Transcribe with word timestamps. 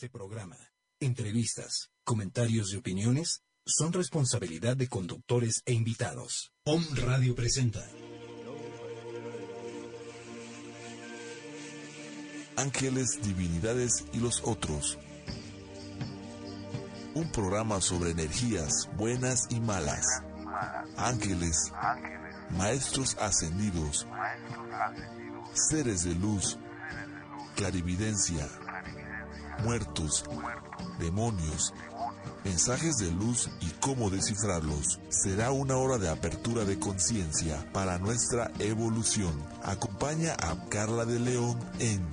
este 0.00 0.08
programa, 0.08 0.56
entrevistas, 0.98 1.90
comentarios 2.04 2.72
y 2.72 2.78
opiniones 2.78 3.42
son 3.66 3.92
responsabilidad 3.92 4.74
de 4.74 4.88
conductores 4.88 5.60
e 5.66 5.74
invitados. 5.74 6.54
Om 6.64 6.82
Radio 6.94 7.34
presenta 7.34 7.86
Ángeles, 12.56 13.20
Divinidades 13.22 14.06
y 14.14 14.20
los 14.20 14.40
otros. 14.42 14.98
Un 17.12 17.30
programa 17.30 17.82
sobre 17.82 18.12
energías 18.12 18.88
buenas 18.96 19.48
y 19.50 19.60
malas. 19.60 20.06
Ángeles, 20.96 21.70
maestros 22.56 23.18
ascendidos, 23.20 24.06
seres 25.52 26.04
de 26.04 26.14
luz, 26.14 26.58
clarividencia, 27.54 28.48
muertos, 29.62 30.24
demonios, 30.98 31.72
mensajes 32.44 32.98
de 32.98 33.10
luz 33.10 33.50
y 33.60 33.70
cómo 33.80 34.10
descifrarlos. 34.10 35.00
Será 35.08 35.50
una 35.50 35.76
hora 35.76 35.98
de 35.98 36.08
apertura 36.08 36.64
de 36.64 36.78
conciencia 36.78 37.66
para 37.72 37.98
nuestra 37.98 38.50
evolución. 38.58 39.32
Acompaña 39.62 40.34
a 40.40 40.68
Carla 40.68 41.04
de 41.04 41.20
León 41.20 41.58
en 41.78 42.06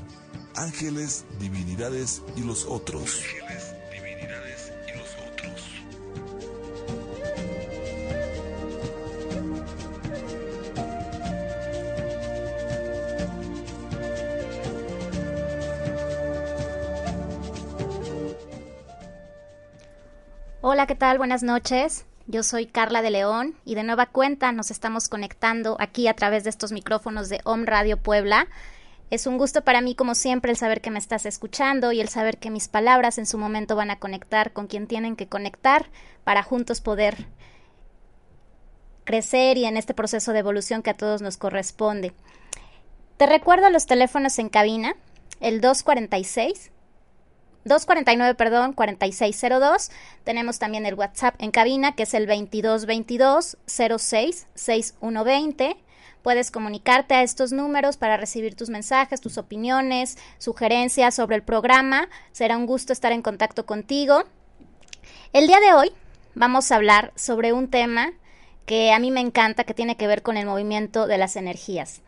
Ángeles, 0.55 1.25
Divinidades 1.39 2.21
y 2.35 2.41
los 2.41 2.65
otros. 2.65 3.21
Hola, 20.69 20.85
¿qué 20.85 20.95
tal? 20.95 21.17
Buenas 21.17 21.43
noches. 21.43 22.05
Yo 22.25 22.43
soy 22.43 22.65
Carla 22.65 23.01
de 23.01 23.09
León 23.09 23.55
y 23.63 23.75
de 23.75 23.83
nueva 23.83 24.07
cuenta 24.07 24.51
nos 24.51 24.69
estamos 24.69 25.07
conectando 25.07 25.77
aquí 25.79 26.09
a 26.09 26.13
través 26.13 26.43
de 26.43 26.49
estos 26.49 26.73
micrófonos 26.73 27.29
de 27.29 27.39
Om 27.45 27.63
Radio 27.63 27.95
Puebla. 27.95 28.47
Es 29.09 29.27
un 29.27 29.37
gusto 29.37 29.63
para 29.63 29.79
mí, 29.79 29.95
como 29.95 30.13
siempre, 30.13 30.51
el 30.51 30.57
saber 30.57 30.81
que 30.81 30.91
me 30.91 30.99
estás 30.99 31.25
escuchando 31.25 31.93
y 31.93 32.01
el 32.01 32.09
saber 32.09 32.37
que 32.37 32.49
mis 32.49 32.67
palabras 32.67 33.17
en 33.17 33.25
su 33.25 33.37
momento 33.37 33.77
van 33.77 33.91
a 33.91 33.99
conectar 33.99 34.51
con 34.51 34.67
quien 34.67 34.87
tienen 34.87 35.15
que 35.15 35.29
conectar 35.29 35.85
para 36.25 36.43
juntos 36.43 36.81
poder 36.81 37.27
crecer 39.05 39.57
y 39.57 39.63
en 39.63 39.77
este 39.77 39.93
proceso 39.93 40.33
de 40.33 40.39
evolución 40.39 40.83
que 40.83 40.89
a 40.89 40.97
todos 40.97 41.21
nos 41.21 41.37
corresponde. 41.37 42.11
Te 43.15 43.25
recuerdo 43.25 43.69
los 43.69 43.85
teléfonos 43.85 44.37
en 44.37 44.49
cabina, 44.49 44.97
el 45.39 45.61
246 45.61 46.71
249, 47.67 48.35
perdón, 48.35 48.73
4602. 48.73 49.91
Tenemos 50.23 50.59
también 50.59 50.85
el 50.85 50.95
WhatsApp 50.95 51.35
en 51.39 51.51
cabina, 51.51 51.95
que 51.95 52.03
es 52.03 52.13
el 52.13 52.27
2222 52.27 53.57
06 53.65 54.47
6120. 54.53 55.77
Puedes 56.21 56.51
comunicarte 56.51 57.15
a 57.15 57.23
estos 57.23 57.51
números 57.51 57.95
para 57.95 58.17
recibir 58.17 58.55
tus 58.55 58.69
mensajes, 58.69 59.21
tus 59.21 59.37
opiniones, 59.37 60.17
sugerencias 60.39 61.15
sobre 61.15 61.37
el 61.37 61.43
programa. 61.43 62.09
Será 62.31 62.57
un 62.57 62.65
gusto 62.65 62.91
estar 62.91 63.11
en 63.11 63.21
contacto 63.21 63.65
contigo. 63.65 64.23
El 65.31 65.47
día 65.47 65.59
de 65.59 65.73
hoy 65.73 65.91
vamos 66.35 66.71
a 66.71 66.75
hablar 66.75 67.13
sobre 67.15 67.53
un 67.53 67.69
tema 67.69 68.11
que 68.65 68.91
a 68.91 68.99
mí 68.99 69.11
me 69.11 69.21
encanta, 69.21 69.63
que 69.63 69.73
tiene 69.73 69.95
que 69.95 70.07
ver 70.07 70.21
con 70.21 70.35
el 70.35 70.45
movimiento 70.45 71.07
de 71.07 71.17
las 71.17 71.37
energías. 71.37 72.01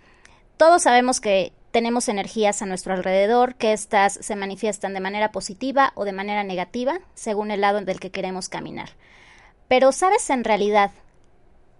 Todos 0.58 0.84
sabemos 0.84 1.22
que 1.22 1.53
tenemos 1.72 2.09
energías 2.09 2.62
a 2.62 2.66
nuestro 2.66 2.94
alrededor, 2.94 3.56
que 3.56 3.74
éstas 3.74 4.18
se 4.22 4.35
manifiestan 4.35 4.94
de 4.94 5.00
manera 5.00 5.31
positiva 5.31 5.91
o 5.96 6.06
de 6.06 6.13
manera 6.13 6.44
negativa, 6.44 7.00
según 7.13 7.52
el 7.52 7.62
lado 7.62 7.81
del 7.81 8.00
que 8.00 8.12
queremos 8.12 8.50
caminar. 8.50 8.90
Pero 9.68 9.91
¿sabes 9.91 10.30
en 10.30 10.44
realidad 10.44 10.91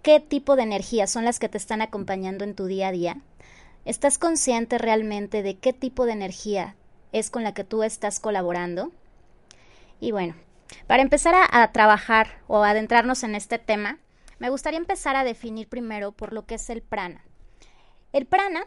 qué 0.02 0.20
tipo 0.20 0.54
de 0.54 0.62
energías 0.62 1.10
son 1.10 1.24
las 1.24 1.38
que 1.38 1.48
te 1.48 1.58
están 1.58 1.82
acompañando 1.82 2.44
en 2.44 2.54
tu 2.54 2.66
día 2.66 2.88
a 2.88 2.92
día? 2.92 3.16
¿Estás 3.84 4.18
consciente 4.18 4.78
realmente 4.78 5.42
de 5.42 5.58
qué 5.58 5.72
tipo 5.72 6.06
de 6.06 6.12
energía 6.12 6.76
es 7.12 7.30
con 7.30 7.42
la 7.42 7.52
que 7.52 7.64
tú 7.64 7.82
estás 7.82 8.20
colaborando? 8.20 8.92
Y 9.98 10.12
bueno, 10.12 10.34
para 10.86 11.02
empezar 11.02 11.34
a, 11.34 11.62
a 11.62 11.72
trabajar 11.72 12.38
o 12.46 12.62
adentrarnos 12.62 13.24
en 13.24 13.34
este 13.34 13.58
tema, 13.58 13.98
me 14.38 14.50
gustaría 14.50 14.78
empezar 14.78 15.16
a 15.16 15.24
definir 15.24 15.68
primero 15.68 16.12
por 16.12 16.32
lo 16.32 16.46
que 16.46 16.54
es 16.54 16.70
el 16.70 16.80
prana. 16.80 17.24
El 18.12 18.26
prana 18.26 18.66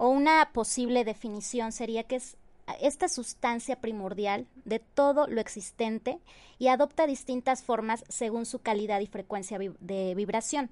o 0.00 0.08
una 0.08 0.48
posible 0.54 1.04
definición 1.04 1.72
sería 1.72 2.04
que 2.04 2.16
es 2.16 2.38
esta 2.80 3.06
sustancia 3.06 3.82
primordial 3.82 4.46
de 4.64 4.78
todo 4.78 5.26
lo 5.26 5.42
existente 5.42 6.18
y 6.58 6.68
adopta 6.68 7.06
distintas 7.06 7.62
formas 7.62 8.02
según 8.08 8.46
su 8.46 8.60
calidad 8.60 9.00
y 9.00 9.06
frecuencia 9.06 9.58
de 9.58 10.14
vibración. 10.14 10.70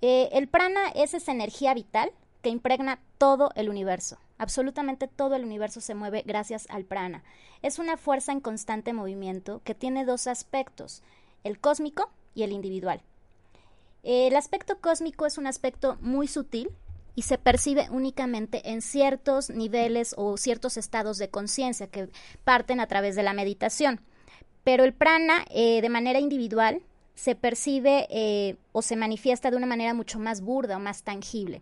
Eh, 0.00 0.30
el 0.32 0.48
prana 0.48 0.88
es 0.96 1.14
esa 1.14 1.30
energía 1.30 1.74
vital 1.74 2.10
que 2.42 2.48
impregna 2.48 2.98
todo 3.18 3.52
el 3.54 3.68
universo. 3.68 4.18
Absolutamente 4.36 5.06
todo 5.06 5.36
el 5.36 5.44
universo 5.44 5.80
se 5.80 5.94
mueve 5.94 6.24
gracias 6.26 6.66
al 6.70 6.84
prana. 6.84 7.22
Es 7.62 7.78
una 7.78 7.96
fuerza 7.96 8.32
en 8.32 8.40
constante 8.40 8.92
movimiento 8.92 9.60
que 9.62 9.76
tiene 9.76 10.04
dos 10.04 10.26
aspectos, 10.26 11.04
el 11.44 11.60
cósmico 11.60 12.10
y 12.34 12.42
el 12.42 12.50
individual. 12.50 13.00
El 14.02 14.34
aspecto 14.34 14.80
cósmico 14.80 15.24
es 15.24 15.38
un 15.38 15.46
aspecto 15.46 15.98
muy 16.00 16.26
sutil, 16.26 16.72
y 17.18 17.22
se 17.22 17.36
percibe 17.36 17.88
únicamente 17.90 18.70
en 18.70 18.80
ciertos 18.80 19.50
niveles 19.50 20.14
o 20.16 20.36
ciertos 20.36 20.76
estados 20.76 21.18
de 21.18 21.28
conciencia 21.28 21.88
que 21.88 22.08
parten 22.44 22.78
a 22.78 22.86
través 22.86 23.16
de 23.16 23.24
la 23.24 23.32
meditación. 23.32 24.00
Pero 24.62 24.84
el 24.84 24.92
prana, 24.92 25.44
eh, 25.50 25.80
de 25.80 25.88
manera 25.88 26.20
individual, 26.20 26.80
se 27.16 27.34
percibe 27.34 28.06
eh, 28.10 28.54
o 28.70 28.82
se 28.82 28.94
manifiesta 28.94 29.50
de 29.50 29.56
una 29.56 29.66
manera 29.66 29.94
mucho 29.94 30.20
más 30.20 30.42
burda 30.42 30.76
o 30.76 30.78
más 30.78 31.02
tangible. 31.02 31.60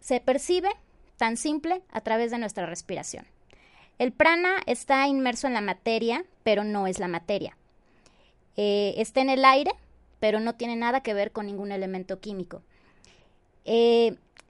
Se 0.00 0.20
percibe 0.20 0.68
tan 1.16 1.36
simple 1.36 1.82
a 1.90 2.00
través 2.00 2.30
de 2.30 2.38
nuestra 2.38 2.64
respiración. 2.64 3.26
El 3.98 4.12
prana 4.12 4.58
está 4.66 5.08
inmerso 5.08 5.48
en 5.48 5.54
la 5.54 5.60
materia, 5.60 6.24
pero 6.44 6.62
no 6.62 6.86
es 6.86 7.00
la 7.00 7.08
materia. 7.08 7.56
Eh, 8.56 8.94
está 8.98 9.22
en 9.22 9.30
el 9.30 9.44
aire, 9.44 9.72
pero 10.20 10.38
no 10.38 10.54
tiene 10.54 10.76
nada 10.76 11.00
que 11.00 11.14
ver 11.14 11.32
con 11.32 11.46
ningún 11.46 11.72
elemento 11.72 12.20
químico. 12.20 12.62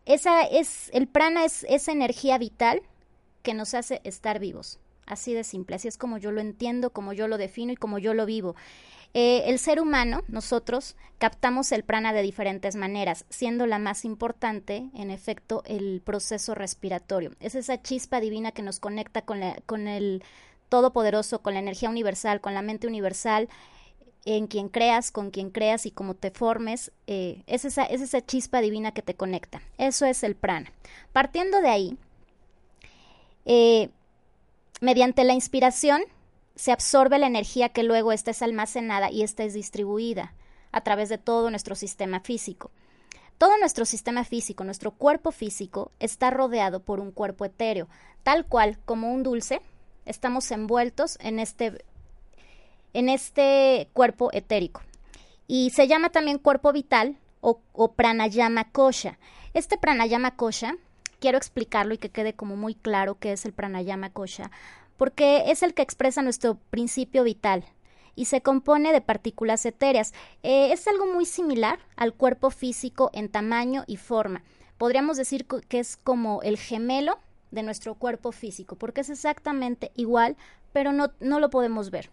Esa 0.07 0.43
es, 0.43 0.91
el 0.93 1.07
prana 1.07 1.45
es 1.45 1.65
esa 1.69 1.93
energía 1.93 2.39
vital 2.39 2.83
que 3.43 3.55
nos 3.55 3.75
hace 3.75 4.01
estar 4.05 4.39
vivos. 4.39 4.79
Así 5.07 5.35
de 5.35 5.45
simple, 5.45 5.77
así 5.77 5.89
es 5.89 5.99
como 5.99 6.19
yo 6.19 6.31
lo 6.31 6.41
entiendo, 6.41 6.91
como 6.91 7.13
yo 7.13 7.27
lo 7.29 7.39
defino 7.39 7.73
y 7.73 7.77
como 7.77 7.99
yo 7.99 8.15
lo 8.15 8.25
vivo. 8.25 8.55
Eh, 9.15 9.43
el 9.47 9.59
ser 9.59 9.81
humano, 9.81 10.23
nosotros, 10.29 10.97
captamos 11.19 11.71
el 11.73 11.85
prana 11.85 12.13
de 12.13 12.23
diferentes 12.23 12.77
maneras, 12.77 13.27
siendo 13.29 13.67
la 13.67 13.79
más 13.79 14.05
importante, 14.05 14.89
en 14.95 15.11
efecto, 15.11 15.63
el 15.67 16.01
proceso 16.03 16.55
respiratorio. 16.55 17.33
Es 17.39 17.55
esa 17.55 17.83
chispa 17.83 18.21
divina 18.21 18.53
que 18.53 18.63
nos 18.63 18.81
conecta 18.81 19.23
con, 19.23 19.41
la, 19.41 19.57
con 19.67 19.87
el 19.87 20.25
Todopoderoso, 20.71 21.43
con 21.43 21.53
la 21.53 21.61
energía 21.61 21.91
universal, 21.91 22.41
con 22.41 22.55
la 22.55 22.63
mente 22.63 22.87
universal, 22.87 23.51
en 24.25 24.47
quien 24.47 24.69
creas, 24.69 25.11
con 25.11 25.31
quien 25.31 25.51
creas 25.51 25.87
y 25.87 25.91
cómo 25.91 26.15
te 26.15 26.31
formes, 26.31 26.93
eh, 27.07 27.43
es, 27.47 27.65
esa, 27.65 27.85
es 27.85 28.01
esa 28.01 28.25
chispa 28.25 28.61
divina 28.61 28.93
que 28.93 29.03
te 29.03 29.15
conecta. 29.15 29.63
Eso 29.79 30.07
es 30.07 30.23
el 30.23 30.37
prana. 30.37 30.73
Partiendo 31.13 31.61
de 31.61 31.69
ahí, 31.69 31.99
eh, 33.45 33.91
mediante 34.81 35.25
la 35.25 35.35
inspiración 35.35 36.03
se 36.55 36.71
absorbe 36.71 37.19
la 37.19 37.27
energía 37.27 37.71
que 37.71 37.83
luego 37.83 38.13
esta 38.13 38.31
es 38.31 38.43
almacenada 38.43 39.11
y 39.11 39.23
esta 39.23 39.43
es 39.43 39.55
distribuida 39.55 40.35
a 40.71 40.83
través 40.83 41.09
de 41.09 41.19
todo 41.19 41.51
nuestro 41.51 41.75
sistema 41.75 42.21
físico. 42.21 42.71
Todo 43.39 43.59
nuestro 43.59 43.85
sistema 43.85 44.23
físico, 44.25 44.63
nuestro 44.63 44.93
cuerpo 44.93 45.33
físico, 45.33 45.91
está 45.99 46.31
rodeado 46.31 46.81
por 46.81 47.01
un 47.01 47.11
cuerpo 47.11 47.45
etéreo, 47.45 47.89
tal 48.23 48.47
cual 48.47 48.79
como 48.85 49.13
un 49.13 49.25
dulce, 49.25 49.61
estamos 50.05 50.51
envueltos 50.53 51.19
en 51.21 51.41
este 51.41 51.85
en 52.93 53.09
este 53.09 53.89
cuerpo 53.93 54.31
etérico. 54.33 54.83
Y 55.47 55.71
se 55.71 55.89
llama 55.89 56.11
también 56.11 56.39
cuerpo 56.39 56.73
vital 56.73 57.17
o, 57.41 57.93
pranayama 57.95 58.71
kosha. 58.71 59.19
Este 59.53 59.77
pranayama 59.77 60.37
kosha, 60.37 60.77
quiero 61.19 61.39
explicarlo 61.39 61.95
y 61.95 61.99
que 61.99 62.11
quede 62.11 62.35
como 62.35 62.57
muy 62.57 62.75
claro 62.75 63.19
qué 63.19 63.33
es 63.33 63.45
el 63.45 63.53
pranayama 63.53 64.11
kosha, 64.11 64.51
porque 64.97 65.51
es 65.51 65.63
el 65.63 65.75
que 65.75 65.83
expresa 65.83 66.23
nuestro 66.23 66.57
principio 66.71 67.25
vital 67.25 67.65
y 68.15 68.27
se 68.27 68.41
compone 68.41 68.93
de 68.93 69.01
partículas 69.01 69.67
etéreas. 69.67 70.13
Eh, 70.43 70.73
es 70.73 70.87
algo 70.87 71.07
muy 71.07 71.27
similar 71.27 71.81
al 71.97 72.15
cuerpo 72.15 72.51
físico 72.51 73.11
en 73.13 73.29
tamaño 73.29 73.85
y 73.87 73.97
forma. 73.97 74.43
Podríamos 74.79 75.17
decir 75.17 75.47
que 75.47 75.79
es 75.79 75.97
como 75.97 76.43
el 76.43 76.59
gemelo 76.59 77.19
de 77.51 77.63
nuestro 77.63 77.95
cuerpo 77.95 78.33
físico, 78.33 78.77
porque 78.77 79.03
es 79.03 79.11
exactamente 79.11 79.93
igual, 79.95 80.37
pero 80.73 80.93
no, 80.93 81.13
no 81.21 81.41
lo 81.41 81.51
podemos 81.51 81.91
ver. 81.91 82.11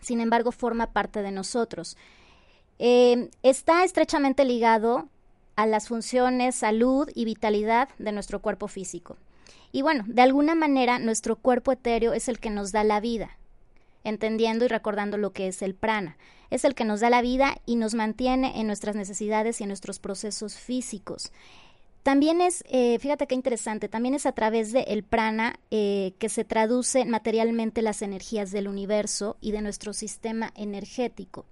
Sin 0.00 0.20
embargo, 0.20 0.52
forma 0.52 0.92
parte 0.92 1.22
de 1.22 1.32
nosotros. 1.32 1.96
Eh, 2.78 3.30
está 3.42 3.84
estrechamente 3.84 4.44
ligado 4.44 5.08
a 5.56 5.66
las 5.66 5.88
funciones 5.88 6.54
salud 6.54 7.08
y 7.14 7.24
vitalidad 7.24 7.88
de 7.98 8.12
nuestro 8.12 8.40
cuerpo 8.40 8.68
físico. 8.68 9.16
Y 9.72 9.82
bueno, 9.82 10.04
de 10.06 10.22
alguna 10.22 10.54
manera 10.54 10.98
nuestro 10.98 11.36
cuerpo 11.36 11.72
etéreo 11.72 12.12
es 12.12 12.28
el 12.28 12.38
que 12.38 12.50
nos 12.50 12.72
da 12.72 12.84
la 12.84 13.00
vida, 13.00 13.36
entendiendo 14.04 14.64
y 14.64 14.68
recordando 14.68 15.16
lo 15.16 15.32
que 15.32 15.48
es 15.48 15.62
el 15.62 15.74
prana. 15.74 16.16
Es 16.50 16.64
el 16.64 16.74
que 16.74 16.84
nos 16.84 17.00
da 17.00 17.10
la 17.10 17.22
vida 17.22 17.56
y 17.66 17.76
nos 17.76 17.94
mantiene 17.94 18.60
en 18.60 18.68
nuestras 18.68 18.94
necesidades 18.94 19.60
y 19.60 19.64
en 19.64 19.68
nuestros 19.68 19.98
procesos 19.98 20.56
físicos. 20.56 21.32
También 22.06 22.40
es, 22.40 22.62
eh, 22.68 23.00
fíjate 23.00 23.26
qué 23.26 23.34
interesante, 23.34 23.88
también 23.88 24.14
es 24.14 24.26
a 24.26 24.32
través 24.32 24.72
del 24.72 24.84
el 24.86 25.02
prana 25.02 25.58
eh, 25.72 26.14
que 26.20 26.28
se 26.28 26.44
traduce 26.44 27.04
materialmente 27.04 27.82
las 27.82 28.00
energías 28.00 28.52
del 28.52 28.68
universo 28.68 29.36
y 29.40 29.50
de 29.50 29.60
nuestro 29.60 29.92
sistema 29.92 30.52
energético. 30.54 31.46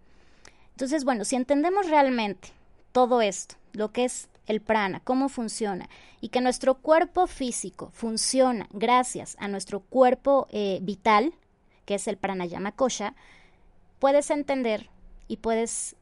Entonces, 0.71 1.03
bueno, 1.03 1.25
si 1.25 1.35
entendemos 1.35 1.91
realmente 1.91 2.51
todo 2.93 3.21
esto, 3.21 3.57
lo 3.73 3.91
que 3.91 4.05
es 4.05 4.29
el 4.47 4.61
prana, 4.61 5.01
cómo 5.03 5.29
funciona, 5.29 5.89
y 6.21 6.29
que 6.29 6.41
nuestro 6.41 6.77
cuerpo 6.77 7.27
físico 7.27 7.91
funciona 7.93 8.69
gracias 8.73 9.37
a 9.41 9.49
nuestro 9.49 9.81
cuerpo 9.81 10.47
eh, 10.53 10.79
vital, 10.83 11.35
que 11.85 11.97
es 11.97 12.07
el 12.07 12.17
pranayama 12.17 12.71
kosha, 12.71 13.17
puedes 13.99 14.31
entender 14.31 14.89
y 15.27 15.39
puedes 15.39 15.97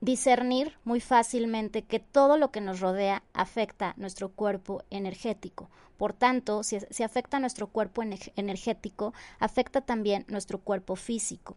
discernir 0.00 0.76
muy 0.84 1.00
fácilmente 1.00 1.82
que 1.82 2.00
todo 2.00 2.36
lo 2.36 2.50
que 2.50 2.60
nos 2.60 2.80
rodea 2.80 3.22
afecta 3.32 3.94
nuestro 3.96 4.30
cuerpo 4.30 4.82
energético. 4.90 5.68
Por 5.98 6.14
tanto, 6.14 6.62
si, 6.62 6.78
afecta 7.04 7.38
nuestro 7.38 7.66
cuerpo 7.66 8.02
energético, 8.36 9.12
afecta 9.38 9.82
también 9.82 10.24
nuestro 10.28 10.58
cuerpo 10.58 10.96
físico. 10.96 11.56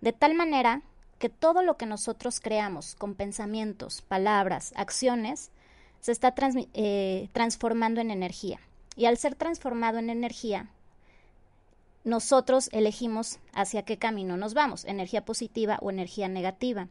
De 0.00 0.12
tal 0.12 0.34
manera 0.34 0.82
que 1.18 1.28
todo 1.28 1.62
lo 1.62 1.76
que 1.76 1.86
nosotros 1.86 2.40
creamos 2.40 2.94
con 2.94 3.14
pensamientos, 3.14 4.02
palabras, 4.02 4.72
acciones, 4.76 5.50
se 6.00 6.12
está 6.12 6.32
eh, 6.72 7.28
transformando 7.32 8.00
en 8.00 8.10
energía. 8.10 8.60
Y 8.96 9.06
al 9.06 9.18
ser 9.18 9.34
transformado 9.34 9.98
en 9.98 10.08
energía, 10.08 10.70
nosotros 12.04 12.70
elegimos 12.72 13.40
hacia 13.52 13.82
qué 13.82 13.98
camino 13.98 14.36
nos 14.36 14.54
vamos, 14.54 14.84
energía 14.84 15.24
positiva 15.24 15.78
o 15.82 15.90
energía 15.90 16.28
negativa. 16.28 16.88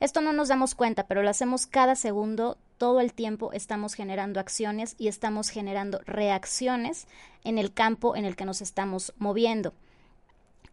Esto 0.00 0.20
no 0.20 0.32
nos 0.32 0.48
damos 0.48 0.74
cuenta, 0.74 1.06
pero 1.06 1.22
lo 1.22 1.30
hacemos 1.30 1.66
cada 1.66 1.94
segundo, 1.94 2.58
todo 2.78 3.00
el 3.00 3.12
tiempo 3.12 3.52
estamos 3.52 3.94
generando 3.94 4.40
acciones 4.40 4.96
y 4.98 5.08
estamos 5.08 5.48
generando 5.48 6.00
reacciones 6.06 7.06
en 7.44 7.58
el 7.58 7.72
campo 7.72 8.16
en 8.16 8.24
el 8.24 8.36
que 8.36 8.44
nos 8.44 8.60
estamos 8.60 9.12
moviendo. 9.18 9.74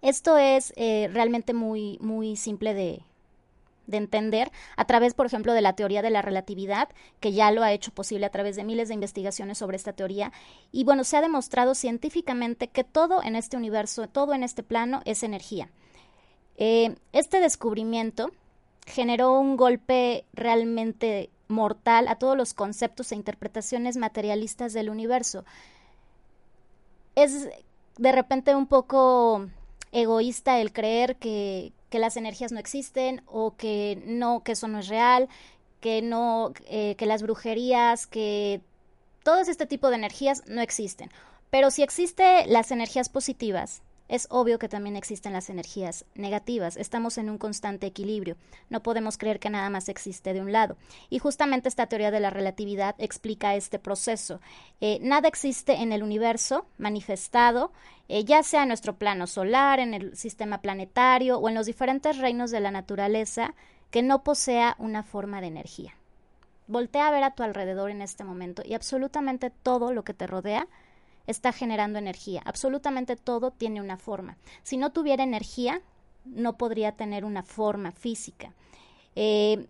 Esto 0.01 0.37
es 0.37 0.73
eh, 0.75 1.09
realmente 1.11 1.53
muy, 1.53 1.97
muy 2.01 2.35
simple 2.35 2.73
de, 2.73 3.03
de 3.89 3.97
entender 3.97 4.51
a 4.77 4.85
través, 4.85 5.13
por 5.13 5.25
ejemplo, 5.25 5.53
de 5.53 5.61
la 5.61 5.73
teoría 5.73 6.01
de 6.01 6.09
la 6.09 6.21
relatividad, 6.21 6.89
que 7.19 7.33
ya 7.33 7.51
lo 7.51 7.63
ha 7.63 7.73
hecho 7.73 7.91
posible 7.91 8.25
a 8.25 8.31
través 8.31 8.55
de 8.55 8.63
miles 8.63 8.87
de 8.87 8.93
investigaciones 8.93 9.57
sobre 9.57 9.75
esta 9.75 9.93
teoría. 9.93 10.31
Y 10.71 10.83
bueno, 10.83 11.03
se 11.03 11.17
ha 11.17 11.21
demostrado 11.21 11.75
científicamente 11.75 12.67
que 12.67 12.83
todo 12.83 13.21
en 13.23 13.35
este 13.35 13.57
universo, 13.57 14.07
todo 14.07 14.33
en 14.33 14.43
este 14.43 14.63
plano 14.63 15.01
es 15.05 15.23
energía. 15.23 15.69
Eh, 16.57 16.95
este 17.13 17.39
descubrimiento 17.39 18.31
generó 18.89 19.39
un 19.39 19.55
golpe 19.55 20.25
realmente 20.33 21.29
mortal 21.47 22.07
a 22.07 22.15
todos 22.15 22.37
los 22.37 22.53
conceptos 22.53 23.11
e 23.11 23.15
interpretaciones 23.15 23.97
materialistas 23.97 24.73
del 24.73 24.89
universo. 24.89 25.45
Es 27.15 27.49
de 27.97 28.11
repente 28.11 28.55
un 28.55 28.67
poco 28.67 29.47
egoísta 29.91 30.59
el 30.59 30.71
creer 30.71 31.15
que, 31.15 31.73
que 31.89 31.99
las 31.99 32.17
energías 32.17 32.51
no 32.51 32.59
existen 32.59 33.21
o 33.25 33.55
que 33.55 34.01
no, 34.05 34.43
que 34.43 34.53
eso 34.53 34.67
no 34.67 34.79
es 34.79 34.87
real, 34.87 35.27
que 35.81 36.01
no, 36.01 36.53
eh, 36.67 36.95
que 36.95 37.05
las 37.05 37.23
brujerías, 37.23 38.07
que 38.07 38.61
todo 39.23 39.39
este 39.39 39.65
tipo 39.65 39.89
de 39.89 39.95
energías 39.95 40.43
no 40.47 40.61
existen. 40.61 41.09
Pero 41.49 41.71
si 41.71 41.81
existen 41.81 42.51
las 42.51 42.71
energías 42.71 43.09
positivas, 43.09 43.81
es 44.09 44.27
obvio 44.31 44.59
que 44.59 44.67
también 44.67 44.95
existen 44.95 45.33
las 45.33 45.49
energías 45.49 46.03
negativas. 46.15 46.75
Estamos 46.75 47.17
en 47.17 47.29
un 47.29 47.37
constante 47.37 47.87
equilibrio. 47.87 48.35
No 48.69 48.81
podemos 48.81 49.17
creer 49.17 49.39
que 49.39 49.51
nada 49.51 49.69
más 49.69 49.87
existe 49.87 50.33
de 50.33 50.41
un 50.41 50.51
lado. 50.51 50.75
Y 51.09 51.19
justamente 51.19 51.69
esta 51.69 51.87
teoría 51.87 52.11
de 52.11 52.19
la 52.19 52.31
relatividad 52.31 52.95
explica 52.97 53.55
este 53.55 53.79
proceso. 53.79 54.41
Eh, 54.81 54.97
nada 55.01 55.27
existe 55.27 55.75
en 55.75 55.93
el 55.93 56.03
universo 56.03 56.65
manifestado, 56.79 57.71
eh, 58.07 58.25
ya 58.25 58.41
sea 58.41 58.63
en 58.63 58.69
nuestro 58.69 58.97
plano 58.97 59.27
solar, 59.27 59.79
en 59.79 59.93
el 59.93 60.17
sistema 60.17 60.61
planetario 60.61 61.37
o 61.37 61.47
en 61.47 61.55
los 61.55 61.67
diferentes 61.67 62.17
reinos 62.17 62.49
de 62.49 62.59
la 62.59 62.71
naturaleza, 62.71 63.53
que 63.91 64.01
no 64.01 64.23
posea 64.23 64.75
una 64.79 65.03
forma 65.03 65.39
de 65.39 65.47
energía. 65.47 65.95
Voltea 66.67 67.07
a 67.07 67.11
ver 67.11 67.23
a 67.23 67.31
tu 67.31 67.43
alrededor 67.43 67.91
en 67.91 68.01
este 68.01 68.23
momento 68.23 68.63
y 68.65 68.73
absolutamente 68.73 69.49
todo 69.49 69.93
lo 69.93 70.03
que 70.03 70.13
te 70.13 70.27
rodea 70.27 70.67
está 71.29 71.51
generando 71.51 71.99
energía. 71.99 72.41
Absolutamente 72.45 73.15
todo 73.15 73.51
tiene 73.51 73.81
una 73.81 73.97
forma. 73.97 74.37
Si 74.63 74.77
no 74.77 74.91
tuviera 74.91 75.23
energía, 75.23 75.81
no 76.25 76.57
podría 76.57 76.93
tener 76.93 77.23
una 77.23 77.43
forma 77.43 77.91
física. 77.91 78.53
Eh, 79.15 79.67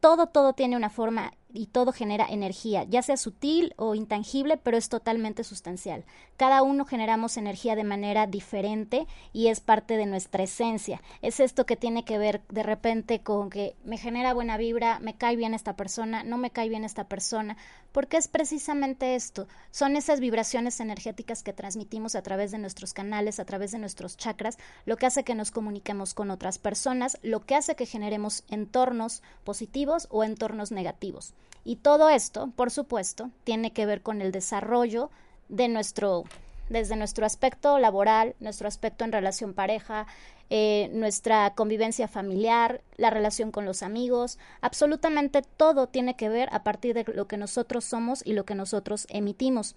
todo, 0.00 0.26
todo 0.28 0.52
tiene 0.52 0.76
una 0.76 0.90
forma 0.90 1.32
y 1.56 1.66
todo 1.66 1.92
genera 1.92 2.26
energía, 2.28 2.84
ya 2.84 3.02
sea 3.02 3.16
sutil 3.16 3.74
o 3.76 3.94
intangible, 3.94 4.56
pero 4.56 4.76
es 4.76 4.88
totalmente 4.88 5.44
sustancial. 5.44 6.04
Cada 6.36 6.62
uno 6.62 6.84
generamos 6.84 7.36
energía 7.36 7.74
de 7.74 7.84
manera 7.84 8.26
diferente 8.26 9.06
y 9.32 9.48
es 9.48 9.60
parte 9.60 9.96
de 9.96 10.06
nuestra 10.06 10.42
esencia. 10.42 11.02
Es 11.22 11.40
esto 11.40 11.66
que 11.66 11.76
tiene 11.76 12.04
que 12.04 12.18
ver 12.18 12.42
de 12.48 12.62
repente 12.62 13.20
con 13.20 13.50
que 13.50 13.74
me 13.84 13.96
genera 13.96 14.34
buena 14.34 14.56
vibra, 14.56 14.98
me 15.00 15.14
cae 15.14 15.36
bien 15.36 15.54
esta 15.54 15.76
persona, 15.76 16.22
no 16.22 16.36
me 16.36 16.50
cae 16.50 16.68
bien 16.68 16.84
esta 16.84 17.04
persona, 17.04 17.56
porque 17.92 18.18
es 18.18 18.28
precisamente 18.28 19.14
esto. 19.14 19.48
Son 19.70 19.96
esas 19.96 20.20
vibraciones 20.20 20.80
energéticas 20.80 21.42
que 21.42 21.54
transmitimos 21.54 22.14
a 22.14 22.22
través 22.22 22.50
de 22.50 22.58
nuestros 22.58 22.92
canales, 22.92 23.40
a 23.40 23.46
través 23.46 23.70
de 23.70 23.78
nuestros 23.78 24.18
chakras, 24.18 24.58
lo 24.84 24.96
que 24.96 25.06
hace 25.06 25.24
que 25.24 25.34
nos 25.34 25.50
comuniquemos 25.50 26.12
con 26.12 26.30
otras 26.30 26.58
personas, 26.58 27.18
lo 27.22 27.46
que 27.46 27.54
hace 27.54 27.74
que 27.76 27.86
generemos 27.86 28.44
entornos 28.48 29.22
positivos 29.44 30.08
o 30.10 30.24
entornos 30.24 30.72
negativos. 30.72 31.34
Y 31.64 31.76
todo 31.76 32.08
esto, 32.08 32.52
por 32.54 32.70
supuesto, 32.70 33.30
tiene 33.44 33.72
que 33.72 33.86
ver 33.86 34.02
con 34.02 34.22
el 34.22 34.30
desarrollo 34.32 35.10
de 35.48 35.68
nuestro, 35.68 36.24
desde 36.68 36.96
nuestro 36.96 37.26
aspecto 37.26 37.78
laboral, 37.78 38.36
nuestro 38.38 38.68
aspecto 38.68 39.04
en 39.04 39.12
relación 39.12 39.52
pareja, 39.52 40.06
eh, 40.48 40.90
nuestra 40.92 41.54
convivencia 41.54 42.06
familiar, 42.06 42.80
la 42.96 43.10
relación 43.10 43.50
con 43.50 43.64
los 43.64 43.82
amigos, 43.82 44.38
absolutamente 44.60 45.42
todo 45.42 45.88
tiene 45.88 46.14
que 46.14 46.28
ver 46.28 46.48
a 46.52 46.62
partir 46.62 46.94
de 46.94 47.04
lo 47.12 47.26
que 47.26 47.36
nosotros 47.36 47.84
somos 47.84 48.24
y 48.24 48.32
lo 48.32 48.44
que 48.44 48.54
nosotros 48.54 49.08
emitimos. 49.10 49.74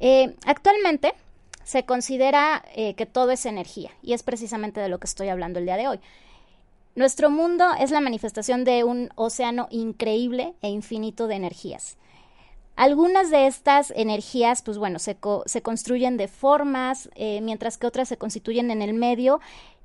Eh, 0.00 0.36
actualmente 0.46 1.12
se 1.64 1.84
considera 1.84 2.64
eh, 2.74 2.94
que 2.94 3.04
todo 3.04 3.30
es 3.30 3.44
energía 3.44 3.90
y 4.02 4.14
es 4.14 4.22
precisamente 4.22 4.80
de 4.80 4.88
lo 4.88 4.98
que 4.98 5.06
estoy 5.06 5.28
hablando 5.28 5.58
el 5.58 5.66
día 5.66 5.76
de 5.76 5.88
hoy. 5.88 6.00
Nuestro 6.98 7.30
mundo 7.30 7.64
es 7.78 7.92
la 7.92 8.00
manifestación 8.00 8.64
de 8.64 8.82
un 8.82 9.10
océano 9.14 9.68
increíble 9.70 10.54
e 10.62 10.68
infinito 10.68 11.28
de 11.28 11.36
energías. 11.36 11.96
Algunas 12.74 13.30
de 13.30 13.46
estas 13.46 13.92
energías, 13.94 14.62
pues 14.62 14.78
bueno, 14.78 14.98
se, 14.98 15.16
se 15.46 15.62
construyen 15.62 16.16
de 16.16 16.26
formas, 16.26 17.08
eh, 17.14 17.40
mientras 17.40 17.78
que 17.78 17.86
otras 17.86 18.08
se 18.08 18.16
constituyen 18.16 18.72
en 18.72 18.82
el 18.82 18.94
medio 18.94 19.38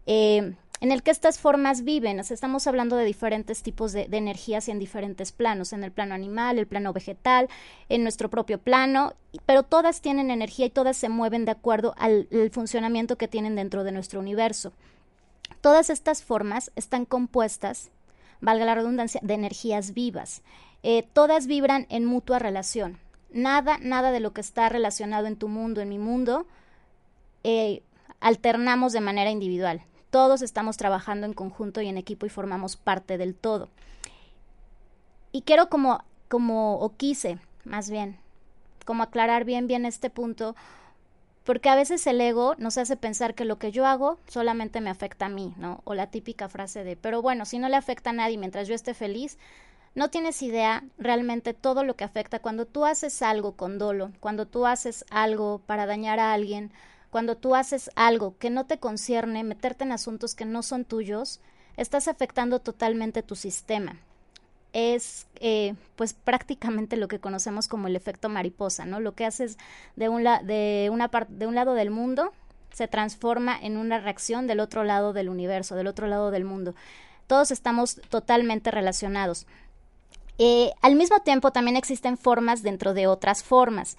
eh, 0.07 0.55
en 0.81 0.91
el 0.91 1.03
que 1.03 1.11
estas 1.11 1.37
formas 1.37 1.83
viven. 1.83 2.19
estamos 2.19 2.65
hablando 2.65 2.95
de 2.95 3.05
diferentes 3.05 3.61
tipos 3.61 3.91
de, 3.91 4.07
energías 4.11 4.67
y 4.67 4.71
en 4.71 4.79
diferentes 4.79 5.31
planos, 5.31 5.71
en 5.71 5.83
el 5.83 5.91
plano 5.91 6.15
animal, 6.15 6.57
el 6.57 6.65
plano 6.65 6.93
vegetal, 6.93 7.47
en 7.89 8.01
nuestro 8.01 8.31
propio 8.31 8.57
plano, 8.57 9.13
pero 9.45 9.61
todas 9.61 10.01
tienen 10.01 10.31
energía 10.31 10.65
y 10.65 10.71
todas 10.71 10.97
se 10.97 11.09
mueven 11.09 11.45
de 11.45 11.51
acuerdo 11.51 11.93
al 11.99 12.27
funcionamiento 12.51 13.19
que 13.19 13.27
tienen 13.27 13.55
dentro 13.55 13.83
de 13.83 13.91
nuestro 13.91 14.19
universo. 14.19 14.73
Todas 15.61 15.89
estas 15.89 16.23
formas 16.23 16.71
están 16.75 17.05
compuestas, 17.05 17.89
valga 18.41 18.65
la 18.65 18.75
redundancia, 18.75 19.21
de 19.23 19.33
energías 19.33 19.93
vivas. 19.93 20.41
Eh, 20.83 21.07
todas 21.13 21.47
vibran 21.47 21.87
en 21.89 22.05
mutua 22.05 22.39
relación. 22.39 22.97
Nada, 23.31 23.77
nada 23.81 24.11
de 24.11 24.19
lo 24.19 24.33
que 24.33 24.41
está 24.41 24.69
relacionado 24.69 25.27
en 25.27 25.37
tu 25.37 25.47
mundo, 25.47 25.81
en 25.81 25.89
mi 25.89 25.97
mundo, 25.97 26.45
eh, 27.43 27.81
alternamos 28.19 28.93
de 28.93 29.01
manera 29.01 29.31
individual. 29.31 29.83
Todos 30.09 30.41
estamos 30.41 30.77
trabajando 30.77 31.25
en 31.25 31.33
conjunto 31.33 31.81
y 31.81 31.87
en 31.87 31.97
equipo 31.97 32.25
y 32.25 32.29
formamos 32.29 32.75
parte 32.75 33.17
del 33.17 33.33
todo. 33.33 33.69
Y 35.31 35.41
quiero 35.41 35.69
como, 35.69 36.03
como, 36.27 36.75
o 36.75 36.95
quise, 36.95 37.39
más 37.63 37.89
bien, 37.89 38.19
como 38.85 39.03
aclarar 39.03 39.45
bien, 39.45 39.65
bien 39.67 39.85
este 39.85 40.09
punto, 40.09 40.55
porque 41.43 41.69
a 41.69 41.75
veces 41.75 42.05
el 42.07 42.21
ego 42.21 42.55
nos 42.57 42.77
hace 42.77 42.95
pensar 42.95 43.35
que 43.35 43.45
lo 43.45 43.59
que 43.59 43.71
yo 43.71 43.85
hago 43.85 44.17
solamente 44.27 44.81
me 44.81 44.89
afecta 44.89 45.25
a 45.25 45.29
mí, 45.29 45.53
¿no? 45.57 45.81
O 45.83 45.93
la 45.93 46.07
típica 46.07 46.47
frase 46.49 46.83
de, 46.83 46.95
pero 46.95 47.21
bueno, 47.21 47.45
si 47.45 47.59
no 47.59 47.67
le 47.69 47.75
afecta 47.75 48.11
a 48.11 48.13
nadie 48.13 48.37
mientras 48.37 48.67
yo 48.67 48.75
esté 48.75 48.93
feliz, 48.93 49.37
no 49.95 50.09
tienes 50.09 50.41
idea 50.41 50.83
realmente 50.97 51.53
todo 51.53 51.83
lo 51.83 51.95
que 51.95 52.03
afecta 52.03 52.39
cuando 52.39 52.65
tú 52.65 52.85
haces 52.85 53.21
algo 53.21 53.55
con 53.55 53.77
dolo, 53.77 54.11
cuando 54.19 54.47
tú 54.47 54.65
haces 54.65 55.05
algo 55.11 55.61
para 55.65 55.85
dañar 55.85 56.19
a 56.19 56.33
alguien, 56.33 56.71
cuando 57.11 57.37
tú 57.37 57.55
haces 57.55 57.91
algo 57.95 58.37
que 58.39 58.49
no 58.49 58.65
te 58.65 58.79
concierne, 58.79 59.43
meterte 59.43 59.83
en 59.83 59.91
asuntos 59.91 60.33
que 60.33 60.45
no 60.45 60.63
son 60.63 60.85
tuyos, 60.85 61.41
estás 61.77 62.07
afectando 62.07 62.59
totalmente 62.59 63.21
tu 63.21 63.35
sistema. 63.35 63.97
Es 64.73 65.27
eh, 65.39 65.75
pues 65.95 66.13
prácticamente 66.13 66.97
lo 66.97 67.07
que 67.07 67.19
conocemos 67.19 67.67
como 67.67 67.87
el 67.87 67.95
efecto 67.95 68.27
mariposa, 68.27 68.85
¿no? 68.85 68.99
Lo 68.99 69.13
que 69.13 69.25
haces 69.25 69.57
de 69.95 70.09
un, 70.09 70.23
de, 70.23 70.89
una 70.91 71.09
de 71.29 71.47
un 71.47 71.55
lado 71.55 71.73
del 71.75 71.91
mundo 71.91 72.33
se 72.73 72.87
transforma 72.87 73.57
en 73.61 73.77
una 73.77 73.99
reacción 73.99 74.47
del 74.47 74.59
otro 74.59 74.83
lado 74.83 75.13
del 75.13 75.29
universo, 75.29 75.75
del 75.75 75.87
otro 75.87 76.07
lado 76.07 76.31
del 76.31 76.43
mundo. 76.43 76.73
Todos 77.27 77.51
estamos 77.51 78.01
totalmente 78.09 78.71
relacionados. 78.71 79.45
Eh, 80.39 80.71
al 80.81 80.95
mismo 80.95 81.19
tiempo 81.19 81.51
también 81.51 81.77
existen 81.77 82.17
formas 82.17 82.63
dentro 82.63 82.93
de 82.93 83.07
otras 83.07 83.43
formas. 83.43 83.97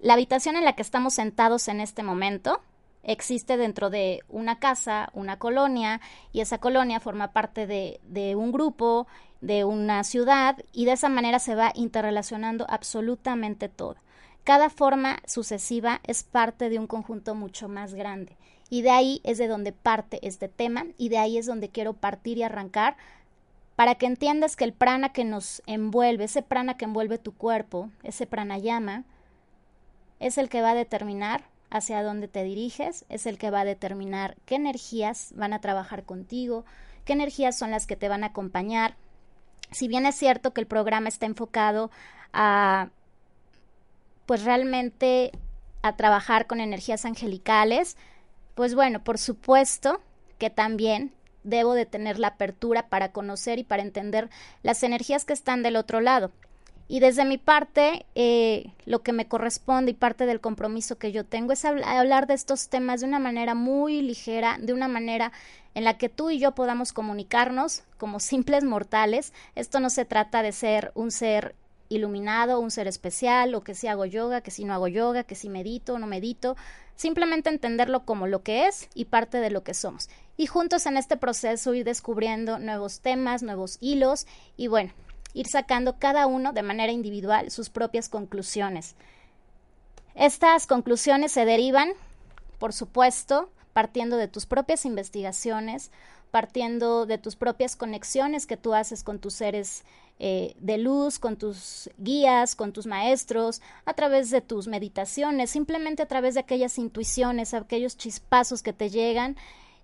La 0.00 0.14
habitación 0.14 0.56
en 0.56 0.64
la 0.64 0.74
que 0.74 0.82
estamos 0.82 1.14
sentados 1.14 1.68
en 1.68 1.80
este 1.80 2.02
momento 2.02 2.60
existe 3.04 3.56
dentro 3.56 3.88
de 3.88 4.20
una 4.28 4.58
casa, 4.58 5.10
una 5.14 5.38
colonia, 5.38 6.00
y 6.32 6.40
esa 6.40 6.58
colonia 6.58 6.98
forma 6.98 7.32
parte 7.32 7.68
de, 7.68 8.00
de 8.02 8.34
un 8.34 8.50
grupo, 8.50 9.06
de 9.40 9.64
una 9.64 10.04
ciudad, 10.04 10.56
y 10.72 10.84
de 10.84 10.92
esa 10.92 11.08
manera 11.08 11.38
se 11.38 11.54
va 11.54 11.72
interrelacionando 11.74 12.66
absolutamente 12.68 13.68
todo. 13.68 13.96
Cada 14.44 14.70
forma 14.70 15.18
sucesiva 15.26 16.00
es 16.04 16.22
parte 16.22 16.68
de 16.68 16.78
un 16.78 16.86
conjunto 16.86 17.34
mucho 17.34 17.68
más 17.68 17.94
grande. 17.94 18.36
Y 18.70 18.82
de 18.82 18.90
ahí 18.90 19.20
es 19.24 19.38
de 19.38 19.48
donde 19.48 19.72
parte 19.72 20.18
este 20.26 20.48
tema 20.48 20.86
y 20.98 21.08
de 21.08 21.18
ahí 21.18 21.38
es 21.38 21.46
donde 21.46 21.68
quiero 21.68 21.92
partir 21.92 22.38
y 22.38 22.42
arrancar 22.42 22.96
para 23.76 23.94
que 23.94 24.06
entiendas 24.06 24.56
que 24.56 24.64
el 24.64 24.72
prana 24.72 25.12
que 25.12 25.24
nos 25.24 25.62
envuelve, 25.66 26.24
ese 26.24 26.42
prana 26.42 26.76
que 26.76 26.86
envuelve 26.86 27.18
tu 27.18 27.32
cuerpo, 27.34 27.90
ese 28.02 28.26
pranayama, 28.26 29.04
es 30.18 30.38
el 30.38 30.48
que 30.48 30.62
va 30.62 30.70
a 30.70 30.74
determinar 30.74 31.44
hacia 31.68 32.02
dónde 32.02 32.26
te 32.26 32.42
diriges, 32.42 33.04
es 33.08 33.26
el 33.26 33.38
que 33.38 33.50
va 33.50 33.60
a 33.60 33.64
determinar 33.66 34.36
qué 34.46 34.54
energías 34.54 35.32
van 35.36 35.52
a 35.52 35.60
trabajar 35.60 36.04
contigo, 36.04 36.64
qué 37.04 37.12
energías 37.12 37.58
son 37.58 37.70
las 37.70 37.86
que 37.86 37.96
te 37.96 38.08
van 38.08 38.24
a 38.24 38.28
acompañar. 38.28 38.96
Si 39.70 39.88
bien 39.88 40.06
es 40.06 40.14
cierto 40.14 40.52
que 40.52 40.60
el 40.60 40.66
programa 40.66 41.08
está 41.08 41.26
enfocado 41.26 41.90
a, 42.32 42.90
pues 44.26 44.44
realmente 44.44 45.32
a 45.82 45.96
trabajar 45.96 46.46
con 46.46 46.60
energías 46.60 47.04
angelicales, 47.04 47.96
pues 48.54 48.74
bueno, 48.74 49.02
por 49.04 49.18
supuesto 49.18 50.00
que 50.38 50.50
también 50.50 51.12
debo 51.44 51.74
de 51.74 51.86
tener 51.86 52.18
la 52.18 52.28
apertura 52.28 52.88
para 52.88 53.12
conocer 53.12 53.58
y 53.58 53.64
para 53.64 53.82
entender 53.82 54.28
las 54.62 54.82
energías 54.82 55.24
que 55.24 55.32
están 55.32 55.62
del 55.62 55.76
otro 55.76 56.00
lado. 56.00 56.32
Y 56.88 57.00
desde 57.00 57.24
mi 57.24 57.36
parte, 57.36 58.06
eh, 58.14 58.72
lo 58.84 59.02
que 59.02 59.12
me 59.12 59.26
corresponde 59.26 59.90
y 59.90 59.94
parte 59.94 60.24
del 60.24 60.40
compromiso 60.40 60.98
que 60.98 61.10
yo 61.10 61.24
tengo 61.24 61.52
es 61.52 61.64
hablar 61.64 62.28
de 62.28 62.34
estos 62.34 62.68
temas 62.68 63.00
de 63.00 63.06
una 63.08 63.18
manera 63.18 63.54
muy 63.54 64.02
ligera, 64.02 64.56
de 64.60 64.72
una 64.72 64.86
manera 64.86 65.32
en 65.74 65.82
la 65.82 65.98
que 65.98 66.08
tú 66.08 66.30
y 66.30 66.38
yo 66.38 66.52
podamos 66.52 66.92
comunicarnos 66.92 67.82
como 67.98 68.20
simples 68.20 68.62
mortales. 68.62 69.32
Esto 69.56 69.80
no 69.80 69.90
se 69.90 70.04
trata 70.04 70.42
de 70.42 70.52
ser 70.52 70.92
un 70.94 71.10
ser 71.10 71.56
iluminado, 71.88 72.60
un 72.60 72.70
ser 72.70 72.86
especial, 72.86 73.54
o 73.54 73.62
que 73.62 73.74
si 73.74 73.88
hago 73.88 74.06
yoga, 74.06 74.40
que 74.40 74.50
si 74.50 74.64
no 74.64 74.74
hago 74.74 74.88
yoga, 74.88 75.24
que 75.24 75.34
si 75.34 75.48
medito 75.48 75.94
o 75.94 75.98
no 75.98 76.06
medito, 76.06 76.56
simplemente 76.94 77.50
entenderlo 77.50 78.04
como 78.04 78.26
lo 78.26 78.42
que 78.42 78.66
es 78.66 78.88
y 78.94 79.06
parte 79.06 79.38
de 79.38 79.50
lo 79.50 79.62
que 79.62 79.74
somos. 79.74 80.08
Y 80.36 80.46
juntos 80.46 80.86
en 80.86 80.96
este 80.96 81.16
proceso 81.16 81.74
ir 81.74 81.84
descubriendo 81.84 82.58
nuevos 82.58 83.00
temas, 83.00 83.42
nuevos 83.42 83.78
hilos 83.80 84.26
y 84.56 84.68
bueno, 84.68 84.92
ir 85.36 85.46
sacando 85.46 85.98
cada 85.98 86.26
uno 86.26 86.54
de 86.54 86.62
manera 86.62 86.92
individual 86.92 87.50
sus 87.50 87.68
propias 87.68 88.08
conclusiones. 88.08 88.96
Estas 90.14 90.66
conclusiones 90.66 91.30
se 91.30 91.44
derivan, 91.44 91.90
por 92.58 92.72
supuesto, 92.72 93.50
partiendo 93.74 94.16
de 94.16 94.28
tus 94.28 94.46
propias 94.46 94.86
investigaciones, 94.86 95.90
partiendo 96.30 97.04
de 97.04 97.18
tus 97.18 97.36
propias 97.36 97.76
conexiones 97.76 98.46
que 98.46 98.56
tú 98.56 98.72
haces 98.72 99.04
con 99.04 99.18
tus 99.18 99.34
seres 99.34 99.84
eh, 100.18 100.54
de 100.58 100.78
luz, 100.78 101.18
con 101.18 101.36
tus 101.36 101.90
guías, 101.98 102.56
con 102.56 102.72
tus 102.72 102.86
maestros, 102.86 103.60
a 103.84 103.92
través 103.92 104.30
de 104.30 104.40
tus 104.40 104.68
meditaciones, 104.68 105.50
simplemente 105.50 106.02
a 106.02 106.06
través 106.06 106.32
de 106.32 106.40
aquellas 106.40 106.78
intuiciones, 106.78 107.52
aquellos 107.52 107.98
chispazos 107.98 108.62
que 108.62 108.72
te 108.72 108.88
llegan. 108.88 109.36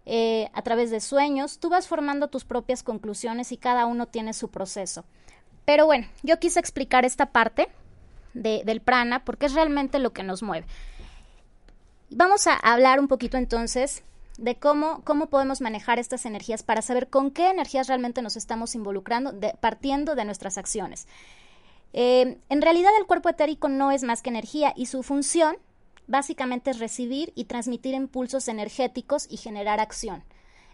Eh, 0.07 0.49
a 0.55 0.63
través 0.63 0.91
de 0.91 1.01
sueños, 1.01 1.59
tú 1.59 1.69
vas 1.69 1.87
formando 1.87 2.29
tus 2.29 2.45
propias 2.45 2.83
conclusiones 2.83 3.53
y 3.53 3.59
cada 3.59 3.85
uno 3.85 4.07
tiene 4.07 4.33
su 4.33 4.49
proceso. 4.49 5.05
Pero 5.73 5.87
bueno, 5.87 6.07
yo 6.23 6.39
quise 6.39 6.61
explicar 6.61 7.07
esta 7.07 7.33
parte 7.33 7.67
del 8.35 8.83
prana 8.83 9.25
porque 9.25 9.47
es 9.47 9.55
realmente 9.55 9.99
lo 10.01 10.13
que 10.13 10.23
nos 10.23 10.43
mueve. 10.43 10.67
Vamos 12.11 12.47
a 12.47 12.57
hablar 12.57 13.01
un 13.01 13.09
poquito 13.09 13.39
entonces 13.39 14.03
de 14.37 14.57
cómo, 14.57 15.01
cómo 15.05 15.31
podemos 15.31 15.63
manejar 15.63 15.99
estas 15.99 16.27
energías 16.27 16.63
para 16.63 16.83
saber 16.83 17.09
con 17.09 17.31
qué 17.31 17.49
energías 17.49 17.87
realmente 17.87 18.21
nos 18.21 18.37
estamos 18.37 18.75
involucrando, 18.75 19.33
partiendo 19.61 20.15
de 20.15 20.27
nuestras 20.27 20.59
acciones. 20.59 21.09
Eh, 21.95 22.37
en 22.51 22.61
realidad 22.61 22.93
el 23.01 23.07
cuerpo 23.07 23.31
etérico 23.31 23.71
no 23.71 23.93
es 23.93 24.03
más 24.03 24.21
que 24.21 24.29
energía 24.29 24.75
y 24.77 24.85
su 24.85 25.03
función 25.03 25.57
básicamente 26.07 26.71
es 26.71 26.81
recibir 26.81 27.33
y 27.35 27.47
transmitir 27.47 27.95
impulsos 27.95 28.49
energéticos 28.49 29.27
y 29.31 29.39
generar 29.39 29.81
acción. 29.81 30.23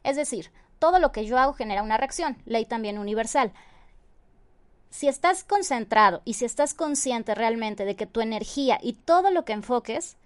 Es 0.03 0.17
decir, 0.17 0.51
todo 0.81 0.99
lo 0.99 1.13
que 1.13 1.25
yo 1.25 1.39
hago 1.39 1.53
genera 1.53 1.85
una 1.85 1.99
reacción, 1.99 2.37
ley 2.47 2.65
también 2.65 2.99
universal. 2.99 3.53
Si 4.91 5.09
estás 5.09 5.45
concentrado 5.45 6.23
y 6.25 6.35
si 6.35 6.45
estás 6.45 6.75
consciente 6.75 7.35
realmente 7.35 7.85
de 7.85 7.97
que 7.97 8.07
tu 8.07 8.21
energía 8.21 8.79
y 8.83 8.95
todo 8.95 9.31
lo 9.31 9.45
que 9.45 9.53
enfoques 9.53 10.17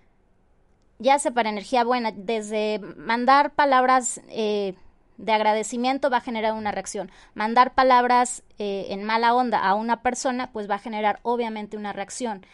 ya 1.03 1.19
sea 1.19 1.33
para 1.33 1.51
energía 1.51 1.85
buena, 1.85 2.13
desde 2.13 2.79
mandar 2.97 3.55
palabras 3.55 4.21
eh, 4.29 4.75
de 5.19 5.33
agradecimiento 5.33 6.11
va 6.11 6.19
a 6.19 6.23
generar 6.23 6.55
una 6.55 6.73
reacción. 6.73 7.11
Mandar 7.35 7.75
palabras 7.75 8.43
eh, 8.59 8.87
en 8.91 9.05
mala 9.05 9.35
onda 9.35 9.59
a 9.59 9.75
una 9.75 10.03
persona, 10.03 10.53
pues 10.53 10.71
va 10.71 10.77
a 10.77 10.81
generar 10.81 11.19
obviamente 11.23 11.77
una 11.77 11.93
reacción. 11.93 12.47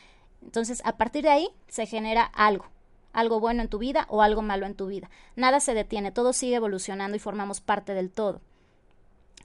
Entonces, 0.42 0.82
a 0.84 0.96
partir 0.96 1.24
de 1.24 1.30
ahí 1.30 1.48
se 1.68 1.86
genera 1.86 2.24
algo, 2.24 2.66
algo 3.12 3.38
bueno 3.40 3.62
en 3.62 3.68
tu 3.68 3.78
vida 3.78 4.06
o 4.08 4.22
algo 4.22 4.42
malo 4.42 4.66
en 4.66 4.74
tu 4.74 4.86
vida. 4.86 5.10
Nada 5.36 5.60
se 5.60 5.74
detiene, 5.74 6.10
todo 6.10 6.32
sigue 6.32 6.56
evolucionando 6.56 7.16
y 7.16 7.20
formamos 7.20 7.60
parte 7.60 7.94
del 7.94 8.10
todo. 8.10 8.40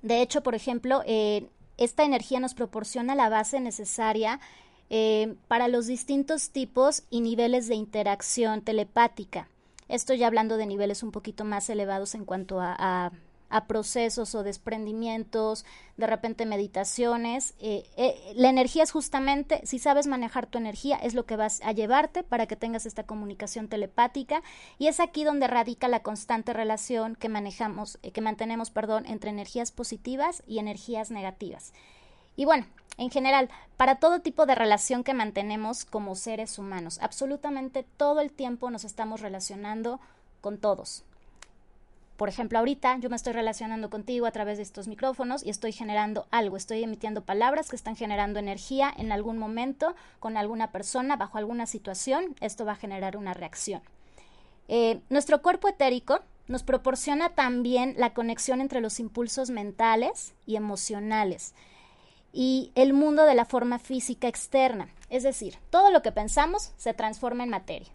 De 0.01 0.21
hecho, 0.21 0.43
por 0.43 0.55
ejemplo, 0.55 1.01
eh, 1.05 1.49
esta 1.77 2.03
energía 2.03 2.39
nos 2.39 2.53
proporciona 2.53 3.15
la 3.15 3.29
base 3.29 3.59
necesaria 3.59 4.39
eh, 4.89 5.35
para 5.47 5.67
los 5.67 5.87
distintos 5.87 6.49
tipos 6.49 7.03
y 7.09 7.21
niveles 7.21 7.67
de 7.67 7.75
interacción 7.75 8.61
telepática. 8.61 9.47
Estoy 9.87 10.23
hablando 10.23 10.57
de 10.57 10.65
niveles 10.65 11.03
un 11.03 11.11
poquito 11.11 11.45
más 11.45 11.69
elevados 11.69 12.15
en 12.15 12.25
cuanto 12.25 12.59
a, 12.61 13.11
procesos 13.61 14.35
o 14.35 14.43
desprendimientos, 14.43 15.65
de 15.97 16.07
repente 16.07 16.45
meditaciones. 16.45 17.53
Eh, 17.59 17.85
eh, 17.97 18.33
la 18.35 18.49
energía 18.49 18.83
es 18.83 18.91
justamente, 18.91 19.61
si 19.65 19.79
sabes 19.79 20.07
manejar 20.07 20.47
tu 20.47 20.57
energía, 20.57 20.97
es 20.97 21.13
lo 21.13 21.25
que 21.25 21.35
vas 21.35 21.61
a 21.63 21.71
llevarte 21.71 22.23
para 22.23 22.47
que 22.47 22.55
tengas 22.55 22.85
esta 22.85 23.03
comunicación 23.03 23.67
telepática 23.67 24.43
y 24.77 24.87
es 24.87 24.99
aquí 24.99 25.23
donde 25.23 25.47
radica 25.47 25.87
la 25.87 26.01
constante 26.01 26.53
relación 26.53 27.15
que 27.15 27.29
manejamos, 27.29 27.97
que 27.97 28.21
mantenemos, 28.21 28.71
perdón, 28.71 29.05
entre 29.05 29.29
energías 29.29 29.71
positivas 29.71 30.43
y 30.47 30.59
energías 30.59 31.11
negativas. 31.11 31.73
Y 32.35 32.45
bueno, 32.45 32.65
en 32.97 33.09
general, 33.09 33.49
para 33.77 33.95
todo 33.95 34.21
tipo 34.21 34.45
de 34.45 34.55
relación 34.55 35.03
que 35.03 35.13
mantenemos 35.13 35.85
como 35.85 36.15
seres 36.15 36.57
humanos, 36.59 36.99
absolutamente 37.01 37.85
todo 37.97 38.21
el 38.21 38.31
tiempo 38.31 38.69
nos 38.69 38.83
estamos 38.83 39.21
relacionando 39.21 39.99
con 40.41 40.57
todos. 40.57 41.03
Por 42.17 42.29
ejemplo, 42.29 42.59
ahorita 42.59 42.97
yo 42.99 43.09
me 43.09 43.15
estoy 43.15 43.33
relacionando 43.33 43.89
contigo 43.89 44.25
a 44.25 44.31
través 44.31 44.57
de 44.57 44.63
estos 44.63 44.87
micrófonos 44.87 45.43
y 45.43 45.49
estoy 45.49 45.71
generando 45.71 46.27
algo, 46.29 46.57
estoy 46.57 46.83
emitiendo 46.83 47.25
palabras 47.25 47.69
que 47.69 47.75
están 47.75 47.95
generando 47.95 48.39
energía 48.39 48.93
en 48.95 49.11
algún 49.11 49.37
momento 49.37 49.95
con 50.19 50.37
alguna 50.37 50.71
persona, 50.71 51.15
bajo 51.15 51.37
alguna 51.37 51.65
situación, 51.65 52.35
esto 52.39 52.65
va 52.65 52.73
a 52.73 52.75
generar 52.75 53.17
una 53.17 53.33
reacción. 53.33 53.81
Eh, 54.67 55.01
nuestro 55.09 55.41
cuerpo 55.41 55.67
etérico 55.67 56.19
nos 56.47 56.63
proporciona 56.63 57.29
también 57.29 57.95
la 57.97 58.13
conexión 58.13 58.61
entre 58.61 58.81
los 58.81 58.99
impulsos 58.99 59.49
mentales 59.49 60.33
y 60.45 60.55
emocionales 60.55 61.53
y 62.31 62.71
el 62.75 62.93
mundo 62.93 63.25
de 63.25 63.35
la 63.35 63.45
forma 63.45 63.79
física 63.79 64.27
externa. 64.27 64.89
Es 65.09 65.23
decir, 65.23 65.57
todo 65.69 65.91
lo 65.91 66.01
que 66.01 66.11
pensamos 66.11 66.73
se 66.77 66.93
transforma 66.93 67.43
en 67.43 67.49
materia. 67.49 67.89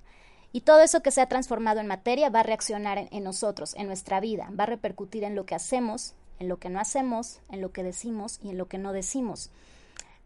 Y 0.52 0.62
todo 0.62 0.80
eso 0.80 1.02
que 1.02 1.10
se 1.10 1.20
ha 1.20 1.28
transformado 1.28 1.80
en 1.80 1.86
materia 1.86 2.30
va 2.30 2.40
a 2.40 2.44
reaccionar 2.44 3.08
en, 3.10 3.24
nosotros, 3.24 3.74
en 3.74 3.86
nuestra 3.86 4.20
vida, 4.20 4.50
va 4.58 4.64
a 4.64 4.68
repercutir 4.68 5.24
en 5.24 5.34
lo 5.34 5.44
que 5.44 5.54
hacemos, 5.54 6.14
en 6.38 6.48
lo 6.48 6.58
que 6.58 6.70
no 6.70 6.80
hacemos, 6.80 7.40
en 7.50 7.60
lo 7.60 7.72
que 7.72 7.82
decimos 7.82 8.38
y 8.42 8.50
en 8.50 8.58
lo 8.58 8.66
que 8.66 8.78
no 8.78 8.92
decimos. 8.92 9.50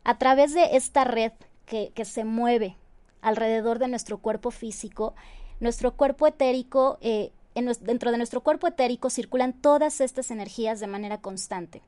A 0.04 0.18
través 0.18 0.54
de 0.54 0.76
esta 0.76 1.04
red 1.04 1.32
que, 1.66 1.90
que 1.94 2.04
se 2.04 2.24
mueve 2.24 2.76
alrededor 3.20 3.78
de 3.78 3.88
nuestro 3.88 4.18
cuerpo 4.18 4.50
físico, 4.50 5.14
nuestro 5.60 5.96
cuerpo 5.96 6.26
etérico, 6.26 6.98
eh, 7.00 7.32
dentro 7.80 8.10
de 8.10 8.16
nuestro 8.16 8.42
cuerpo 8.42 8.66
etérico 8.66 9.10
circulan 9.10 9.52
todas 9.52 10.00
estas 10.00 10.30
energías 10.30 10.80
de 10.80 10.86
manera 10.86 11.20
constante. 11.20 11.82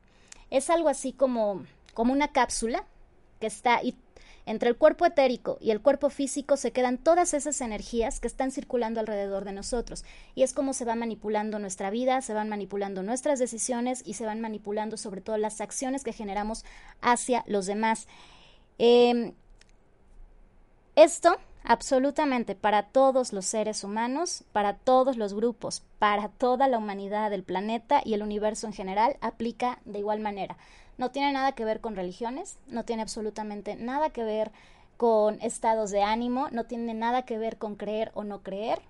Es 0.49 0.69
algo 0.69 0.89
así 0.89 1.11
como, 1.11 1.63
como 1.93 2.13
una 2.13 2.29
cápsula 2.29 2.85
que 3.39 3.47
está 3.47 3.81
entre 4.45 4.69
el 4.69 4.77
cuerpo 4.77 5.05
etérico 5.05 5.57
y 5.59 5.71
el 5.71 5.81
cuerpo 5.81 6.09
físico 6.09 6.57
se 6.57 6.71
quedan 6.71 6.97
todas 6.97 7.33
esas 7.33 7.61
energías 7.61 8.19
que 8.19 8.27
están 8.27 8.51
circulando 8.51 8.99
alrededor 8.99 9.43
de 9.43 9.51
nosotros. 9.51 10.05
Y 10.35 10.43
es 10.43 10.53
como 10.53 10.73
se 10.73 10.85
va 10.85 10.95
manipulando 10.95 11.59
nuestra 11.59 11.89
vida, 11.89 12.21
se 12.21 12.33
van 12.33 12.49
manipulando 12.49 13.03
nuestras 13.03 13.39
decisiones 13.39 14.03
y 14.05 14.13
se 14.13 14.25
van 14.25 14.41
manipulando 14.41 14.97
sobre 14.97 15.21
todo 15.21 15.37
las 15.37 15.61
acciones 15.61 16.03
que 16.03 16.13
generamos 16.13 16.63
hacia 17.01 17.43
los 17.47 17.65
demás. 17.65 18.07
Em, 18.77 19.33
esto 20.95 21.37
absolutamente 21.63 22.55
para 22.55 22.83
todos 22.83 23.33
los 23.33 23.45
seres 23.45 23.83
humanos, 23.83 24.43
para 24.51 24.75
todos 24.75 25.17
los 25.17 25.33
grupos, 25.33 25.83
para 25.97 26.29
toda 26.29 26.67
la 26.67 26.77
humanidad 26.77 27.31
del 27.31 27.43
planeta 27.43 28.01
y 28.05 28.13
el 28.13 28.21
universo 28.21 28.67
en 28.67 28.73
general, 28.73 29.17
aplica 29.21 29.79
de 29.85 29.99
igual 29.99 30.19
manera. 30.19 30.57
No 30.97 31.11
tiene 31.11 31.31
nada 31.31 31.53
que 31.53 31.65
ver 31.65 31.81
con 31.81 31.95
religiones, 31.95 32.57
no 32.67 32.85
tiene 32.85 33.01
absolutamente 33.01 33.75
nada 33.75 34.09
que 34.09 34.23
ver 34.23 34.51
con 34.97 35.41
estados 35.41 35.91
de 35.91 36.03
ánimo, 36.03 36.47
no 36.51 36.65
tiene 36.65 36.93
nada 36.93 37.23
que 37.23 37.37
ver 37.37 37.57
con 37.57 37.75
creer 37.75 38.11
o 38.13 38.23
no 38.23 38.43
creer. 38.43 38.81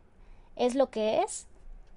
Es 0.55 0.75
lo 0.75 0.89
que 0.89 1.21
es 1.21 1.47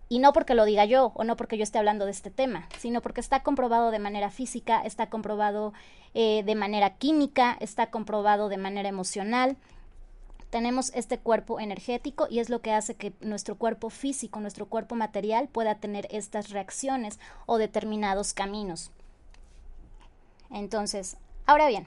y 0.09 0.21
no 0.21 0.33
porque 0.33 0.55
lo 0.55 0.65
diga 0.65 0.87
yo 0.87 1.13
o 1.15 1.25
no 1.25 1.37
porque 1.37 1.59
yo 1.59 1.63
esté 1.63 1.79
hablando 1.79 2.07
de 2.07 2.13
este 2.13 2.31
tema, 2.31 2.69
sino 2.79 3.03
porque 3.03 3.21
está 3.21 3.43
comprobado 3.43 3.91
de 3.91 3.99
manera 3.99 4.31
física, 4.31 4.81
está 4.81 5.11
comprobado 5.11 5.75
eh, 6.15 6.43
de 6.45 6.55
manera 6.55 6.97
química, 6.97 7.57
está 7.61 7.91
comprobado 7.91 8.49
de 8.49 8.57
manera 8.57 8.89
emocional. 8.89 9.57
Tenemos 10.49 10.91
este 10.95 11.19
cuerpo 11.19 11.61
energético 11.61 12.27
y 12.31 12.39
es 12.39 12.49
lo 12.49 12.63
que 12.63 12.73
hace 12.73 12.95
que 12.95 13.13
nuestro 13.21 13.57
cuerpo 13.57 13.91
físico, 13.91 14.41
nuestro 14.41 14.67
cuerpo 14.67 14.95
material 14.95 15.49
pueda 15.49 15.75
tener 15.75 16.09
estas 16.11 16.49
reacciones 16.49 17.21
o 17.45 17.59
determinados 17.59 18.33
caminos. 18.33 18.91
Entonces, 20.51 21.17
ahora 21.47 21.69
bien, 21.69 21.87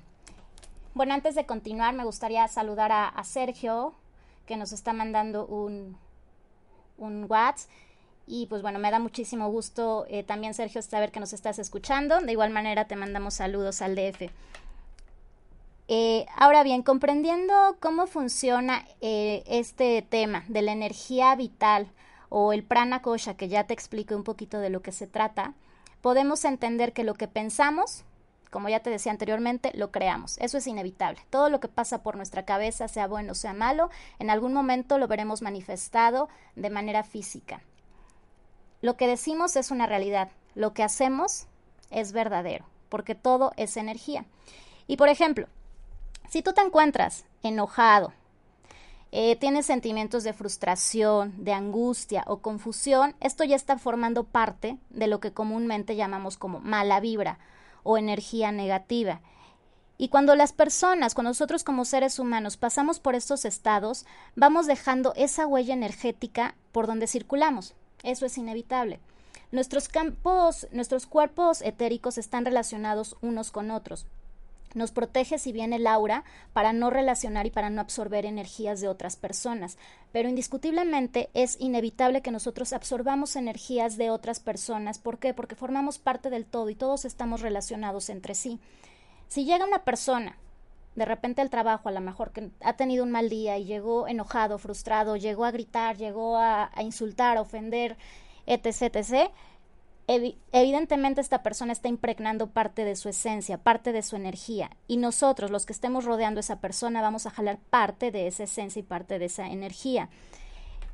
bueno, 0.93 1.13
antes 1.13 1.35
de 1.35 1.45
continuar, 1.45 1.93
me 1.93 2.03
gustaría 2.03 2.47
saludar 2.47 2.91
a, 2.91 3.23
Sergio, 3.23 3.93
que 4.45 4.57
nos 4.57 4.71
está 4.73 4.93
mandando 4.93 5.45
un, 5.45 5.97
un 6.97 7.25
WhatsApp. 7.29 7.69
Y 8.27 8.45
pues 8.45 8.61
bueno, 8.61 8.79
me 8.79 8.91
da 8.91 8.99
muchísimo 8.99 9.49
gusto 9.49 10.05
eh, 10.07 10.23
también, 10.23 10.53
Sergio, 10.53 10.81
saber 10.81 11.11
que 11.11 11.19
nos 11.19 11.33
estás 11.33 11.59
escuchando. 11.59 12.19
De 12.19 12.31
igual 12.31 12.51
manera, 12.51 12.85
te 12.87 12.95
mandamos 12.95 13.33
saludos 13.33 13.81
al 13.81 13.95
DF. 13.95 14.31
Eh, 15.87 16.25
ahora 16.37 16.63
bien, 16.63 16.83
comprendiendo 16.83 17.75
cómo 17.81 18.07
funciona 18.07 18.85
eh, 19.01 19.43
este 19.47 20.01
tema 20.01 20.45
de 20.47 20.61
la 20.61 20.71
energía 20.71 21.35
vital 21.35 21.87
o 22.29 22.53
el 22.53 22.63
prana 22.63 23.01
kosha, 23.01 23.35
que 23.35 23.49
ya 23.49 23.65
te 23.65 23.73
explico 23.73 24.15
un 24.15 24.23
poquito 24.23 24.59
de 24.59 24.69
lo 24.69 24.81
que 24.81 24.93
se 24.93 25.07
trata, 25.07 25.53
podemos 26.01 26.45
entender 26.45 26.93
que 26.93 27.03
lo 27.03 27.15
que 27.15 27.27
pensamos 27.27 28.05
como 28.51 28.67
ya 28.67 28.81
te 28.81 28.89
decía 28.89 29.13
anteriormente, 29.13 29.71
lo 29.73 29.91
creamos. 29.91 30.37
Eso 30.39 30.57
es 30.57 30.67
inevitable. 30.67 31.21
Todo 31.29 31.49
lo 31.49 31.61
que 31.61 31.69
pasa 31.69 32.03
por 32.03 32.17
nuestra 32.17 32.43
cabeza, 32.43 32.89
sea 32.89 33.07
bueno 33.07 33.31
o 33.31 33.35
sea 33.35 33.53
malo, 33.53 33.89
en 34.19 34.29
algún 34.29 34.53
momento 34.53 34.97
lo 34.97 35.07
veremos 35.07 35.41
manifestado 35.41 36.27
de 36.55 36.69
manera 36.69 37.03
física. 37.03 37.61
Lo 38.81 38.97
que 38.97 39.07
decimos 39.07 39.55
es 39.55 39.71
una 39.71 39.87
realidad. 39.87 40.29
Lo 40.53 40.73
que 40.73 40.83
hacemos 40.83 41.47
es 41.91 42.11
verdadero, 42.11 42.65
porque 42.89 43.15
todo 43.15 43.53
es 43.55 43.77
energía. 43.77 44.25
Y 44.85 44.97
por 44.97 45.07
ejemplo, 45.07 45.47
si 46.29 46.41
tú 46.41 46.51
te 46.51 46.61
encuentras 46.61 47.23
enojado, 47.43 48.11
eh, 49.13 49.37
tienes 49.37 49.65
sentimientos 49.65 50.25
de 50.25 50.33
frustración, 50.33 51.33
de 51.37 51.53
angustia 51.53 52.25
o 52.27 52.39
confusión, 52.39 53.15
esto 53.21 53.45
ya 53.45 53.55
está 53.55 53.77
formando 53.77 54.25
parte 54.25 54.77
de 54.89 55.07
lo 55.07 55.21
que 55.21 55.31
comúnmente 55.31 55.95
llamamos 55.95 56.37
como 56.37 56.59
mala 56.59 56.99
vibra 56.99 57.39
o 57.83 57.97
energía 57.97 58.51
negativa. 58.51 59.21
Y 59.97 60.09
cuando 60.09 60.35
las 60.35 60.51
personas, 60.51 61.13
cuando 61.13 61.29
nosotros 61.29 61.63
como 61.63 61.85
seres 61.85 62.17
humanos 62.17 62.57
pasamos 62.57 62.99
por 62.99 63.13
estos 63.13 63.45
estados, 63.45 64.05
vamos 64.35 64.65
dejando 64.65 65.13
esa 65.15 65.45
huella 65.45 65.73
energética 65.73 66.55
por 66.71 66.87
donde 66.87 67.05
circulamos. 67.05 67.75
Eso 68.01 68.25
es 68.25 68.37
inevitable. 68.37 68.99
Nuestros 69.51 69.89
campos, 69.89 70.67
nuestros 70.71 71.05
cuerpos 71.05 71.61
etéricos 71.61 72.17
están 72.17 72.45
relacionados 72.45 73.15
unos 73.21 73.51
con 73.51 73.69
otros. 73.69 74.07
Nos 74.73 74.91
protege 74.91 75.37
si 75.37 75.51
viene 75.51 75.77
el 75.77 75.87
aura 75.87 76.23
para 76.53 76.73
no 76.73 76.89
relacionar 76.89 77.45
y 77.45 77.51
para 77.51 77.69
no 77.69 77.81
absorber 77.81 78.25
energías 78.25 78.81
de 78.81 78.87
otras 78.87 79.15
personas. 79.15 79.77
Pero 80.11 80.29
indiscutiblemente 80.29 81.29
es 81.33 81.57
inevitable 81.59 82.21
que 82.21 82.31
nosotros 82.31 82.73
absorbamos 82.73 83.35
energías 83.35 83.97
de 83.97 84.09
otras 84.09 84.39
personas. 84.39 84.99
¿Por 84.99 85.19
qué? 85.19 85.33
Porque 85.33 85.55
formamos 85.55 85.99
parte 85.99 86.29
del 86.29 86.45
todo 86.45 86.69
y 86.69 86.75
todos 86.75 87.05
estamos 87.05 87.41
relacionados 87.41 88.09
entre 88.09 88.35
sí. 88.35 88.59
Si 89.27 89.45
llega 89.45 89.65
una 89.65 89.83
persona 89.83 90.37
de 90.95 91.05
repente 91.05 91.41
al 91.41 91.49
trabajo, 91.49 91.87
a 91.89 91.93
lo 91.93 92.01
mejor 92.01 92.31
que 92.31 92.49
ha 92.61 92.73
tenido 92.73 93.03
un 93.03 93.11
mal 93.11 93.29
día 93.29 93.57
y 93.57 93.65
llegó 93.65 94.07
enojado, 94.07 94.57
frustrado, 94.57 95.15
llegó 95.15 95.45
a 95.45 95.51
gritar, 95.51 95.97
llegó 95.97 96.37
a, 96.37 96.69
a 96.73 96.83
insultar, 96.83 97.37
a 97.37 97.41
ofender, 97.41 97.97
etc., 98.45 98.95
etc., 98.95 99.31
evidentemente 100.51 101.21
esta 101.21 101.43
persona 101.43 101.73
está 101.73 101.87
impregnando 101.87 102.47
parte 102.47 102.85
de 102.85 102.95
su 102.95 103.09
esencia, 103.09 103.57
parte 103.57 103.91
de 103.91 104.03
su 104.03 104.15
energía, 104.15 104.71
y 104.87 104.97
nosotros, 104.97 105.51
los 105.51 105.65
que 105.65 105.73
estemos 105.73 106.05
rodeando 106.05 106.39
a 106.39 106.41
esa 106.41 106.59
persona, 106.59 107.01
vamos 107.01 107.25
a 107.25 107.31
jalar 107.31 107.59
parte 107.69 108.11
de 108.11 108.27
esa 108.27 108.43
esencia 108.43 108.79
y 108.79 108.83
parte 108.83 109.19
de 109.19 109.25
esa 109.25 109.47
energía. 109.47 110.09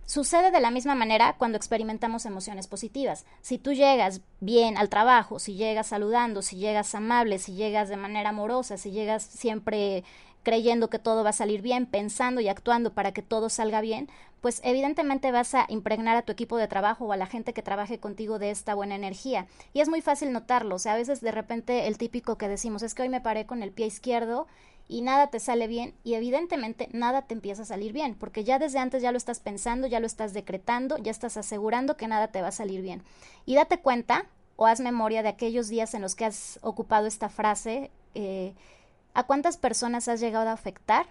Sucede 0.06 0.51
de 0.51 0.62
la 0.62 0.71
misma 0.71 0.95
manera 0.95 1.36
cuando 1.38 1.58
experimentamos 1.58 2.25
emociones 2.25 2.67
positivas. 2.67 3.25
Si 3.41 3.58
tú 3.58 3.73
llegas 3.73 4.21
bien 4.39 4.77
al 4.77 4.88
trabajo, 4.88 5.38
si 5.38 5.56
llegas 5.56 5.88
saludando, 5.88 6.41
si 6.41 6.56
llegas 6.56 6.95
amable, 6.95 7.39
si 7.39 7.56
llegas 7.56 7.89
de 7.89 7.97
manera 7.97 8.30
amorosa, 8.30 8.77
si 8.77 8.91
llegas 8.91 9.23
siempre 9.23 10.06
creyendo 10.43 10.89
que 10.89 10.97
todo 10.97 11.25
va 11.25 11.32
a 11.32 11.34
salir 11.34 11.62
bien, 11.62 11.86
pensando 11.86 12.39
y 12.39 12.47
actuando 12.47 12.93
para 12.93 13.12
que 13.12 13.21
todo 13.21 13.49
salga 13.49 13.82
bien, 13.82 14.08
pues 14.41 14.62
evidentemente 14.63 15.32
vas 15.32 15.56
a 15.56 15.65
impregnar 15.69 16.15
a 16.17 16.21
tu 16.21 16.32
equipo 16.32 16.58
de 16.58 16.67
trabajo 16.67 17.06
o 17.06 17.12
a 17.12 17.17
la 17.17 17.26
gente 17.26 17.54
que 17.54 17.63
trabaje 17.63 18.00
contigo 18.00 18.39
de 18.39 18.52
esta 18.52 18.76
buena 18.76 18.95
energía. 18.95 19.47
Y 19.73 19.82
es 19.82 19.89
muy 19.89 20.02
fácil 20.02 20.32
notarlo, 20.32 20.76
o 20.76 20.80
sea, 20.80 20.93
a 20.93 20.97
veces 20.97 21.21
de 21.21 21.32
repente 21.32 21.88
el 21.88 21.97
típico 21.97 22.38
que 22.38 22.47
decimos 22.47 22.84
es 22.84 22.93
que 22.93 23.02
hoy 23.02 23.10
me 23.10 23.21
paré 23.21 23.45
con 23.45 23.63
el 23.63 23.71
pie 23.71 23.88
izquierdo 23.88 24.47
y 24.88 25.02
nada 25.02 25.28
te 25.28 25.39
sale 25.39 25.67
bien 25.67 25.93
y 26.04 26.13
evidentemente 26.13 26.88
nada 26.93 27.23
te 27.23 27.34
empieza 27.34 27.63
a 27.63 27.65
salir 27.65 27.93
bien, 27.93 28.15
porque 28.15 28.43
ya 28.43 28.60
desde 28.60 28.80
antes 28.80 29.02
ya 29.02 29.12
lo 29.12 29.17
estás 29.17 29.39
pensando, 29.39 29.88
ya 29.88 30.00
lo 30.00 30.08
estás 30.08 30.34
decretando, 30.34 30.97
ya 30.97 31.12
estás 31.12 31.36
asegurando 31.38 31.97
que 31.97 32.08
nada 32.08 32.30
te 32.30 32.41
va 32.41 32.50
a 32.50 32.52
salir 32.52 32.82
bien. 32.82 33.04
Y 33.45 33.56
date 33.56 33.80
cuenta 33.80 34.26
o 34.56 34.65
haz 34.65 34.80
memoria 34.80 35.23
de 35.23 35.30
aquellos 35.30 35.67
días 35.67 35.93
en 35.93 36.02
los 36.02 36.15
que 36.15 36.26
has 36.26 36.60
ocupado 36.62 37.08
esta 37.08 37.30
frase. 37.30 37.91
Eh, 38.15 38.54
¿A 39.13 39.23
cuántas 39.23 39.58
personas 39.58 40.08
has 40.08 40.19
llegado 40.19 40.50
a 40.50 40.54
afectar 40.54 41.06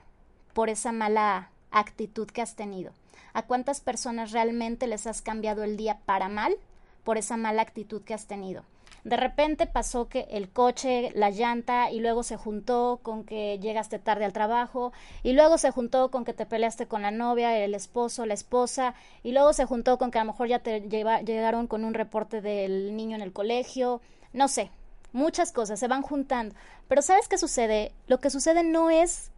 por 0.52 0.68
esa 0.68 0.92
mala 0.92 1.50
actitud 1.70 2.28
que 2.28 2.42
has 2.42 2.56
tenido? 2.56 2.92
¿A 3.32 3.42
cuántas 3.42 3.80
personas 3.80 4.32
realmente 4.32 4.86
les 4.86 5.06
has 5.06 5.22
cambiado 5.22 5.64
el 5.64 5.76
día 5.76 5.98
para 6.04 6.28
mal 6.28 6.56
por 7.04 7.18
esa 7.18 7.36
mala 7.36 7.62
actitud 7.62 8.02
que 8.02 8.14
has 8.14 8.26
tenido? 8.26 8.64
De 9.06 9.16
repente 9.16 9.68
pasó 9.68 10.08
que 10.08 10.26
el 10.30 10.48
coche, 10.48 11.12
la 11.14 11.30
llanta, 11.30 11.92
y 11.92 12.00
luego 12.00 12.24
se 12.24 12.36
juntó 12.36 12.98
con 13.04 13.22
que 13.22 13.56
llegaste 13.60 14.00
tarde 14.00 14.24
al 14.24 14.32
trabajo, 14.32 14.92
y 15.22 15.32
luego 15.32 15.58
se 15.58 15.70
juntó 15.70 16.10
con 16.10 16.24
que 16.24 16.32
te 16.32 16.44
peleaste 16.44 16.88
con 16.88 17.02
la 17.02 17.12
novia, 17.12 17.56
el 17.56 17.74
esposo, 17.74 18.26
la 18.26 18.34
esposa, 18.34 18.94
y 19.22 19.30
luego 19.30 19.52
se 19.52 19.64
juntó 19.64 19.96
con 19.96 20.10
que 20.10 20.18
a 20.18 20.24
lo 20.24 20.32
mejor 20.32 20.48
ya 20.48 20.58
te 20.58 20.80
llegaron 20.80 21.68
con 21.68 21.84
un 21.84 21.94
reporte 21.94 22.40
del 22.40 22.96
niño 22.96 23.14
en 23.14 23.22
el 23.22 23.32
colegio, 23.32 24.00
no 24.32 24.48
sé, 24.48 24.72
muchas 25.12 25.52
cosas 25.52 25.78
se 25.78 25.86
van 25.86 26.02
juntando. 26.02 26.56
Pero 26.88 27.00
¿sabes 27.00 27.28
qué 27.28 27.38
sucede? 27.38 27.92
Lo 28.08 28.18
que 28.18 28.30
sucede 28.30 28.64
no 28.64 28.90
es 28.90 29.30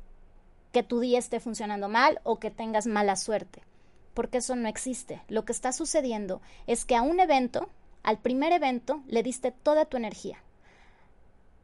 que 0.72 0.82
tu 0.82 0.98
día 1.00 1.18
esté 1.18 1.40
funcionando 1.40 1.90
mal 1.90 2.20
o 2.24 2.38
que 2.38 2.50
tengas 2.50 2.86
mala 2.86 3.16
suerte, 3.16 3.60
porque 4.18 4.38
eso 4.38 4.56
no 4.56 4.66
existe. 4.66 5.22
Lo 5.28 5.44
que 5.44 5.52
está 5.52 5.70
sucediendo 5.70 6.42
es 6.66 6.84
que 6.84 6.96
a 6.96 7.02
un 7.02 7.20
evento, 7.20 7.68
al 8.02 8.18
primer 8.18 8.52
evento, 8.52 9.00
le 9.06 9.22
diste 9.22 9.52
toda 9.52 9.84
tu 9.84 9.96
energía. 9.96 10.42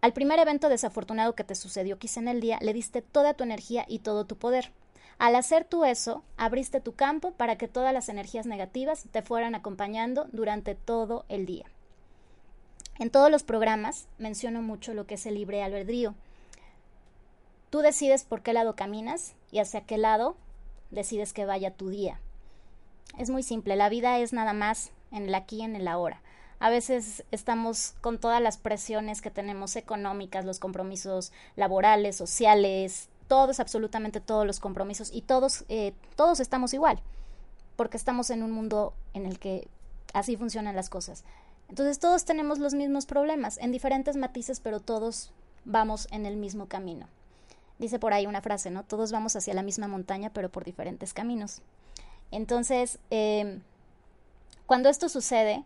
Al 0.01 0.13
primer 0.13 0.39
evento 0.39 0.69
desafortunado 0.69 1.35
que 1.35 1.43
te 1.43 1.57
sucedió 1.57 1.99
quizá 1.99 2.21
en 2.21 2.29
el 2.29 2.41
día, 2.41 2.61
le 2.63 2.73
diste 2.73 3.03
toda 3.03 3.35
tu 3.35 3.43
energía 3.43 3.87
y 3.89 3.99
todo 3.99 4.25
tu 4.25 4.37
poder. 4.37 4.71
Al 5.19 5.35
hacer 5.35 5.65
tú 5.65 5.85
eso, 5.85 6.23
abriste 6.37 6.81
tu 6.81 6.93
campo 6.95 7.33
para 7.33 7.59
que 7.59 7.67
todas 7.67 7.93
las 7.93 8.09
energías 8.09 8.47
negativas 8.47 9.05
te 9.11 9.23
fueran 9.23 9.57
acompañando 9.57 10.29
durante 10.31 10.77
todo 10.77 11.25
el 11.29 11.47
día. 11.47 11.65
En 13.01 13.11
todos 13.11 13.33
los 13.33 13.43
programas 13.43 14.07
menciono 14.19 14.63
mucho 14.63 14.95
lo 14.95 15.09
que 15.09 15.15
es 15.15 15.27
el 15.27 15.35
libre 15.35 15.65
albedrío. 15.65 16.15
Tú 17.71 17.81
decides 17.81 18.23
por 18.23 18.43
qué 18.43 18.53
lado 18.53 18.77
caminas 18.77 19.35
y 19.51 19.59
hacia 19.59 19.81
qué 19.81 19.99
lado 19.99 20.37
decides 20.93 21.33
que 21.33 21.47
vaya 21.47 21.73
tu 21.73 21.89
día. 21.89 22.21
Es 23.19 23.31
muy 23.31 23.43
simple, 23.43 23.77
la 23.77 23.89
vida 23.89 24.19
es 24.19 24.33
nada 24.33 24.53
más 24.53 24.91
en 25.11 25.25
el 25.25 25.35
aquí 25.35 25.59
y 25.59 25.63
en 25.63 25.77
el 25.77 25.87
ahora. 25.89 26.21
A 26.59 26.71
veces 26.71 27.25
estamos 27.31 27.95
con 28.01 28.19
todas 28.19 28.41
las 28.41 28.57
presiones 28.57 29.21
que 29.21 29.31
tenemos 29.31 29.77
económicas, 29.77 30.45
los 30.45 30.59
compromisos 30.59 31.33
laborales, 31.57 32.17
sociales, 32.17 33.09
todos, 33.29 33.61
absolutamente 33.61 34.21
todos 34.21 34.47
los 34.47 34.61
compromisos 34.61 35.11
y 35.13 35.23
todos, 35.23 35.65
eh, 35.69 35.93
todos 36.17 36.41
estamos 36.41 36.75
igual. 36.75 37.01
porque 37.77 37.97
estamos 37.97 38.31
en 38.31 38.45
un 38.45 38.53
mundo 38.53 38.95
en 39.15 39.27
el 39.27 39.41
que 39.41 39.67
así 40.13 40.37
funcionan 40.37 40.77
las 40.77 40.91
cosas. 40.91 41.25
Entonces 41.69 41.99
todos 41.99 42.25
tenemos 42.25 42.59
los 42.59 42.75
mismos 42.75 43.05
problemas, 43.05 43.59
en 43.59 43.73
diferentes 43.73 44.17
matices, 44.17 44.61
pero 44.61 44.79
todos 44.79 45.33
vamos 45.65 46.07
en 46.13 46.25
el 46.25 46.37
mismo 46.37 46.67
camino. 46.67 47.09
Dice 47.79 47.99
por 47.99 48.13
ahí 48.13 48.27
una 48.27 48.43
frase, 48.43 48.71
¿no? 48.71 48.85
Todos 48.85 49.11
vamos 49.11 49.35
hacia 49.35 49.55
la 49.55 49.63
misma 49.63 49.89
montaña, 49.89 50.31
pero 50.33 50.51
por 50.51 50.65
diferentes 50.65 51.13
caminos. 51.13 51.63
Entonces, 52.31 52.99
em, 53.11 53.61
cuando 54.67 54.89
esto 54.89 55.09
sucede, 55.09 55.65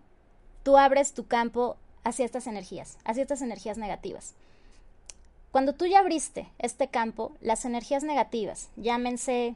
tú 0.63 0.77
abres 0.77 1.13
tu 1.13 1.27
campo 1.27 1.77
hacia 2.05 2.25
estas 2.25 2.47
energías, 2.47 2.99
hacia 3.05 3.23
estas 3.23 3.43
energías 3.43 3.79
negativas. 3.79 4.35
Cuando 5.51 5.73
tú 5.73 5.87
ya 5.87 6.01
abriste 6.01 6.49
este 6.59 6.89
campo, 6.89 7.33
las 7.41 7.65
energías 7.65 8.03
negativas, 8.03 8.69
llámense 8.77 9.55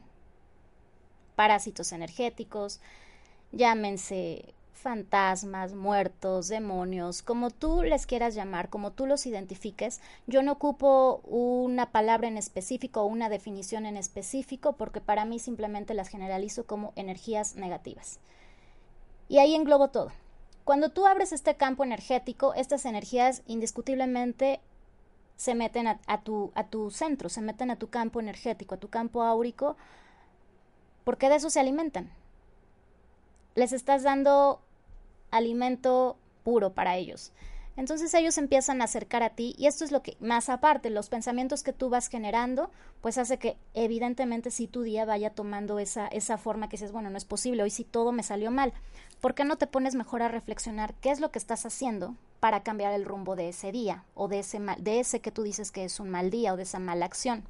parásitos 1.35 1.91
energéticos, 1.91 2.79
llámense 3.51 4.53
fantasmas, 4.83 5.73
muertos, 5.73 6.47
demonios, 6.49 7.23
como 7.23 7.49
tú 7.49 7.81
les 7.81 8.05
quieras 8.05 8.35
llamar, 8.35 8.69
como 8.69 8.91
tú 8.91 9.07
los 9.07 9.25
identifiques. 9.25 10.01
Yo 10.27 10.43
no 10.43 10.51
ocupo 10.51 11.21
una 11.25 11.91
palabra 11.91 12.27
en 12.27 12.37
específico 12.37 13.01
o 13.01 13.07
una 13.07 13.29
definición 13.29 13.87
en 13.87 13.97
específico 13.97 14.73
porque 14.73 15.01
para 15.01 15.25
mí 15.25 15.39
simplemente 15.39 15.95
las 15.95 16.09
generalizo 16.09 16.67
como 16.67 16.93
energías 16.95 17.55
negativas. 17.55 18.19
Y 19.27 19.39
ahí 19.39 19.55
englobo 19.55 19.87
todo. 19.87 20.11
Cuando 20.65 20.89
tú 20.89 21.07
abres 21.07 21.31
este 21.33 21.55
campo 21.55 21.83
energético, 21.83 22.53
estas 22.53 22.85
energías 22.85 23.41
indiscutiblemente 23.47 24.61
se 25.35 25.55
meten 25.55 25.87
a, 25.87 26.23
tu, 26.23 26.51
a 26.55 26.67
tu 26.67 26.91
centro, 26.91 27.29
se 27.29 27.41
meten 27.41 27.71
a 27.71 27.77
tu 27.77 27.89
campo 27.89 28.19
energético, 28.19 28.75
a 28.75 28.79
tu 28.79 28.89
campo 28.89 29.23
áurico, 29.23 29.75
porque 31.03 31.29
de 31.29 31.35
eso 31.35 31.49
se 31.49 31.59
alimentan. 31.59 32.11
Les 33.55 33.73
estás 33.73 34.03
dando 34.03 34.61
alimento 35.33 36.17
puro 36.43 36.73
para 36.73 36.95
ellos. 36.95 37.31
Entonces 37.75 38.13
ellos 38.13 38.37
empiezan 38.37 38.81
a 38.81 38.85
acercar 38.85 39.23
a 39.23 39.31
ti 39.31 39.55
y 39.57 39.65
esto 39.65 39.83
es 39.83 39.91
lo 39.91 40.03
que 40.03 40.15
más 40.19 40.49
aparte, 40.49 40.91
los 40.91 41.09
pensamientos 41.09 41.63
que 41.63 41.73
tú 41.73 41.89
vas 41.89 42.07
generando, 42.07 42.69
pues 43.01 43.17
hace 43.17 43.39
que 43.39 43.57
evidentemente 43.73 44.51
si 44.51 44.67
tu 44.67 44.83
día 44.83 45.05
vaya 45.05 45.31
tomando 45.31 45.79
esa, 45.79 46.07
esa 46.07 46.37
forma 46.37 46.69
que 46.69 46.77
dices, 46.77 46.91
bueno, 46.91 47.09
no 47.09 47.17
es 47.17 47.25
posible, 47.25 47.63
hoy 47.63 47.71
sí 47.71 47.83
todo 47.83 48.11
me 48.11 48.21
salió 48.21 48.51
mal. 48.51 48.73
¿Por 49.21 49.33
qué 49.33 49.43
no 49.43 49.57
te 49.57 49.65
pones 49.65 49.95
mejor 49.95 50.21
a 50.21 50.27
reflexionar 50.27 50.93
qué 51.01 51.09
es 51.09 51.19
lo 51.19 51.31
que 51.31 51.39
estás 51.39 51.65
haciendo 51.65 52.15
para 52.39 52.61
cambiar 52.61 52.93
el 52.93 53.05
rumbo 53.05 53.35
de 53.35 53.49
ese 53.49 53.71
día 53.71 54.03
o 54.13 54.27
de 54.27 54.39
ese, 54.39 54.59
mal, 54.59 54.83
de 54.83 54.99
ese 54.99 55.19
que 55.19 55.31
tú 55.31 55.41
dices 55.41 55.71
que 55.71 55.83
es 55.83 55.99
un 55.99 56.09
mal 56.09 56.29
día 56.29 56.53
o 56.53 56.57
de 56.57 56.63
esa 56.63 56.77
mala 56.77 57.05
acción? 57.05 57.43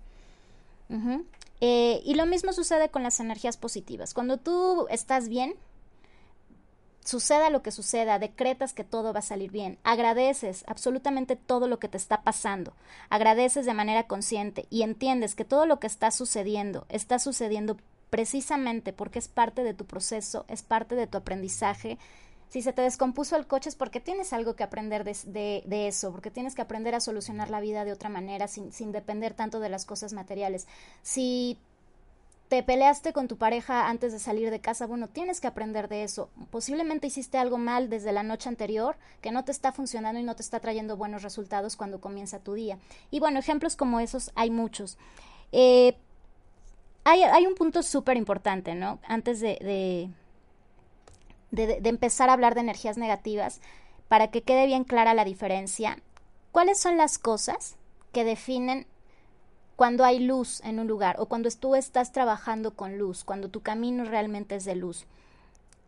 Eh, 1.60 2.02
y 2.06 2.14
lo 2.14 2.26
mismo 2.26 2.54
sucede 2.54 2.90
con 2.90 3.04
las 3.04 3.20
energías 3.20 3.58
positivas. 3.58 4.14
Cuando 4.14 4.38
tú 4.38 4.86
estás 4.90 5.28
bien, 5.28 5.56
suceda 7.04 7.50
lo 7.50 7.62
que 7.62 7.72
suceda, 7.72 8.20
decretas 8.20 8.74
que 8.74 8.84
todo 8.84 9.14
va 9.14 9.20
a 9.20 9.24
salir 9.24 9.52
bien, 9.52 9.80
agradeces 9.84 10.64
absolutamente 10.68 11.36
todo 11.36 11.68
lo 11.68 11.80
que 11.80 11.88
te 11.88 11.98
está 11.98 12.24
pasando, 12.24 12.74
agradeces 13.10 13.66
de 13.66 13.74
manera 13.74 14.08
consciente 14.08 14.68
y 14.70 14.84
entiendes 14.84 15.36
que 15.36 15.46
todo 15.46 15.66
lo 15.66 15.80
que 15.80 15.88
está 15.88 16.12
sucediendo 16.12 16.86
está 16.90 17.20
sucediendo 17.20 17.78
precisamente 18.10 18.94
porque 18.94 19.20
es 19.20 19.28
parte 19.28 19.64
de 19.64 19.74
tu 19.74 19.86
proceso, 19.86 20.46
es 20.48 20.62
parte 20.62 20.96
de 20.96 21.08
tu 21.08 21.18
aprendizaje. 21.18 21.98
Si 22.48 22.62
se 22.62 22.72
te 22.72 22.84
descompuso 22.84 23.36
el 23.36 23.48
coche 23.48 23.70
es 23.70 23.76
porque 23.76 24.00
tienes 24.00 24.32
algo 24.32 24.56
que 24.56 24.64
aprender 24.64 25.04
de, 25.04 25.88
eso, 25.88 26.12
porque 26.12 26.30
tienes 26.30 26.54
que 26.54 26.62
aprender 26.62 26.94
a 26.94 27.00
solucionar 27.00 27.50
la 27.50 27.60
vida 27.60 27.84
de 27.84 27.92
otra 27.92 28.10
manera 28.10 28.48
sin 28.48 28.92
depender 28.92 29.34
tanto 29.34 29.60
de 29.60 29.70
las 29.70 29.86
cosas 29.86 30.14
materiales. 30.14 30.68
Si 31.02 31.58
te 32.50 32.62
peleaste 32.62 33.14
con 33.14 33.28
tu 33.28 33.38
pareja 33.38 33.90
antes 33.90 34.12
de 34.12 34.20
salir 34.20 34.52
de 34.52 34.60
casa, 34.60 34.86
bueno, 34.86 35.08
tienes 35.08 35.42
que 35.42 35.48
aprender 35.48 35.88
de 35.88 36.04
eso. 36.04 36.30
Posiblemente 36.52 37.08
hiciste 37.08 37.38
algo 37.38 37.58
mal 37.58 37.90
desde 37.90 38.12
la 38.12 38.24
noche 38.24 38.50
anterior 38.50 38.96
que 39.22 39.32
no 39.32 39.44
te 39.44 39.52
está 39.52 39.72
funcionando 39.72 40.20
y 40.20 40.24
no 40.24 40.36
te 40.36 40.44
está 40.44 40.60
trayendo 40.60 40.96
buenos 40.98 41.24
resultados 41.24 41.76
cuando 41.76 42.00
comienza 42.00 42.40
tu 42.40 42.54
día. 42.54 42.78
Y 43.10 43.20
bueno, 43.20 43.40
ejemplos 43.40 43.76
como 43.76 44.00
esos 44.00 44.32
hay 44.36 44.52
muchos. 44.52 44.98
Eh, 45.52 45.96
hay, 47.06 47.46
un 47.46 47.56
punto 47.56 47.84
súper 47.84 48.18
importante, 48.18 48.76
¿no? 48.76 49.00
Antes 49.08 49.40
de, 49.42 49.58
de, 51.52 51.82
de 51.82 51.90
empezar 51.90 52.30
a 52.30 52.34
hablar 52.34 52.56
de 52.56 52.62
energías 52.62 52.98
negativas, 52.98 53.60
para 54.08 54.30
que 54.30 54.44
quede 54.44 54.68
bien 54.68 54.84
clara 54.84 55.14
la 55.14 55.26
diferencia, 55.26 55.98
¿cuáles 56.52 56.80
son 56.80 56.98
las 56.98 57.18
cosas 57.18 57.76
que 58.12 58.24
definen 58.24 58.86
cuando 59.76 60.06
hay 60.06 60.20
luz 60.20 60.62
en 60.64 60.80
un 60.80 60.88
lugar 60.88 61.16
o 61.20 61.26
cuando 61.26 61.50
tú 61.50 61.76
estás 61.76 62.12
trabajando 62.12 62.76
con 62.76 62.98
luz, 62.98 63.24
cuando 63.24 63.50
tu 63.50 63.62
camino 63.62 64.06
realmente 64.06 64.56
es 64.56 64.66
de 64.66 64.76
luz, 64.76 65.06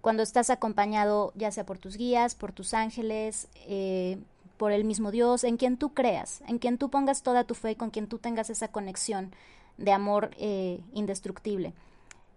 cuando 0.01 0.23
estás 0.23 0.49
acompañado 0.49 1.31
ya 1.35 1.51
sea 1.51 1.65
por 1.65 1.77
tus 1.77 1.97
guías, 1.97 2.35
por 2.35 2.51
tus 2.51 2.73
ángeles, 2.73 3.47
eh, 3.67 4.17
por 4.57 4.71
el 4.71 4.85
mismo 4.85 5.11
Dios, 5.11 5.43
en 5.43 5.57
quien 5.57 5.77
tú 5.77 5.93
creas, 5.93 6.41
en 6.47 6.59
quien 6.59 6.77
tú 6.77 6.89
pongas 6.89 7.23
toda 7.23 7.43
tu 7.43 7.55
fe 7.55 7.71
y 7.71 7.75
con 7.75 7.89
quien 7.89 8.07
tú 8.07 8.17
tengas 8.17 8.49
esa 8.49 8.67
conexión 8.69 9.33
de 9.77 9.91
amor 9.91 10.31
eh, 10.37 10.79
indestructible. 10.93 11.73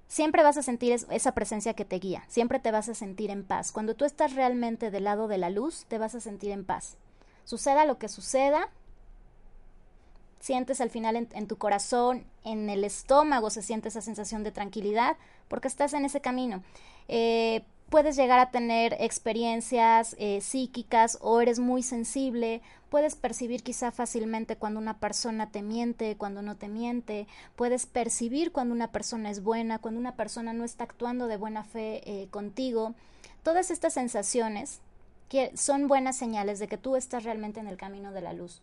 Siempre 0.08 0.42
vas 0.42 0.56
a 0.56 0.62
sentir 0.62 0.98
esa 1.10 1.32
presencia 1.32 1.74
que 1.74 1.84
te 1.84 1.98
guía, 1.98 2.24
siempre 2.28 2.58
te 2.58 2.72
vas 2.72 2.88
a 2.88 2.94
sentir 2.94 3.30
en 3.30 3.44
paz. 3.44 3.72
Cuando 3.72 3.94
tú 3.94 4.04
estás 4.04 4.34
realmente 4.34 4.90
del 4.90 5.04
lado 5.04 5.28
de 5.28 5.38
la 5.38 5.50
luz, 5.50 5.84
te 5.88 5.98
vas 5.98 6.14
a 6.14 6.20
sentir 6.20 6.50
en 6.50 6.64
paz. 6.64 6.96
Suceda 7.44 7.84
lo 7.84 7.98
que 7.98 8.08
suceda, 8.08 8.70
sientes 10.40 10.80
al 10.80 10.90
final 10.90 11.16
en, 11.16 11.46
tu 11.46 11.56
corazón, 11.56 12.24
en 12.44 12.70
el 12.70 12.84
estómago 12.84 13.50
se 13.50 13.62
siente 13.62 13.88
esa 13.88 14.00
sensación 14.00 14.44
de 14.44 14.52
tranquilidad 14.52 15.16
porque 15.48 15.68
estás 15.68 15.92
en 15.94 16.04
ese 16.04 16.20
camino. 16.20 16.62
Eh, 17.08 17.64
puedes 17.88 18.16
llegar 18.16 18.38
a 18.38 18.50
tener 18.50 18.96
experiencias 19.00 20.14
eh, 20.18 20.40
psíquicas 20.40 21.18
o 21.20 21.40
eres 21.40 21.58
muy 21.58 21.82
sensible, 21.82 22.60
puedes 22.90 23.16
percibir 23.16 23.62
quizá 23.62 23.90
fácilmente 23.90 24.56
cuando 24.56 24.78
una 24.78 24.98
persona 24.98 25.50
te 25.50 25.62
miente, 25.62 26.16
cuando 26.16 26.42
no 26.42 26.56
te 26.56 26.68
miente, 26.68 27.26
puedes 27.56 27.86
percibir 27.86 28.52
cuando 28.52 28.74
una 28.74 28.92
persona 28.92 29.30
es 29.30 29.42
buena, 29.42 29.78
cuando 29.78 30.00
una 30.00 30.16
persona 30.16 30.52
no 30.52 30.64
está 30.64 30.84
actuando 30.84 31.26
de 31.26 31.36
buena 31.36 31.64
fe 31.64 32.02
eh, 32.04 32.28
contigo. 32.30 32.94
Todas 33.42 33.70
estas 33.70 33.94
sensaciones 33.94 34.80
que 35.28 35.56
son 35.56 35.88
buenas 35.88 36.16
señales 36.16 36.58
de 36.58 36.68
que 36.68 36.78
tú 36.78 36.96
estás 36.96 37.24
realmente 37.24 37.60
en 37.60 37.68
el 37.68 37.76
camino 37.76 38.12
de 38.12 38.22
la 38.22 38.32
luz. 38.32 38.62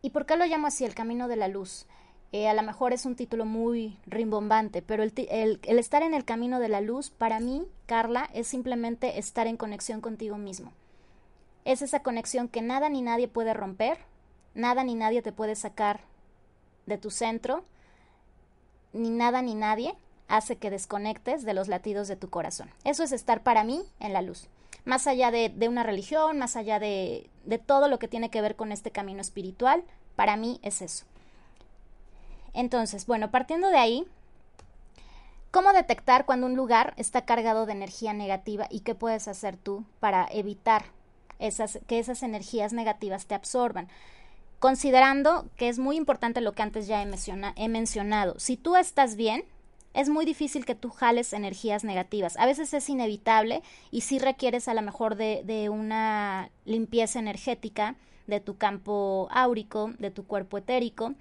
¿Y 0.00 0.10
por 0.10 0.26
qué 0.26 0.36
lo 0.36 0.46
llamo 0.46 0.66
así, 0.68 0.84
el 0.84 0.94
camino 0.94 1.28
de 1.28 1.36
la 1.36 1.48
luz? 1.48 1.86
Eh, 2.30 2.48
a 2.48 2.54
lo 2.54 2.62
mejor 2.62 2.92
es 2.92 3.06
un 3.06 3.16
título 3.16 3.44
muy 3.44 3.98
rimbombante, 4.06 4.82
pero 4.82 5.02
el, 5.02 5.12
el, 5.16 5.78
estar 5.78 6.02
en 6.02 6.14
el 6.14 6.24
camino 6.24 6.60
de 6.60 6.68
la 6.68 6.80
luz, 6.80 7.10
para 7.10 7.40
mí, 7.40 7.66
Carla, 7.86 8.28
es 8.34 8.46
simplemente 8.46 9.18
estar 9.18 9.46
en 9.46 9.56
conexión 9.56 10.00
contigo 10.00 10.36
mismo. 10.36 10.72
Es 11.64 11.82
esa 11.82 12.02
conexión 12.02 12.48
que 12.48 12.62
nada 12.62 12.88
ni 12.88 13.02
nadie 13.02 13.28
puede 13.28 13.54
romper, 13.54 13.98
nada 14.54 14.84
ni 14.84 14.94
nadie 14.94 15.22
te 15.22 15.32
puede 15.32 15.56
sacar 15.56 16.00
de 16.86 16.98
tu 16.98 17.10
centro, 17.10 17.64
ni 18.92 19.10
nada 19.10 19.42
ni 19.42 19.54
nadie 19.54 19.94
hace 20.28 20.56
que 20.56 20.70
desconectes 20.70 21.44
de 21.44 21.54
los 21.54 21.68
latidos 21.68 22.08
de 22.08 22.16
tu 22.16 22.28
corazón. 22.28 22.70
Eso 22.84 23.02
es 23.02 23.12
estar 23.12 23.42
para 23.42 23.64
mí 23.64 23.82
en 24.00 24.12
la 24.12 24.22
luz 24.22 24.48
más 24.88 25.06
allá 25.06 25.30
de, 25.30 25.68
una 25.68 25.82
religión, 25.82 26.38
más 26.38 26.56
allá 26.56 26.78
de, 26.78 27.28
de 27.44 27.58
todo 27.58 27.88
lo 27.88 27.98
que 27.98 28.08
tiene 28.08 28.30
que 28.30 28.40
ver 28.40 28.56
con 28.56 28.72
este 28.72 28.90
camino 28.90 29.20
espiritual, 29.20 29.84
para 30.16 30.38
mí 30.38 30.60
es 30.62 30.80
eso. 30.80 31.04
Entonces, 32.54 33.04
bueno, 33.06 33.30
partiendo 33.30 33.68
de 33.68 33.76
ahí, 33.76 34.06
¿cómo 35.50 35.74
detectar 35.74 36.24
cuando 36.24 36.46
un 36.46 36.56
lugar 36.56 36.94
está 36.96 37.26
cargado 37.26 37.66
de 37.66 37.72
energía 37.72 38.14
negativa 38.14 38.66
y 38.70 38.80
qué 38.80 38.94
puedes 38.94 39.28
hacer 39.28 39.58
tú 39.58 39.84
para 40.00 40.26
evitar 40.32 40.86
esas, 41.38 41.80
que 41.86 41.98
esas 41.98 42.22
energías 42.22 42.72
negativas 42.72 43.26
te 43.26 43.34
absorban? 43.34 43.88
Considerando 44.58 45.50
que 45.58 45.68
es 45.68 45.78
muy 45.78 45.96
importante 45.96 46.40
lo 46.40 46.54
que 46.54 46.62
antes 46.62 46.86
ya 46.86 47.02
he, 47.02 47.10
he 47.56 47.68
mencionado, 47.68 48.38
si 48.38 48.56
tú 48.56 48.74
estás 48.74 49.16
bien, 49.16 49.44
es 49.98 50.08
muy 50.08 50.24
difícil 50.24 50.64
que 50.64 50.76
tú 50.76 50.90
jales 50.90 51.32
energías 51.32 51.82
negativas. 51.82 52.36
A 52.36 52.46
veces 52.46 52.72
es 52.72 52.88
inevitable 52.88 53.62
y 53.90 54.02
sí 54.02 54.20
requieres 54.20 54.68
a 54.68 54.74
lo 54.74 54.80
mejor 54.80 55.16
de, 55.16 55.42
de 55.44 55.70
una 55.70 56.50
limpieza 56.64 57.18
energética 57.18 57.96
de 58.28 58.38
tu 58.38 58.56
campo 58.56 59.26
áurico, 59.32 59.90
de 59.98 60.12
tu 60.12 60.24
cuerpo 60.24 60.56
etérico. 60.56 61.14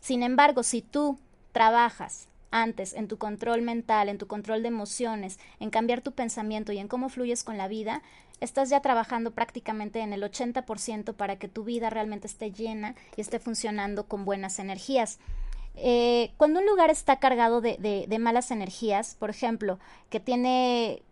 Sin 0.00 0.22
embargo, 0.22 0.62
si 0.62 0.80
tú 0.80 1.18
trabajas 1.52 2.28
antes 2.50 2.94
en 2.94 3.08
tu 3.08 3.18
control 3.18 3.60
mental, 3.60 4.08
en 4.08 4.16
tu 4.16 4.26
control 4.26 4.62
de 4.62 4.68
emociones, 4.68 5.38
en 5.60 5.68
cambiar 5.68 6.00
tu 6.00 6.12
pensamiento 6.12 6.72
y 6.72 6.78
en 6.78 6.88
cómo 6.88 7.10
fluyes 7.10 7.44
con 7.44 7.58
la 7.58 7.68
vida, 7.68 8.00
estás 8.40 8.70
ya 8.70 8.80
trabajando 8.80 9.32
prácticamente 9.32 10.00
en 10.00 10.14
el 10.14 10.22
80% 10.22 11.12
para 11.12 11.36
que 11.36 11.48
tu 11.48 11.62
vida 11.62 11.90
realmente 11.90 12.26
esté 12.26 12.52
llena 12.52 12.94
y 13.16 13.20
esté 13.20 13.38
funcionando 13.38 14.06
con 14.06 14.24
buenas 14.24 14.58
energías. 14.60 15.18
Eh, 15.80 16.32
cuando 16.36 16.60
un 16.60 16.66
lugar 16.66 16.90
está 16.90 17.18
cargado 17.18 17.60
de, 17.60 17.76
de, 18.08 18.18
malas 18.18 18.50
energías, 18.50 19.14
por 19.18 19.30
ejemplo, 19.30 19.78
que 20.10 20.20
tiene 20.20 21.02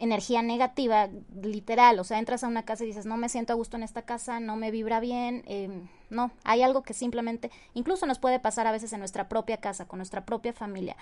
energía 0.00 0.42
negativa, 0.42 1.08
literal, 1.42 1.98
o 1.98 2.04
sea, 2.04 2.18
entras 2.18 2.44
a 2.44 2.48
una 2.48 2.64
casa 2.64 2.84
y 2.84 2.88
dices, 2.88 3.06
no 3.06 3.16
me 3.16 3.28
siento 3.28 3.52
a 3.52 3.56
gusto 3.56 3.76
en 3.76 3.82
esta 3.82 4.02
casa, 4.02 4.40
no 4.40 4.56
me 4.56 4.70
vibra 4.70 5.00
bien, 5.00 5.42
em, 5.46 5.88
no, 6.10 6.30
hay 6.44 6.62
algo 6.62 6.82
que 6.82 6.94
simplemente, 6.94 7.50
incluso 7.74 8.06
nos 8.06 8.18
puede 8.18 8.38
pasar 8.38 8.66
a 8.66 8.72
veces 8.72 8.92
en 8.92 9.00
nuestra 9.00 9.28
propia 9.28 9.56
casa, 9.56 9.86
con 9.86 9.98
nuestra 9.98 10.24
propia 10.24 10.52
familia. 10.52 10.96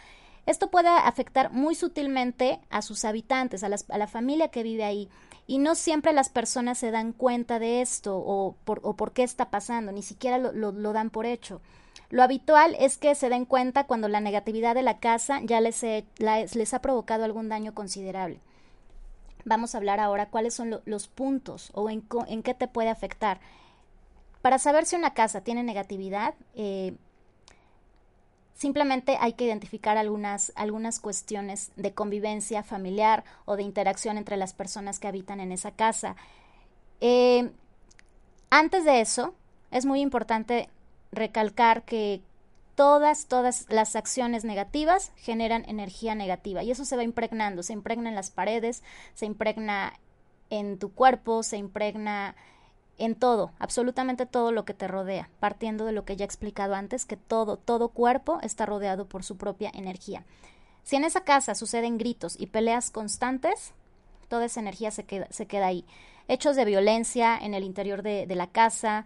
Esto 0.46 0.70
puede 0.70 0.88
afectar 0.88 1.50
muy 1.52 1.74
sutilmente 1.74 2.60
a 2.70 2.80
sus 2.80 3.04
habitantes, 3.04 3.64
a, 3.64 3.68
la 3.68 4.06
familia 4.06 4.48
que 4.48 4.62
vive 4.62 4.84
ahí. 4.84 5.08
Y 5.48 5.58
no 5.58 5.74
siempre 5.74 6.12
las 6.12 6.28
personas 6.28 6.78
se 6.78 6.92
dan 6.92 7.12
cuenta 7.12 7.58
de 7.58 7.82
esto 7.82 8.16
o 8.16 8.54
por, 8.64 9.12
qué 9.12 9.24
está 9.24 9.50
pasando, 9.50 9.90
ni 9.90 10.02
siquiera 10.02 10.38
lo, 10.38 10.72
dan 10.92 11.10
por 11.10 11.26
hecho. 11.26 11.60
Lo 12.10 12.22
habitual 12.22 12.76
es 12.78 12.98
que 12.98 13.14
se 13.14 13.28
den 13.28 13.44
cuenta 13.44 13.84
cuando 13.84 14.08
la 14.08 14.20
negatividad 14.20 14.74
de 14.74 14.82
la 14.82 14.98
casa 14.98 15.40
ya 15.42 15.60
les, 15.60 15.82
ha 16.74 16.78
provocado 16.80 17.24
algún 17.24 17.48
daño 17.48 17.74
considerable. 17.74 18.40
Vamos 19.44 19.74
a 19.74 19.78
hablar 19.78 20.00
ahora 20.00 20.26
cuáles 20.26 20.54
son 20.54 20.80
los 20.84 21.08
puntos 21.08 21.70
o 21.74 21.90
en, 21.90 22.02
qué 22.42 22.54
te 22.54 22.68
puede 22.68 22.90
afectar. 22.90 23.40
Para 24.42 24.58
saber 24.58 24.86
si 24.86 24.96
una 24.96 25.14
casa 25.14 25.40
tiene 25.40 25.62
negatividad, 25.62 26.34
eh, 26.54 26.94
Simplemente 28.56 29.18
hay 29.20 29.34
que 29.34 29.44
identificar 29.44 29.98
algunas, 29.98 30.50
algunas 30.56 30.98
cuestiones 30.98 31.72
de 31.76 31.92
convivencia 31.92 32.62
familiar 32.62 33.22
o 33.44 33.54
de 33.54 33.62
interacción 33.62 34.16
entre 34.16 34.38
las 34.38 34.54
personas 34.54 34.98
que 34.98 35.08
habitan 35.08 35.40
en 35.40 35.52
esa 35.52 35.72
casa. 35.72 36.16
Eh, 37.02 37.50
antes 38.48 38.86
de 38.86 39.02
eso, 39.02 39.34
es 39.70 39.84
muy 39.84 40.00
importante 40.00 40.70
recalcar 41.12 41.84
que 41.84 42.22
todas, 42.74 43.26
todas 43.26 43.66
las 43.68 43.96
acciones 43.96 44.44
negativas 44.44 45.12
generan 45.16 45.64
energía 45.68 46.14
negativa 46.14 46.62
y 46.62 46.70
eso 46.70 46.84
se 46.84 46.96
va 46.96 47.02
impregnando, 47.02 47.62
se 47.62 47.72
impregna 47.72 48.08
en 48.08 48.14
las 48.14 48.30
paredes, 48.30 48.82
se 49.14 49.26
impregna 49.26 49.94
en 50.50 50.78
tu 50.78 50.92
cuerpo, 50.92 51.42
se 51.42 51.56
impregna 51.56 52.36
en 52.98 53.14
todo, 53.14 53.52
absolutamente 53.58 54.26
todo 54.26 54.52
lo 54.52 54.64
que 54.64 54.74
te 54.74 54.88
rodea, 54.88 55.28
partiendo 55.40 55.84
de 55.84 55.92
lo 55.92 56.04
que 56.04 56.16
ya 56.16 56.24
he 56.24 56.26
explicado 56.26 56.74
antes, 56.74 57.04
que 57.04 57.16
todo, 57.16 57.56
todo 57.56 57.88
cuerpo 57.88 58.38
está 58.42 58.64
rodeado 58.66 59.06
por 59.06 59.22
su 59.22 59.36
propia 59.36 59.70
energía. 59.74 60.24
Si 60.82 60.96
en 60.96 61.04
esa 61.04 61.22
casa 61.22 61.54
suceden 61.54 61.98
gritos 61.98 62.36
y 62.38 62.46
peleas 62.46 62.90
constantes, 62.90 63.72
toda 64.28 64.46
esa 64.46 64.60
energía 64.60 64.90
se 64.90 65.04
queda, 65.04 65.26
se 65.30 65.46
queda 65.46 65.66
ahí. 65.66 65.84
Hechos 66.28 66.56
de 66.56 66.64
violencia 66.64 67.36
en 67.36 67.54
el 67.54 67.64
interior 67.64 68.02
de, 68.02 68.26
la 68.34 68.46
casa, 68.46 69.04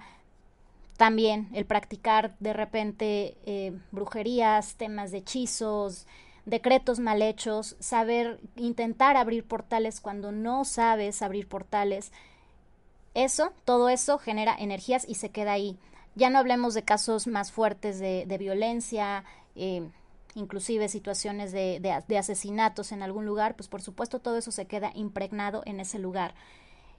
también 1.01 1.49
el 1.55 1.65
practicar 1.65 2.37
de 2.41 2.53
repente 2.53 3.39
eh, 3.47 3.73
brujerías, 3.91 4.75
temas 4.75 5.11
de 5.11 5.17
hechizos, 5.17 6.07
decretos 6.45 6.99
mal 6.99 7.23
hechos, 7.23 7.75
saber 7.81 8.39
intentar 8.57 9.17
abrir 9.17 9.45
portales 9.45 10.03
cuando 10.03 10.31
no 10.31 10.67
sabes 10.67 11.23
abrir 11.23 11.49
portales, 11.49 12.13
eso, 13.15 13.51
todo 13.65 13.89
eso 13.89 14.19
genera 14.19 14.55
energías 14.55 15.09
y 15.09 15.15
se 15.15 15.31
queda 15.31 15.53
ahí. 15.53 15.79
Ya 16.17 16.29
no 16.29 16.39
hablemos 16.39 16.75
de 16.75 16.83
casos 16.83 17.27
más 17.27 17.51
fuertes 17.51 17.99
de, 17.99 18.37
violencia, 18.39 19.25
eh, 19.57 19.89
inclusive 20.35 20.91
situaciones 20.91 21.51
de, 21.51 22.19
asesinatos 22.19 22.93
en 22.93 23.03
algún 23.03 23.25
lugar, 23.25 23.57
pues 23.57 23.71
por 23.71 23.81
supuesto 23.81 24.19
todo 24.19 24.37
eso 24.37 24.51
se 24.51 24.67
queda 24.67 24.93
impregnado 24.95 25.63
en 25.65 25.81
ese 25.81 25.99
lugar. 25.99 26.35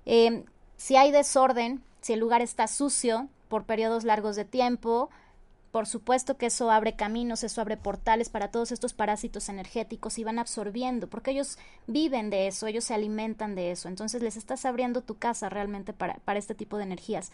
Eh, 0.07 0.43
si 0.75 0.95
hay 0.95 1.11
desorden, 1.11 1.83
si 2.01 2.13
el 2.13 2.19
lugar 2.19 2.41
está 2.41 2.65
sucio 2.67 3.29
por 3.51 3.65
periodos 3.65 4.05
largos 4.05 4.37
de 4.37 4.45
tiempo, 4.45 5.09
por 5.71 5.85
supuesto 5.85 6.37
que 6.37 6.45
eso 6.45 6.71
abre 6.71 6.95
caminos, 6.95 7.43
eso 7.43 7.59
abre 7.59 7.75
portales 7.75 8.29
para 8.29 8.49
todos 8.49 8.71
estos 8.71 8.93
parásitos 8.93 9.49
energéticos 9.49 10.17
y 10.17 10.23
van 10.23 10.39
absorbiendo, 10.39 11.09
porque 11.09 11.31
ellos 11.31 11.57
viven 11.85 12.29
de 12.29 12.47
eso, 12.47 12.67
ellos 12.67 12.85
se 12.85 12.93
alimentan 12.93 13.53
de 13.53 13.71
eso. 13.71 13.89
Entonces 13.89 14.21
les 14.21 14.37
estás 14.37 14.63
abriendo 14.63 15.01
tu 15.01 15.17
casa 15.17 15.49
realmente 15.49 15.91
para, 15.91 16.15
para 16.23 16.39
este 16.39 16.55
tipo 16.55 16.77
de 16.77 16.83
energías. 16.83 17.33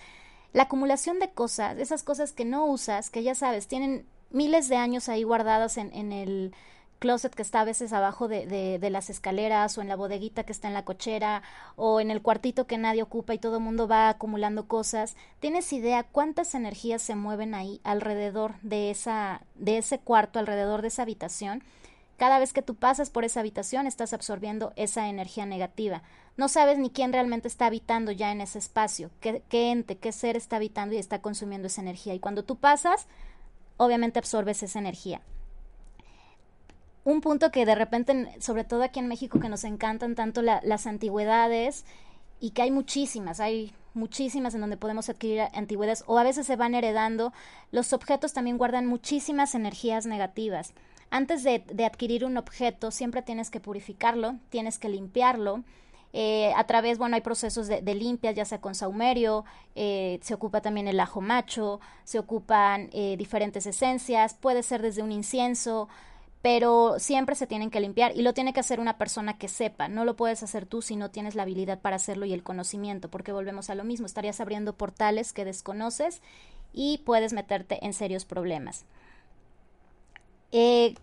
La 0.54 0.64
acumulación 0.64 1.20
de 1.20 1.30
cosas, 1.30 1.78
esas 1.78 2.02
cosas 2.02 2.32
que 2.32 2.46
no 2.46 2.66
usas, 2.66 3.12
que 3.12 3.22
ya 3.22 3.36
sabes, 3.36 3.68
tienen 3.68 4.08
miles 4.32 4.70
de 4.70 4.78
años 4.78 5.10
ahí 5.10 5.22
guardadas 5.22 5.78
en, 5.78 5.94
en 5.94 6.12
el 6.12 6.56
closet 6.98 7.34
que 7.34 7.42
está 7.42 7.62
a 7.62 7.66
veces 7.66 7.94
abajo 7.94 8.28
de, 8.28 8.46
de, 8.80 8.90
las 8.90 9.10
escaleras 9.10 9.78
o 9.78 9.82
en 9.82 9.88
la 9.88 9.96
bodeguita 9.96 10.44
que 10.44 10.52
está 10.52 10.68
en 10.68 10.74
la 10.74 10.86
cochera 10.86 11.44
o 11.76 12.00
en 12.00 12.12
el 12.12 12.22
cuartito 12.22 12.68
que 12.68 12.78
nadie 12.78 13.04
ocupa 13.04 13.34
y 13.34 13.40
todo 13.40 13.58
el 13.58 13.64
mundo 13.64 13.88
va 13.88 14.10
acumulando 14.10 14.68
cosas. 14.68 15.16
¿Tienes 15.40 15.72
idea 15.74 16.04
cuántas 16.04 16.56
energías 16.56 17.02
se 17.02 17.16
mueven 17.16 17.54
ahí 17.54 17.80
alrededor 17.84 18.56
de, 18.62 18.92
esa, 18.92 19.42
de 19.56 19.78
ese 19.78 20.00
cuarto, 20.00 20.40
alrededor 20.40 20.82
de 20.82 20.90
esa 20.90 21.04
habitación? 21.04 21.64
Cada 22.18 22.40
vez 22.40 22.52
que 22.52 22.64
tú 22.64 22.74
pasas 22.76 23.12
por 23.12 23.26
esa 23.26 23.42
habitación 23.42 23.86
estás 23.86 24.14
absorbiendo 24.14 24.74
esa 24.76 25.08
energía 25.08 25.46
negativa. 25.46 26.02
No 26.36 26.48
sabes 26.50 26.80
ni 26.80 26.90
quién 26.90 27.14
realmente 27.14 27.48
está 27.48 27.68
habitando 27.68 28.12
ya 28.12 28.32
en 28.32 28.42
ese 28.42 28.60
espacio, 28.60 29.12
qué, 29.20 29.44
qué 29.50 29.72
ente, 29.72 29.98
qué 29.98 30.12
ser 30.12 30.36
está 30.36 30.56
habitando 30.56 30.96
y 30.96 30.98
está 30.98 31.22
consumiendo 31.22 31.68
esa 31.68 31.82
energía. 31.82 32.16
Y 32.16 32.20
cuando 32.20 32.44
tú 32.44 32.56
pasas, 32.56 33.08
obviamente 33.78 34.20
absorbes 34.20 34.64
esa 34.64 34.80
energía 34.80 35.22
un 37.08 37.22
punto 37.22 37.52
que 37.52 37.66
de 37.66 37.74
repente, 37.74 38.36
sobre 38.42 38.66
todo 38.66 38.84
aquí 38.84 39.00
en 39.00 39.08
México, 39.08 39.40
que 39.40 39.48
nos 39.48 39.64
encantan 39.64 40.14
tanto 40.14 40.42
las 40.42 40.88
antigüedades 40.88 41.86
y 42.42 42.50
que 42.50 42.64
hay 42.64 42.72
muchísimas, 42.72 43.40
hay 43.40 43.74
muchísimas 43.94 44.54
en 44.56 44.60
donde 44.60 44.76
podemos 44.76 45.08
adquirir 45.08 45.44
antigüedades 45.54 46.04
o 46.06 46.18
a 46.18 46.24
veces 46.24 46.46
se 46.46 46.58
van 46.58 46.76
heredando, 46.76 47.32
los 47.72 47.94
objetos 47.94 48.34
también 48.34 48.58
guardan 48.58 48.88
muchísimas 48.88 49.56
energías 49.56 50.06
negativas. 50.06 50.74
Antes 51.10 51.44
de, 51.44 51.64
adquirir 51.86 52.26
un 52.26 52.36
objeto, 52.36 52.92
siempre 52.92 53.22
tienes 53.22 53.50
que 53.50 53.62
purificarlo, 53.62 54.36
tienes 54.50 54.78
que 54.78 54.90
limpiarlo. 54.90 55.64
Eh, 56.12 56.52
a 56.58 56.66
través, 56.66 56.98
bueno, 56.98 57.16
hay 57.16 57.22
procesos 57.22 57.68
de, 57.68 57.96
limpias, 57.96 58.36
ya 58.36 58.44
sea 58.44 58.60
con 58.60 58.76
saumerio, 58.76 59.46
eh, 59.76 60.20
se 60.24 60.34
ocupa 60.34 60.60
también 60.60 60.90
el 60.90 61.00
ajo 61.00 61.22
macho, 61.22 61.80
se 62.04 62.20
ocupan 62.20 62.90
eh, 62.92 63.16
diferentes 63.18 63.66
esencias, 63.66 64.34
puede 64.34 64.62
ser 64.62 64.82
desde 64.82 65.04
un 65.04 65.14
incienso, 65.14 65.88
pero 66.48 66.96
siempre 66.98 67.36
se 67.36 67.46
tienen 67.46 67.70
que 67.70 67.82
limpiar 67.82 68.16
y 68.16 68.22
lo 68.22 68.34
tiene 68.34 68.54
que 68.54 68.62
hacer 68.62 68.80
una 68.80 68.98
persona 68.98 69.38
que 69.38 69.50
sepa. 69.50 69.90
No 69.90 70.06
lo 70.06 70.16
puedes 70.16 70.44
hacer 70.44 70.66
tú 70.66 70.82
si 70.82 70.96
no 70.96 71.12
tienes 71.12 71.36
la 71.36 71.44
habilidad 71.44 71.82
para 71.82 71.98
hacerlo 71.98 72.26
y 72.26 72.32
el 72.32 72.42
conocimiento, 72.42 73.10
porque 73.10 73.34
volvemos 73.34 73.70
a 73.70 73.76
lo 73.76 73.84
mismo, 73.84 74.06
estarías 74.06 74.40
abriendo 74.40 74.72
portales 74.72 75.34
que 75.34 75.44
desconoces 75.44 76.22
y 76.72 77.00
puedes 77.00 77.34
meterte 77.34 77.86
en 77.86 77.92
serios 77.92 78.24
problemas. 78.24 78.86
Eh, 80.54 80.96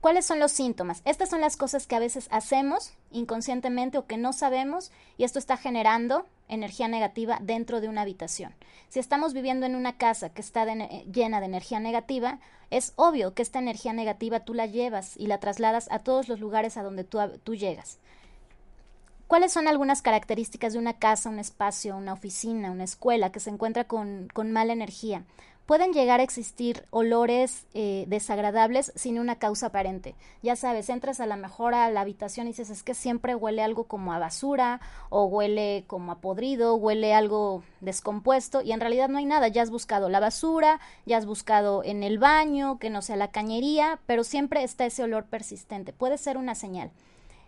¿Cuáles 0.00 0.24
son 0.24 0.40
los 0.40 0.52
síntomas? 0.52 1.02
Estas 1.04 1.28
son 1.28 1.42
las 1.42 1.58
cosas 1.58 1.86
que 1.86 1.94
a 1.94 1.98
veces 1.98 2.28
hacemos 2.30 2.94
inconscientemente 3.10 3.98
o 3.98 4.06
que 4.06 4.16
no 4.16 4.32
sabemos 4.32 4.90
y 5.18 5.24
esto 5.24 5.38
está 5.38 5.58
generando 5.58 6.24
energía 6.48 6.88
negativa 6.88 7.38
dentro 7.42 7.82
de 7.82 7.88
una 7.88 8.02
habitación. 8.02 8.54
Si 8.88 8.98
estamos 8.98 9.34
viviendo 9.34 9.66
en 9.66 9.76
una 9.76 9.98
casa 9.98 10.30
que 10.30 10.40
está 10.40 10.64
llena 10.64 11.40
de 11.40 11.46
energía 11.46 11.80
negativa, 11.80 12.38
es 12.70 12.94
obvio 12.96 13.34
que 13.34 13.42
esta 13.42 13.58
energía 13.58 13.92
negativa 13.92 14.40
tú 14.40 14.54
la 14.54 14.64
llevas 14.64 15.18
y 15.18 15.26
la 15.26 15.38
trasladas 15.38 15.88
a 15.90 15.98
todos 15.98 16.28
los 16.28 16.40
lugares 16.40 16.78
a 16.78 16.82
donde 16.82 17.04
tú, 17.04 17.18
tú 17.44 17.54
llegas. 17.54 17.98
¿Cuáles 19.26 19.52
son 19.52 19.68
algunas 19.68 20.02
características 20.02 20.72
de 20.72 20.78
una 20.78 20.94
casa, 20.94 21.28
un 21.28 21.38
espacio, 21.38 21.96
una 21.96 22.14
oficina, 22.14 22.72
una 22.72 22.84
escuela 22.84 23.30
que 23.30 23.38
se 23.38 23.50
encuentra 23.50 23.84
con, 23.84 24.28
con 24.32 24.50
mala 24.50 24.72
energía? 24.72 25.24
Pueden 25.70 25.92
llegar 25.92 26.18
a 26.18 26.24
existir 26.24 26.82
olores 26.90 27.64
eh, 27.74 28.04
desagradables 28.08 28.90
sin 28.96 29.20
una 29.20 29.36
causa 29.36 29.66
aparente. 29.66 30.16
Ya 30.42 30.56
sabes, 30.56 30.88
entras 30.88 31.20
a 31.20 31.26
la 31.26 31.36
mejor 31.36 31.74
a 31.74 31.88
la 31.92 32.00
habitación 32.00 32.48
y 32.48 32.50
dices, 32.50 32.70
es 32.70 32.82
que 32.82 32.92
siempre 32.92 33.36
huele 33.36 33.62
algo 33.62 33.84
como 33.84 34.12
a 34.12 34.18
basura 34.18 34.80
o 35.10 35.26
huele 35.26 35.84
como 35.86 36.10
a 36.10 36.16
podrido, 36.16 36.74
huele 36.74 37.14
algo 37.14 37.62
descompuesto 37.80 38.62
y 38.62 38.72
en 38.72 38.80
realidad 38.80 39.08
no 39.08 39.18
hay 39.18 39.26
nada. 39.26 39.46
Ya 39.46 39.62
has 39.62 39.70
buscado 39.70 40.08
la 40.08 40.18
basura, 40.18 40.80
ya 41.06 41.18
has 41.18 41.24
buscado 41.24 41.84
en 41.84 42.02
el 42.02 42.18
baño, 42.18 42.80
que 42.80 42.90
no 42.90 43.00
sea 43.00 43.14
la 43.14 43.30
cañería, 43.30 44.00
pero 44.06 44.24
siempre 44.24 44.64
está 44.64 44.86
ese 44.86 45.04
olor 45.04 45.26
persistente. 45.26 45.92
Puede 45.92 46.18
ser 46.18 46.36
una 46.36 46.56
señal. 46.56 46.90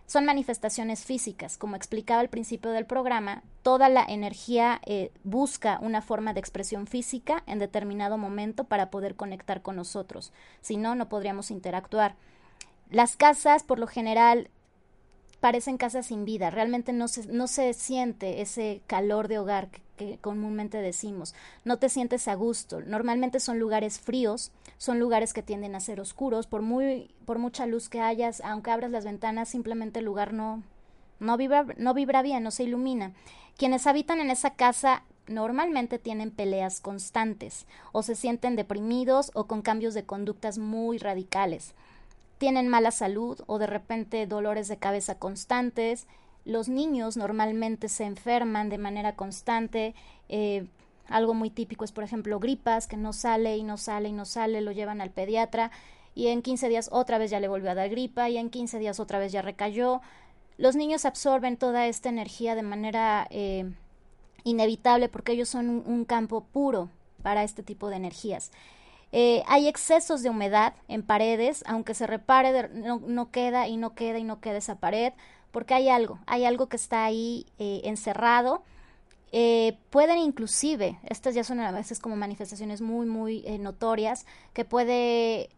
Son 0.05 0.25
manifestaciones 0.25 1.05
físicas. 1.05 1.57
Como 1.57 1.75
explicaba 1.75 2.19
al 2.19 2.29
principio 2.29 2.71
del 2.71 2.85
programa, 2.85 3.43
toda 3.61 3.89
la 3.89 4.03
energía 4.03 4.81
eh, 4.85 5.11
busca 5.23 5.79
una 5.81 6.01
forma 6.01 6.33
de 6.33 6.39
expresión 6.39 6.87
física 6.87 7.43
en 7.47 7.59
determinado 7.59 8.17
momento 8.17 8.65
para 8.65 8.89
poder 8.89 9.15
conectar 9.15 9.61
con 9.61 9.75
nosotros. 9.75 10.33
Si 10.61 10.77
no, 10.77 10.95
no 10.95 11.09
podríamos 11.09 11.51
interactuar. 11.51 12.15
Las 12.89 13.15
casas, 13.15 13.63
por 13.63 13.79
lo 13.79 13.87
general, 13.87 14.49
parecen 15.43 15.75
casas 15.75 16.05
sin 16.05 16.23
vida, 16.23 16.51
realmente 16.51 16.93
no 16.93 17.09
se, 17.09 17.27
no 17.27 17.47
se 17.47 17.73
siente 17.73 18.39
ese 18.39 18.81
calor 18.87 19.27
de 19.27 19.39
hogar 19.39 19.67
que, 19.97 20.17
comúnmente 20.19 20.77
decimos, 20.77 21.35
no 21.65 21.79
te 21.79 21.89
sientes 21.89 22.29
a 22.29 22.35
gusto, 22.35 22.79
normalmente 22.79 23.41
son 23.41 23.59
lugares 23.59 23.99
fríos, 23.99 24.53
son 24.77 25.01
lugares 25.01 25.33
que 25.33 25.43
tienden 25.43 25.75
a 25.75 25.81
ser 25.81 25.99
oscuros, 25.99 26.47
por, 26.47 26.61
muy, 26.61 27.13
por 27.25 27.39
mucha 27.39 27.65
luz 27.65 27.89
que 27.89 27.99
hayas, 27.99 28.39
aunque 28.39 28.71
abras 28.71 28.89
las 28.89 29.03
ventanas, 29.03 29.49
simplemente 29.49 29.99
el 29.99 30.05
lugar 30.05 30.31
no, 30.31 30.63
no, 31.19 31.35
vibra, 31.35 31.65
no 31.75 31.93
vibra 31.93 32.21
bien, 32.21 32.41
no 32.41 32.51
se 32.51 32.63
ilumina. 32.63 33.11
Quienes 33.57 33.85
habitan 33.85 34.21
en 34.21 34.31
esa 34.31 34.51
casa 34.51 35.03
normalmente 35.27 35.99
tienen 35.99 36.31
peleas 36.31 36.79
constantes 36.79 37.67
o 37.91 38.01
se 38.01 38.15
sienten 38.15 38.55
deprimidos 38.55 39.29
o 39.33 39.47
con 39.47 39.61
cambios 39.61 39.93
de 39.93 40.05
conductas 40.05 40.57
muy 40.57 40.99
radicales 40.99 41.73
tienen 42.43 42.67
mala 42.67 42.91
salud 42.91 43.39
o 43.47 43.57
de 43.57 43.67
repente 43.67 44.27
dolores 44.27 44.67
de 44.67 44.75
cabeza 44.75 45.17
constantes. 45.17 46.07
Los 46.43 46.67
niños 46.67 47.15
normalmente 47.15 47.87
se 47.87 48.03
enferman 48.03 48.67
de 48.67 48.77
manera 48.77 49.15
constante. 49.15 49.95
Eh, 50.27 50.67
algo 51.07 51.33
muy 51.33 51.49
típico 51.49 51.85
es, 51.85 51.93
por 51.93 52.03
ejemplo, 52.03 52.41
gripas, 52.41 52.85
que 52.85 52.97
no 52.97 53.13
sale 53.13 53.55
y 53.55 53.63
no 53.63 53.77
sale 53.77 54.09
y 54.09 54.11
no 54.11 54.25
sale, 54.25 54.59
lo 54.59 54.73
llevan 54.73 54.99
al 54.99 55.09
pediatra. 55.09 55.71
y 56.15 56.27
en 56.27 56.41
15 56.41 56.67
días 56.67 56.89
otra 56.91 57.17
vez 57.17 57.31
ya 57.31 57.39
le 57.39 57.47
volvió 57.47 57.71
a 57.71 57.75
dar 57.75 57.87
gripa 57.89 58.29
y 58.29 58.37
en 58.37 58.49
15 58.49 58.77
días 58.77 58.99
otra 58.99 59.19
vez 59.19 59.31
ya 59.31 59.41
recayó. 59.41 60.01
Los 60.57 60.75
niños 60.75 61.05
absorben 61.05 61.55
toda 61.55 61.87
esta 61.87 62.09
energía 62.09 62.55
de 62.55 62.63
manera 62.63 63.25
eh, 63.29 63.71
inevitable 64.43 65.07
porque 65.07 65.31
ellos 65.31 65.47
son 65.47 65.69
un, 65.69 66.03
campo 66.03 66.43
puro 66.43 66.89
para 67.21 67.45
este 67.45 67.63
tipo 67.63 67.89
de 67.89 67.95
energías. 67.95 68.51
Eh, 69.13 69.43
hay 69.47 69.67
excesos 69.67 70.23
de 70.23 70.29
humedad 70.29 70.73
en 70.89 71.03
paredes, 71.03 71.63
aunque 71.67 71.93
se 71.93 72.07
repare, 72.07 72.69
no, 72.69 73.31
queda 73.31 73.67
y 73.67 73.77
no 73.77 73.93
queda 73.93 74.19
y 74.19 74.23
no 74.23 74.41
queda 74.41 74.57
esa 74.57 74.79
pared, 74.79 75.13
porque 75.51 75.75
hay 75.75 75.87
algo, 75.87 76.19
hay 76.25 76.45
algo 76.45 76.67
que 76.67 76.75
está 76.75 77.05
ahí 77.05 77.45
eh, 77.59 77.81
encerrado. 77.85 78.63
pueden 79.89 80.17
inclusive, 80.17 80.99
estas 81.03 81.35
ya 81.35 81.43
son 81.43 81.59
a 81.61 81.71
veces 81.71 81.99
como 81.99 82.15
manifestaciones 82.15 82.81
muy, 82.81 83.05
muy 83.05 83.43
notorias, 83.59 84.25
que 84.53 84.65
puede 84.65 85.49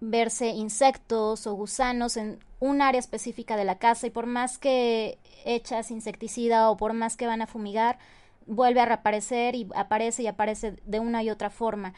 verse 0.00 0.48
insectos 0.48 1.46
o 1.46 1.54
gusanos 1.54 2.16
en 2.16 2.38
un 2.60 2.82
área 2.82 2.98
específica 2.98 3.56
de 3.56 3.64
la 3.64 3.78
casa 3.78 4.06
y 4.06 4.10
por 4.10 4.26
más 4.26 4.58
que 4.58 5.18
echas 5.44 5.90
insecticida 5.90 6.70
o 6.70 6.76
por 6.76 6.92
más 6.92 7.16
que 7.16 7.26
van 7.26 7.42
a 7.42 7.46
fumigar, 7.46 7.98
vuelve 8.46 8.80
a 8.80 8.86
reaparecer 8.86 9.54
y 9.54 9.68
aparece 9.74 10.22
y 10.22 10.26
aparece 10.26 10.76
de 10.84 11.00
una 11.00 11.22
y 11.22 11.30
otra 11.30 11.50
forma. 11.50 11.94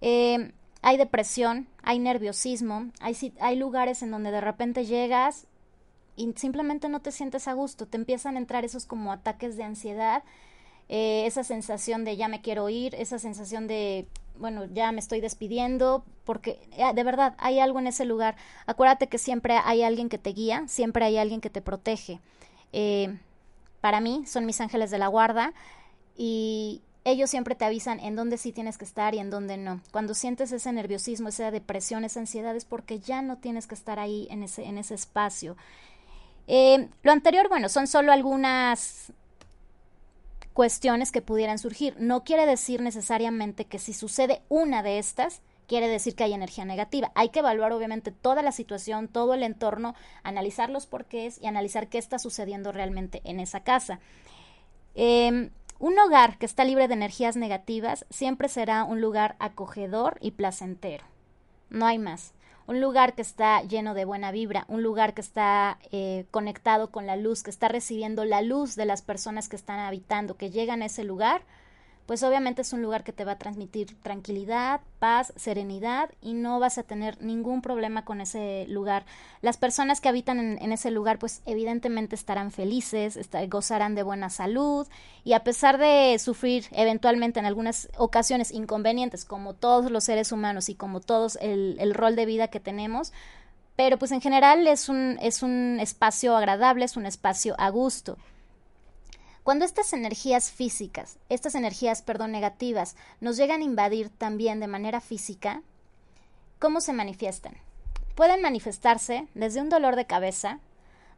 Eh, 0.00 0.52
hay 0.82 0.96
depresión, 0.96 1.68
hay 1.82 1.98
nerviosismo, 1.98 2.90
hay, 3.00 3.16
hay 3.40 3.56
lugares 3.56 4.02
en 4.02 4.10
donde 4.10 4.30
de 4.30 4.40
repente 4.40 4.84
llegas 4.84 5.46
y 6.16 6.32
simplemente 6.36 6.88
no 6.88 7.00
te 7.00 7.12
sientes 7.12 7.48
a 7.48 7.52
gusto, 7.52 7.86
te 7.86 7.96
empiezan 7.96 8.36
a 8.36 8.38
entrar 8.38 8.64
esos 8.64 8.86
como 8.86 9.12
ataques 9.12 9.56
de 9.56 9.64
ansiedad, 9.64 10.22
eh, 10.88 11.26
esa 11.26 11.44
sensación 11.44 12.04
de 12.04 12.16
ya 12.16 12.28
me 12.28 12.40
quiero 12.40 12.68
ir, 12.68 12.94
esa 12.94 13.18
sensación 13.18 13.66
de 13.66 14.06
bueno, 14.38 14.64
ya 14.66 14.92
me 14.92 15.00
estoy 15.00 15.20
despidiendo, 15.20 16.04
porque 16.24 16.60
eh, 16.72 16.92
de 16.94 17.04
verdad 17.04 17.34
hay 17.38 17.60
algo 17.60 17.78
en 17.78 17.86
ese 17.86 18.04
lugar. 18.04 18.36
Acuérdate 18.66 19.08
que 19.08 19.18
siempre 19.18 19.58
hay 19.64 19.82
alguien 19.82 20.08
que 20.08 20.18
te 20.18 20.30
guía, 20.30 20.64
siempre 20.68 21.04
hay 21.04 21.18
alguien 21.18 21.40
que 21.40 21.50
te 21.50 21.60
protege. 21.60 22.20
Eh, 22.72 23.18
para 23.80 24.00
mí 24.00 24.24
son 24.26 24.46
mis 24.46 24.60
ángeles 24.60 24.90
de 24.90 24.98
la 24.98 25.08
guarda 25.08 25.52
y 26.16 26.82
ellos 27.10 27.30
siempre 27.30 27.54
te 27.54 27.64
avisan 27.64 28.00
en 28.00 28.16
dónde 28.16 28.38
sí 28.38 28.52
tienes 28.52 28.78
que 28.78 28.84
estar 28.84 29.14
y 29.14 29.18
en 29.18 29.30
dónde 29.30 29.56
no. 29.56 29.80
Cuando 29.90 30.14
sientes 30.14 30.52
ese 30.52 30.72
nerviosismo, 30.72 31.28
esa 31.28 31.50
depresión, 31.50 32.04
esa 32.04 32.20
ansiedad 32.20 32.54
es 32.56 32.64
porque 32.64 33.00
ya 33.00 33.22
no 33.22 33.38
tienes 33.38 33.66
que 33.66 33.74
estar 33.74 33.98
ahí 33.98 34.26
en 34.30 34.42
ese, 34.42 34.64
en 34.64 34.78
ese 34.78 34.94
espacio. 34.94 35.56
Eh, 36.46 36.88
lo 37.02 37.12
anterior, 37.12 37.48
bueno, 37.48 37.68
son 37.68 37.86
solo 37.86 38.12
algunas 38.12 39.12
cuestiones 40.54 41.12
que 41.12 41.22
pudieran 41.22 41.58
surgir. 41.58 41.94
No 41.98 42.24
quiere 42.24 42.46
decir 42.46 42.80
necesariamente 42.80 43.64
que 43.64 43.78
si 43.78 43.92
sucede 43.92 44.42
una 44.48 44.82
de 44.82 44.98
estas, 44.98 45.40
quiere 45.68 45.86
decir 45.86 46.16
que 46.16 46.24
hay 46.24 46.32
energía 46.32 46.64
negativa. 46.64 47.12
Hay 47.14 47.28
que 47.28 47.38
evaluar 47.40 47.72
obviamente 47.72 48.10
toda 48.10 48.42
la 48.42 48.50
situación, 48.50 49.06
todo 49.06 49.34
el 49.34 49.44
entorno, 49.44 49.94
analizar 50.24 50.70
los 50.70 50.86
porqués 50.86 51.38
y 51.40 51.46
analizar 51.46 51.88
qué 51.88 51.98
está 51.98 52.18
sucediendo 52.18 52.72
realmente 52.72 53.20
en 53.24 53.38
esa 53.38 53.60
casa. 53.60 54.00
Em, 54.96 55.50
un 55.78 55.98
hogar 55.98 56.38
que 56.38 56.46
está 56.46 56.64
libre 56.64 56.88
de 56.88 56.94
energías 56.94 57.36
negativas 57.36 58.06
siempre 58.10 58.48
será 58.48 58.84
un 58.84 59.00
lugar 59.00 59.36
acogedor 59.38 60.18
y 60.20 60.32
placentero. 60.32 61.04
No 61.70 61.86
hay 61.86 61.98
más 61.98 62.32
un 62.68 62.82
lugar 62.82 63.14
que 63.14 63.22
está 63.22 63.62
lleno 63.62 63.94
de 63.94 64.04
buena 64.04 64.30
vibra, 64.30 64.66
un 64.68 64.82
lugar 64.82 65.14
que 65.14 65.22
está 65.22 65.78
eh, 65.90 66.26
conectado 66.30 66.90
con 66.90 67.06
la 67.06 67.16
luz, 67.16 67.42
que 67.42 67.48
está 67.48 67.66
recibiendo 67.68 68.26
la 68.26 68.42
luz 68.42 68.76
de 68.76 68.84
las 68.84 69.00
personas 69.00 69.48
que 69.48 69.56
están 69.56 69.80
habitando, 69.80 70.36
que 70.36 70.50
llegan 70.50 70.82
a 70.82 70.86
ese 70.86 71.02
lugar, 71.02 71.40
pues 72.08 72.22
obviamente 72.22 72.62
es 72.62 72.72
un 72.72 72.80
lugar 72.80 73.04
que 73.04 73.12
te 73.12 73.26
va 73.26 73.32
a 73.32 73.38
transmitir 73.38 73.94
tranquilidad, 74.00 74.80
paz, 74.98 75.30
serenidad 75.36 76.08
y 76.22 76.32
no 76.32 76.58
vas 76.58 76.78
a 76.78 76.82
tener 76.82 77.20
ningún 77.20 77.60
problema 77.60 78.06
con 78.06 78.22
ese 78.22 78.64
lugar. 78.66 79.04
Las 79.42 79.58
personas 79.58 80.00
que 80.00 80.08
habitan 80.08 80.56
en, 80.58 80.72
ese 80.72 80.90
lugar 80.90 81.18
pues 81.18 81.42
evidentemente 81.44 82.14
estarán 82.14 82.50
felices, 82.50 83.20
gozarán 83.50 83.94
de 83.94 84.04
buena 84.04 84.30
salud 84.30 84.88
y 85.22 85.34
a 85.34 85.44
pesar 85.44 85.76
de 85.76 86.18
sufrir 86.18 86.64
eventualmente 86.70 87.40
en 87.40 87.44
algunas 87.44 87.90
ocasiones 87.98 88.52
inconvenientes 88.52 89.26
como 89.26 89.52
todos 89.52 89.90
los 89.90 90.04
seres 90.04 90.32
humanos 90.32 90.70
y 90.70 90.76
como 90.76 91.00
todos 91.00 91.36
el, 91.42 91.76
el 91.78 91.92
rol 91.92 92.16
de 92.16 92.24
vida 92.24 92.48
que 92.48 92.58
tenemos, 92.58 93.12
pero 93.76 93.98
pues 93.98 94.12
en 94.12 94.22
general 94.22 94.66
es 94.66 94.88
un, 94.88 95.18
es 95.20 95.42
un 95.42 95.76
espacio 95.78 96.34
agradable, 96.34 96.86
es 96.86 96.96
un 96.96 97.04
espacio 97.04 97.54
a 97.58 97.68
gusto. 97.68 98.16
Cuando 99.48 99.64
estas 99.64 99.94
energías 99.94 100.50
físicas, 100.50 101.16
estas 101.30 101.54
energías, 101.54 102.02
perdón, 102.02 102.32
negativas, 102.32 102.96
nos 103.22 103.38
llegan 103.38 103.62
a 103.62 103.64
invadir 103.64 104.10
también 104.10 104.60
de 104.60 104.66
manera 104.66 105.00
física, 105.00 105.62
¿cómo 106.58 106.82
se 106.82 106.92
manifiestan? 106.92 107.54
Pueden 108.14 108.42
manifestarse 108.42 109.26
desde 109.32 109.62
un 109.62 109.70
dolor 109.70 109.96
de 109.96 110.04
cabeza, 110.04 110.58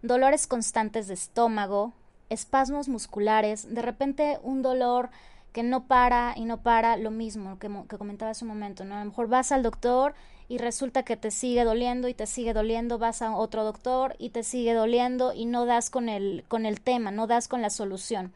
dolores 0.03 0.47
constantes 0.47 1.09
de 1.09 1.15
estómago, 1.15 1.93
espasmos 2.29 2.89
musculares, 2.89 3.75
de 3.75 3.83
repente 3.83 4.39
un 4.45 4.63
dolor 4.63 5.11
que 5.53 5.65
no 5.65 5.89
para 5.89 6.35
y 6.37 6.45
no 6.45 6.63
para, 6.63 6.97
lo 6.97 7.11
mismo 7.11 7.59
que, 7.59 7.69
que 7.89 7.99
comentaba 7.99 8.31
hace 8.31 8.45
un 8.45 8.51
momento, 8.51 8.85
¿no? 8.85 8.95
A 8.95 9.01
lo 9.01 9.07
mejor 9.07 9.27
vas 9.27 9.51
al 9.51 9.65
doctor 9.65 10.15
y 10.51 10.59
resulta 10.59 11.05
que 11.05 11.17
te 11.17 11.31
sigue 11.31 11.63
doliendo 11.63 12.09
y 12.09 12.15
te 12.15 12.27
sigue 12.27 12.53
doliendo, 12.53 12.99
vas 12.99 13.23
a 13.23 13.37
otro 13.37 13.63
doctor 13.63 14.17
y 14.19 14.31
te 14.31 14.43
sigue 14.43 14.75
doliendo 14.75 15.33
y 15.33 15.47
no 15.47 15.65
das 15.65 15.91
con 15.91 16.09
el, 16.09 16.45
con 16.49 16.67
el 16.67 16.81
tema, 16.81 17.13
no 17.13 17.29
das 17.29 17.47
con 17.47 17.63
la 17.63 17.71
solución. 17.71 18.33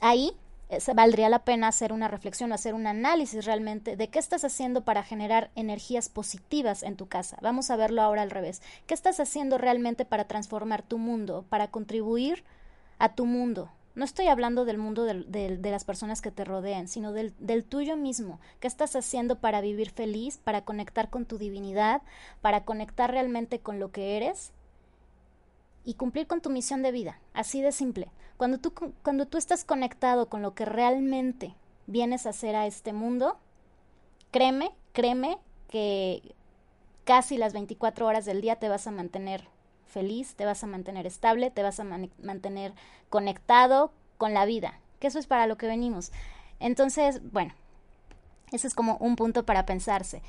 Ahí 0.00 0.32
eh, 0.70 0.78
valdría 0.92 1.28
la 1.28 1.44
pena 1.44 1.68
hacer 1.68 1.92
una 1.92 2.08
reflexión, 2.08 2.52
hacer 2.52 2.74
un 2.74 2.88
análisis 2.88 3.44
realmente 3.44 3.96
de 3.96 4.08
qué 4.08 4.18
estás 4.18 4.44
haciendo 4.44 4.80
para 4.80 5.04
generar 5.04 5.52
energías 5.54 6.08
positivas 6.08 6.82
en 6.82 6.96
tu 6.96 7.06
casa. 7.06 7.38
Vamos 7.40 7.70
a 7.70 7.76
verlo 7.76 8.02
ahora 8.02 8.22
al 8.22 8.32
revés. 8.32 8.60
¿Qué 8.88 8.94
estás 8.94 9.20
haciendo 9.20 9.58
realmente 9.58 10.04
para 10.04 10.24
transformar 10.24 10.82
tu 10.82 10.98
mundo, 10.98 11.44
para 11.50 11.68
contribuir 11.68 12.42
a 12.98 13.14
tu 13.14 13.26
mundo, 13.26 13.70
no 13.94 14.04
estoy 14.04 14.26
hablando 14.26 14.64
del 14.64 14.78
mundo 14.78 15.04
de, 15.04 15.58
las 15.62 15.84
personas 15.84 16.20
que 16.20 16.32
te 16.32 16.44
rodean, 16.44 16.88
sino 16.88 17.12
del, 17.12 17.32
del, 17.38 17.64
tuyo 17.64 17.96
mismo. 17.96 18.40
¿Qué 18.58 18.66
estás 18.66 18.96
haciendo 18.96 19.38
para 19.38 19.60
vivir 19.60 19.90
feliz, 19.90 20.38
para 20.38 20.64
conectar 20.64 21.10
con 21.10 21.26
tu 21.26 21.38
divinidad, 21.38 22.02
para 22.40 22.64
conectar 22.64 23.10
realmente 23.10 23.60
con 23.60 23.78
lo 23.78 23.92
que 23.92 24.16
eres 24.16 24.52
y 25.84 25.94
cumplir 25.94 26.26
con 26.26 26.40
tu 26.40 26.50
misión 26.50 26.82
de 26.82 26.90
vida? 26.90 27.20
Así 27.34 27.62
de 27.62 27.70
simple. 27.70 28.10
Cuando 28.36 28.58
tú, 28.58 28.72
cuando 29.02 29.26
tú 29.26 29.38
estás 29.38 29.64
conectado 29.64 30.28
con 30.28 30.42
lo 30.42 30.54
que 30.54 30.64
realmente 30.64 31.54
vienes 31.86 32.26
a 32.26 32.30
hacer 32.30 32.56
a 32.56 32.66
este 32.66 32.92
mundo, 32.92 33.38
créeme, 34.32 34.72
créeme 34.92 35.38
que 35.68 36.34
casi 37.04 37.36
las 37.36 37.52
24 37.52 38.06
horas 38.06 38.24
del 38.24 38.40
día 38.40 38.56
te 38.56 38.68
vas 38.68 38.88
a 38.88 38.90
mantener 38.90 39.53
feliz, 39.94 40.34
te 40.34 40.44
vas 40.44 40.62
a 40.62 40.66
mantener 40.66 41.06
estable, 41.06 41.50
te 41.50 41.62
vas 41.62 41.80
a 41.80 41.84
mantener 41.84 42.74
conectado 43.08 43.92
con 44.18 44.34
la 44.34 44.44
vida, 44.44 44.78
que 44.98 45.06
eso 45.06 45.18
es 45.18 45.26
para 45.26 45.46
lo 45.46 45.56
que 45.56 45.66
venimos. 45.66 46.12
Entonces, 46.60 47.20
bueno, 47.32 47.54
ese 48.52 48.66
es 48.66 48.74
como 48.74 48.96
un 48.98 49.16
punto 49.16 49.46
para 49.46 49.64
pensarse. 49.64 50.20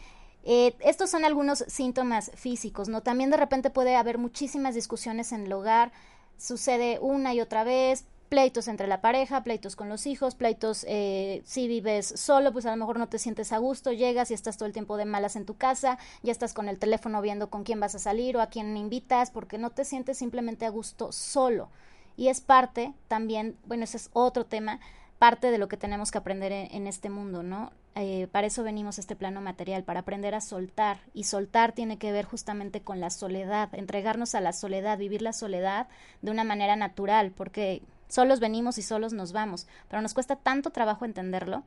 Eh, 0.43 0.75
estos 0.79 1.09
son 1.09 1.25
algunos 1.25 1.65
síntomas 1.67 2.31
físicos, 2.35 2.87
¿no? 2.87 3.01
También 3.01 3.31
de 3.31 3.37
repente 3.37 3.71
puede 3.71 3.95
haber 3.95 4.19
muchísimas 4.19 4.75
discusiones 4.75 5.31
en 5.31 5.45
el 5.45 5.53
hogar, 5.53 5.91
sucede 6.37 6.99
una 7.01 7.33
y 7.33 7.41
otra 7.41 7.63
vez, 7.63 8.05
pleitos 8.29 8.67
entre 8.67 8.87
la 8.87 9.01
pareja, 9.01 9.43
pleitos 9.43 9.75
con 9.75 9.89
los 9.89 10.07
hijos, 10.07 10.35
pleitos 10.35 10.85
eh, 10.87 11.41
si 11.45 11.67
vives 11.67 12.07
solo, 12.15 12.51
pues 12.51 12.65
a 12.65 12.71
lo 12.71 12.77
mejor 12.77 12.97
no 12.97 13.07
te 13.07 13.19
sientes 13.19 13.51
a 13.51 13.57
gusto, 13.57 13.91
llegas 13.91 14.31
y 14.31 14.33
estás 14.33 14.57
todo 14.57 14.67
el 14.67 14.73
tiempo 14.73 14.97
de 14.97 15.05
malas 15.05 15.35
en 15.35 15.45
tu 15.45 15.55
casa, 15.55 15.97
ya 16.23 16.31
estás 16.31 16.53
con 16.53 16.67
el 16.67 16.79
teléfono 16.79 17.21
viendo 17.21 17.49
con 17.49 17.63
quién 17.63 17.79
vas 17.79 17.95
a 17.95 17.99
salir 17.99 18.37
o 18.37 18.41
a 18.41 18.47
quién 18.47 18.75
invitas, 18.77 19.31
porque 19.31 19.57
no 19.57 19.69
te 19.69 19.85
sientes 19.85 20.17
simplemente 20.17 20.65
a 20.65 20.69
gusto 20.69 21.11
solo. 21.11 21.69
Y 22.17 22.29
es 22.29 22.41
parte 22.41 22.93
también, 23.07 23.57
bueno, 23.65 23.83
ese 23.83 23.97
es 23.97 24.09
otro 24.13 24.45
tema, 24.45 24.79
parte 25.19 25.51
de 25.51 25.57
lo 25.57 25.67
que 25.67 25.77
tenemos 25.77 26.11
que 26.11 26.17
aprender 26.17 26.51
en, 26.51 26.87
este 26.87 27.09
mundo, 27.09 27.43
¿no? 27.43 27.71
Eh, 27.95 28.27
para 28.31 28.47
eso 28.47 28.63
venimos 28.63 28.97
a 28.97 29.01
este 29.01 29.15
plano 29.15 29.41
material, 29.41 29.83
para 29.83 30.01
aprender 30.01 30.35
a 30.35 30.41
soltar. 30.41 30.99
Y 31.13 31.25
soltar 31.25 31.71
tiene 31.71 31.97
que 31.97 32.11
ver 32.11 32.25
justamente 32.25 32.81
con 32.81 32.99
la 32.99 33.09
soledad, 33.09 33.73
entregarnos 33.73 34.35
a 34.35 34.41
la 34.41 34.53
soledad, 34.53 34.97
vivir 34.97 35.21
la 35.21 35.33
soledad 35.33 35.87
de 36.21 36.31
una 36.31 36.43
manera 36.43 36.75
natural, 36.75 37.31
porque 37.31 37.81
Solos 38.07 38.39
venimos 38.39 38.77
y 38.77 38.81
solos 38.81 39.13
nos 39.13 39.31
vamos, 39.31 39.67
pero 39.89 40.01
nos 40.01 40.13
cuesta 40.13 40.35
tanto 40.35 40.69
trabajo 40.69 41.05
entenderlo. 41.05 41.63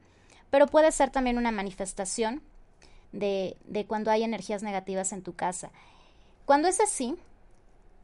Pero 0.51 0.67
puede 0.67 0.93
ser 0.93 1.11
también 1.11 1.39
una 1.39 1.53
manifestación 1.53 2.43
de, 3.13 3.57
de 3.67 3.87
cuando 3.87 4.11
hay 4.11 4.23
energías 4.23 4.63
negativas 4.63 5.13
en 5.13 5.23
tu 5.23 5.35
casa. 5.35 5.71
Cuando 6.47 6.69
es 6.69 6.81
así, 6.81 7.17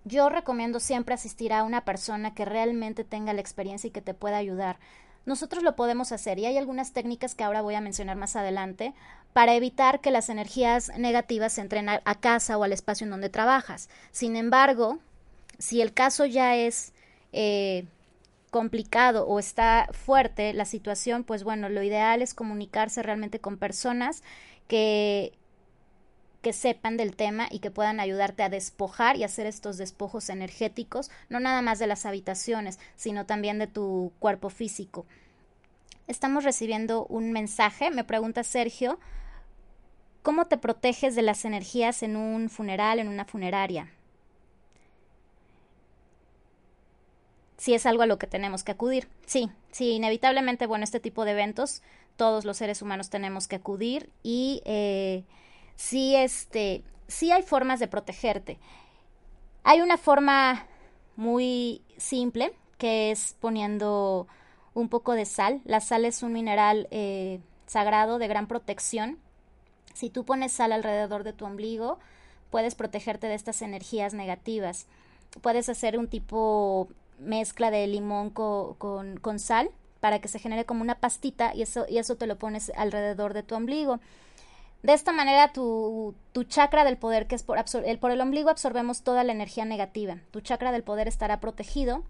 yo 0.05 0.28
recomiendo 0.28 0.80
siempre 0.80 1.14
asistir 1.14 1.53
a 1.53 1.62
una 1.62 1.85
persona 1.85 2.35
que 2.35 2.45
realmente 2.45 3.05
tenga 3.05 3.32
la 3.32 3.41
experiencia 3.41 3.89
y 3.89 3.91
que 3.91 4.03
te 4.03 4.14
pueda 4.14 4.37
ayudar. 4.37 4.78
Nosotros 5.26 5.62
lo 5.62 5.74
podemos 5.74 6.12
hacer 6.12 6.39
y 6.39 6.45
hay 6.45 6.59
algunas 6.59 6.93
técnicas 6.93 7.35
que 7.35 7.45
ahora 7.45 7.62
voy 7.62 7.74
a 7.74 7.80
mencionar 7.80 8.16
más 8.16 8.37
adelante 8.37 8.93
para 9.32 9.55
evitar 9.55 10.01
que 10.01 10.11
las 10.11 10.28
energías 10.28 10.93
negativas 10.99 11.57
entren 11.57 11.89
a, 11.89 12.01
casa 12.20 12.59
o 12.59 12.64
al 12.64 12.72
espacio 12.72 13.05
en 13.05 13.11
donde 13.11 13.30
trabajas. 13.30 13.89
Sin 14.11 14.37
embargo, 14.37 14.99
si 15.59 15.80
el 15.80 15.95
caso 15.95 16.26
ya 16.26 16.55
es 16.57 16.93
eh, 17.32 17.87
complicado 18.55 19.26
o 19.26 19.40
está 19.40 19.88
fuerte 19.90 20.52
la 20.52 20.64
situación, 20.64 21.24
pues 21.24 21.42
bueno, 21.42 21.68
lo 21.68 21.82
ideal 21.82 22.22
es 22.22 22.34
comunicarse 22.34 23.02
realmente 23.02 23.40
con 23.40 23.59
personas 23.59 24.22
que 24.68 25.32
que 26.40 26.52
sepan 26.52 26.96
del 26.96 27.16
tema 27.16 27.48
y 27.50 27.59
que 27.59 27.72
puedan 27.72 27.98
ayudarte 27.98 28.44
a 28.44 28.48
despojar 28.50 29.16
y 29.16 29.24
hacer 29.24 29.46
estos 29.46 29.76
despojos 29.76 30.28
energéticos, 30.28 31.11
no 31.30 31.40
nada 31.40 31.62
más 31.62 31.80
de 31.80 31.88
las 31.88 32.07
habitaciones, 32.07 32.78
sino 32.94 33.26
también 33.26 33.59
de 33.59 33.66
tu 33.66 34.12
cuerpo 34.20 34.50
físico. 34.50 35.05
Estamos 36.07 36.44
recibiendo 36.44 37.07
un 37.07 37.32
mensaje, 37.32 37.90
me 37.90 38.05
pregunta 38.05 38.44
Sergio, 38.44 39.00
¿cómo 40.22 40.46
te 40.46 40.59
proteges 40.59 41.16
de 41.16 41.22
las 41.22 41.44
energías 41.44 42.05
en 42.05 42.14
un 42.14 42.48
funeral, 42.50 43.00
en 43.00 43.09
una 43.09 43.24
funeraria? 43.24 43.90
Si 47.65 47.73
es 47.73 47.87
algo 47.87 48.03
a 48.03 48.07
lo 48.07 48.19
que 48.19 48.27
tenemos 48.27 48.62
que 48.62 48.73
acudir. 48.73 49.09
Sí, 49.25 49.49
sí, 49.73 49.93
inevitablemente, 49.93 50.67
bueno, 50.67 50.85
este 50.85 51.01
tipo 51.01 51.25
de 51.25 51.31
eventos, 51.31 51.81
todos 52.19 52.45
los 52.45 52.59
seres 52.59 52.83
humanos 52.83 53.09
tenemos 53.09 53.49
que 53.49 53.57
acudir 53.57 54.11
y 54.23 54.61
eh, 54.67 55.25
sí, 55.75 56.15
este, 56.15 56.85
sí 57.09 57.33
hay 57.33 57.43
formas 57.43 57.81
de 57.81 57.89
protegerte. 57.89 58.59
Hay 59.62 59.81
una 59.81 59.97
forma 59.97 60.67
muy 61.17 61.81
simple 61.97 62.53
que 62.77 63.11
es 63.11 63.35
poniendo 63.41 64.27
un 64.75 64.91
poco 64.91 65.15
de 65.15 65.25
sal. 65.25 65.62
La 65.65 65.81
sal 65.81 66.05
es 66.05 66.23
un 66.23 66.35
mineral 66.35 66.87
eh, 66.91 67.41
sagrado 67.67 68.19
de 68.19 68.29
gran 68.29 68.47
protección. 68.47 69.19
Si 69.95 70.11
tú 70.11 70.27
pones 70.27 70.53
sal 70.53 70.71
alrededor 70.71 71.25
de 71.25 71.33
tu 71.33 71.47
ombligo, 71.47 71.99
puedes 72.51 72.75
protegerte 72.75 73.27
de 73.27 73.37
estas 73.37 73.62
energías 73.62 74.12
negativas. 74.12 74.87
Puedes 75.41 75.71
hacer 75.71 75.99
un 75.99 76.09
tipo 76.09 76.91
mezcla 77.19 77.71
de 77.71 77.87
limón 77.87 78.31
con, 78.31 78.75
con 79.19 79.39
sal 79.39 79.71
para 80.01 80.21
que 80.21 80.29
se 80.29 80.39
genere 80.39 80.67
como 80.67 80.83
una 80.83 80.97
pastita 80.97 81.55
y 81.55 81.62
eso, 81.62 81.87
y 81.89 81.99
eso 81.99 82.17
te 82.17 82.27
lo 82.27 82.39
pones 82.39 82.71
alrededor 82.77 83.33
de 83.33 83.43
tu 83.43 83.55
ombligo. 83.55 84.01
De 84.83 84.93
esta 84.93 85.12
manera 85.12 85.51
tu, 85.51 86.15
tu 86.33 86.45
chakra 86.45 86.85
del 86.85 86.99
poder, 86.99 87.27
que 87.27 87.35
es 87.35 87.43
por, 87.43 87.57
el, 87.87 87.99
por 87.99 88.11
el 88.11 88.21
ombligo, 88.21 88.51
absorbemos 88.51 89.03
toda 89.03 89.25
la 89.25 89.33
energía 89.33 89.65
negativa. 89.65 90.19
Tu 90.31 90.43
chakra 90.43 90.73
del 90.73 90.83
poder 90.83 91.09
estará 91.09 91.41
protegido 91.41 92.05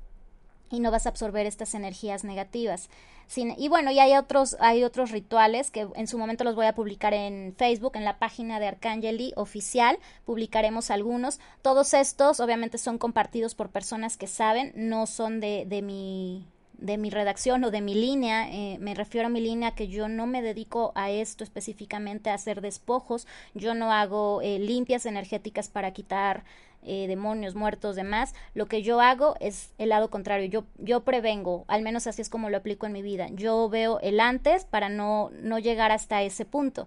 y 0.75 0.81
no 0.81 0.91
vas 0.91 1.07
a 1.07 1.11
absorber 1.11 1.47
estas 1.47 1.75
energías 1.75 2.25
negativas. 2.25 2.89
y 3.37 3.69
bueno, 3.69 3.91
y 3.91 3.99
hay 3.99 4.17
otros, 4.17 4.57
hay 4.61 4.85
otros 4.85 5.11
rituales 5.11 5.71
que 5.71 5.89
en 5.95 6.07
su 6.07 6.19
momento 6.19 6.45
los 6.45 6.55
voy 6.55 6.67
a 6.67 6.75
publicar 6.75 7.15
en 7.15 7.55
Facebook, 7.57 7.97
en 7.97 8.05
la 8.05 8.19
página 8.19 8.61
de 8.61 8.69
Arcangeli 8.69 9.33
oficial, 9.37 9.99
publicaremos 10.27 10.91
algunos. 10.91 11.41
Todos 11.63 11.95
estos 11.95 12.41
obviamente 12.41 12.79
son 12.79 12.99
compartidos 12.99 13.55
por 13.55 13.71
personas 13.71 14.17
que 14.17 14.27
saben, 14.27 14.73
no 14.77 15.07
son 15.07 15.41
de, 15.41 15.65
de 15.67 15.83
mi 15.83 16.47
de 16.79 16.99
mi 16.99 17.11
redacción 17.11 17.65
o 17.65 17.71
de 17.71 17.81
mi 17.81 17.95
línea, 17.95 18.51
eh, 18.51 18.79
me 18.79 18.95
refiero 18.95 19.29
a 19.29 19.31
mi 19.31 19.41
línea 19.41 19.75
que 19.75 19.89
yo 19.89 20.09
no 20.09 20.27
me 20.27 20.43
dedico 20.43 20.93
a 20.95 21.11
esto 21.11 21.45
específicamente 21.45 22.31
a 22.31 22.35
hacer 22.35 22.61
despojos, 22.61 23.27
yo 23.55 23.75
no 23.75 23.93
hago 23.93 24.43
eh, 24.43 24.59
limpias 24.59 25.07
energéticas 25.07 25.69
para 25.69 25.93
quitar 25.93 26.45
eh, 26.85 27.07
demonios 27.09 27.55
muertos, 27.55 27.97
demás, 27.97 28.35
lo 28.55 28.67
que 28.67 28.83
yo 28.83 29.01
hago 29.01 29.37
es 29.41 29.73
el 29.79 29.89
lado 29.89 30.11
contrario, 30.11 30.49
yo, 30.49 30.65
yo 30.79 31.05
prevengo, 31.05 31.65
al 31.69 31.83
menos 31.83 32.07
así 32.07 32.23
es 32.23 32.29
como 32.29 32.51
lo 32.51 32.59
aplico 32.59 32.87
en 32.87 32.93
mi 32.93 33.03
vida, 33.03 33.29
yo 33.33 33.69
veo 33.69 34.01
el 34.01 34.21
antes 34.21 34.65
para 34.65 34.89
no, 34.89 35.31
no 35.41 35.59
llegar 35.59 35.93
hasta 35.93 36.23
ese 36.23 36.45
punto. 36.45 36.87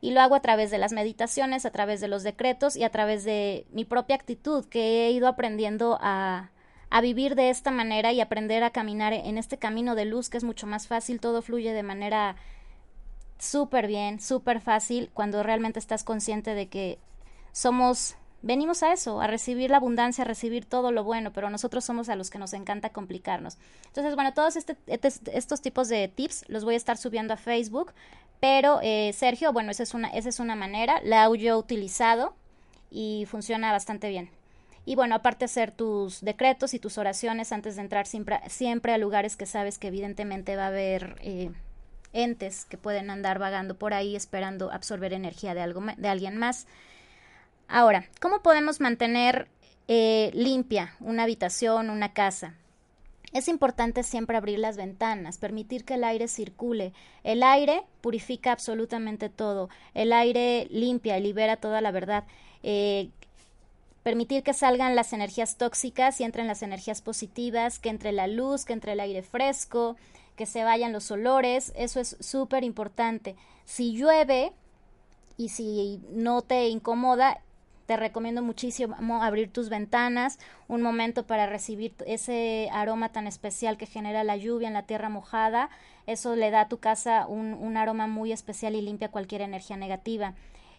Y 0.00 0.10
lo 0.10 0.20
hago 0.20 0.34
a 0.34 0.42
través 0.42 0.72
de 0.72 0.78
las 0.78 0.92
meditaciones, 0.92 1.64
a 1.64 1.70
través 1.70 2.00
de 2.00 2.08
los 2.08 2.24
decretos 2.24 2.74
y 2.74 2.82
a 2.82 2.90
través 2.90 3.22
de 3.22 3.66
mi 3.70 3.84
propia 3.84 4.16
actitud 4.16 4.64
que 4.64 5.06
he 5.06 5.12
ido 5.12 5.28
aprendiendo 5.28 5.96
a, 6.00 6.50
a 6.90 7.00
vivir 7.00 7.36
de 7.36 7.50
esta 7.50 7.70
manera 7.70 8.12
y 8.12 8.20
aprender 8.20 8.64
a 8.64 8.70
caminar 8.70 9.12
en 9.12 9.38
este 9.38 9.58
camino 9.58 9.94
de 9.94 10.04
luz 10.04 10.28
que 10.28 10.38
es 10.38 10.44
mucho 10.44 10.66
más 10.66 10.88
fácil, 10.88 11.20
todo 11.20 11.40
fluye 11.40 11.72
de 11.72 11.82
manera 11.84 12.36
súper 13.38 13.86
bien, 13.86 14.20
súper 14.20 14.60
fácil 14.60 15.10
cuando 15.14 15.42
realmente 15.42 15.78
estás 15.78 16.04
consciente 16.04 16.54
de 16.54 16.68
que 16.68 16.98
somos 17.52 18.16
venimos 18.42 18.82
a 18.82 18.92
eso, 18.92 19.20
a 19.20 19.26
recibir 19.26 19.70
la 19.70 19.78
abundancia, 19.78 20.22
a 20.22 20.26
recibir 20.26 20.66
todo 20.66 20.92
lo 20.92 21.04
bueno, 21.04 21.32
pero 21.32 21.48
nosotros 21.48 21.84
somos 21.84 22.08
a 22.08 22.16
los 22.16 22.30
que 22.30 22.38
nos 22.38 22.52
encanta 22.52 22.90
complicarnos. 22.90 23.56
Entonces, 23.86 24.14
bueno, 24.14 24.34
todos 24.34 24.56
este, 24.56 24.76
este 24.86 25.08
estos 25.36 25.62
tipos 25.62 25.88
de 25.88 26.08
tips 26.08 26.44
los 26.48 26.64
voy 26.64 26.74
a 26.74 26.76
estar 26.76 26.96
subiendo 26.96 27.34
a 27.34 27.36
Facebook, 27.36 27.92
pero 28.40 28.80
eh, 28.82 29.12
Sergio, 29.14 29.52
bueno, 29.52 29.70
esa 29.70 29.84
es, 29.84 29.94
una, 29.94 30.08
esa 30.08 30.28
es 30.28 30.40
una 30.40 30.56
manera, 30.56 31.00
la 31.04 31.32
yo 31.34 31.56
utilizado 31.58 32.34
y 32.90 33.24
funciona 33.28 33.72
bastante 33.72 34.08
bien. 34.08 34.30
Y 34.84 34.96
bueno, 34.96 35.14
aparte 35.14 35.44
hacer 35.44 35.70
tus 35.70 36.20
decretos 36.22 36.74
y 36.74 36.80
tus 36.80 36.98
oraciones 36.98 37.52
antes 37.52 37.76
de 37.76 37.82
entrar 37.82 38.06
siempre, 38.06 38.40
siempre 38.48 38.92
a 38.92 38.98
lugares 38.98 39.36
que 39.36 39.46
sabes 39.46 39.78
que 39.78 39.88
evidentemente 39.88 40.56
va 40.56 40.64
a 40.64 40.68
haber 40.68 41.16
eh, 41.20 41.52
entes 42.12 42.64
que 42.64 42.78
pueden 42.78 43.10
andar 43.10 43.38
vagando 43.38 43.76
por 43.76 43.94
ahí 43.94 44.16
esperando 44.16 44.72
absorber 44.72 45.12
energía 45.12 45.54
de, 45.54 45.60
algo, 45.60 45.82
de 45.96 46.08
alguien 46.08 46.36
más. 46.36 46.66
Ahora, 47.74 48.04
¿cómo 48.20 48.42
podemos 48.42 48.82
mantener 48.82 49.48
eh, 49.88 50.30
limpia 50.34 50.94
una 51.00 51.22
habitación, 51.22 51.88
una 51.88 52.12
casa? 52.12 52.54
Es 53.32 53.48
importante 53.48 54.02
siempre 54.02 54.36
abrir 54.36 54.58
las 54.58 54.76
ventanas, 54.76 55.38
permitir 55.38 55.86
que 55.86 55.94
el 55.94 56.04
aire 56.04 56.28
circule. 56.28 56.92
El 57.24 57.42
aire 57.42 57.82
purifica 58.02 58.52
absolutamente 58.52 59.30
todo. 59.30 59.70
El 59.94 60.12
aire 60.12 60.66
limpia 60.70 61.16
y 61.16 61.22
libera 61.22 61.56
toda 61.56 61.80
la 61.80 61.92
verdad. 61.92 62.24
Eh, 62.62 63.08
permitir 64.02 64.42
que 64.42 64.52
salgan 64.52 64.94
las 64.94 65.14
energías 65.14 65.56
tóxicas 65.56 66.20
y 66.20 66.24
entren 66.24 66.48
las 66.48 66.62
energías 66.62 67.00
positivas, 67.00 67.78
que 67.78 67.88
entre 67.88 68.12
la 68.12 68.26
luz, 68.26 68.66
que 68.66 68.74
entre 68.74 68.92
el 68.92 69.00
aire 69.00 69.22
fresco, 69.22 69.96
que 70.36 70.44
se 70.44 70.62
vayan 70.62 70.92
los 70.92 71.10
olores, 71.10 71.72
eso 71.74 72.00
es 72.00 72.18
súper 72.20 72.64
importante. 72.64 73.34
Si 73.64 73.96
llueve 73.96 74.52
y 75.38 75.48
si 75.48 76.02
no 76.10 76.42
te 76.42 76.68
incomoda, 76.68 77.40
te 77.92 77.96
recomiendo 77.98 78.40
muchísimo 78.40 79.22
abrir 79.22 79.52
tus 79.52 79.68
ventanas, 79.68 80.38
un 80.66 80.80
momento 80.80 81.26
para 81.26 81.46
recibir 81.46 81.92
ese 82.06 82.70
aroma 82.72 83.10
tan 83.10 83.26
especial 83.26 83.76
que 83.76 83.84
genera 83.84 84.24
la 84.24 84.38
lluvia 84.38 84.68
en 84.68 84.72
la 84.72 84.86
tierra 84.86 85.10
mojada. 85.10 85.68
Eso 86.06 86.34
le 86.34 86.50
da 86.50 86.62
a 86.62 86.68
tu 86.68 86.78
casa 86.78 87.26
un, 87.26 87.76
aroma 87.76 88.06
muy 88.06 88.32
especial 88.32 88.76
y 88.76 88.80
limpia 88.80 89.10
cualquier 89.10 89.42
energía 89.42 89.76
negativa. 89.76 90.32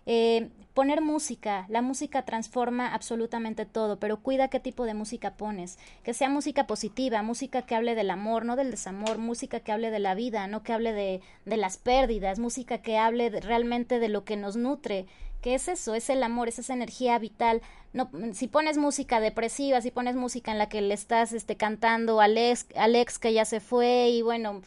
Eh, 0.08 0.50
poner 0.74 1.02
música, 1.02 1.68
la 1.70 1.84
música 1.84 2.26
transforma 2.26 2.96
absolutamente 2.96 3.68
todo, 3.68 4.00
pero 4.00 4.18
cuida 4.18 4.48
qué 4.48 4.60
tipo 4.60 4.84
de 4.86 4.96
música 4.96 5.36
pones, 5.36 5.78
que 6.04 6.16
sea 6.16 6.30
música 6.30 6.66
positiva, 6.66 7.22
música 7.22 7.62
que 7.62 7.76
hable 7.76 7.94
del 7.94 8.10
amor, 8.10 8.44
no 8.44 8.56
del 8.56 8.72
desamor, 8.72 9.20
música 9.20 9.60
que 9.60 9.72
hable 9.72 9.92
de 9.92 10.00
la 10.00 10.16
vida, 10.16 10.48
no 10.48 10.64
que 10.64 10.74
hable 10.74 10.94
de, 10.94 11.22
de 11.46 11.58
las 11.58 11.78
pérdidas, 11.78 12.40
música 12.40 12.80
que 12.80 12.98
hable 12.98 13.30
realmente 13.30 14.00
de 14.00 14.10
lo 14.10 14.26
que 14.26 14.36
nos 14.36 14.56
nutre, 14.56 15.06
que 15.44 15.56
es 15.56 15.68
eso, 15.68 15.94
es 15.94 16.10
el 16.10 16.24
amor, 16.24 16.48
es 16.48 16.58
esa 16.58 16.74
energía 16.74 17.20
vital. 17.20 17.62
No, 17.92 18.10
si 18.32 18.48
pones 18.48 18.78
música 18.78 19.20
depresiva, 19.20 19.82
si 19.82 19.92
pones 19.92 20.16
música 20.16 20.54
en 20.54 20.58
la 20.58 20.70
que 20.70 20.82
le 20.82 20.94
estás 20.94 21.34
este, 21.34 21.58
cantando 21.58 22.22
al 22.22 22.38
ex, 22.38 22.66
al 22.76 22.96
ex 22.96 23.20
que 23.20 23.34
ya 23.34 23.44
se 23.44 23.60
fue 23.60 24.08
y 24.10 24.22
bueno, 24.22 24.62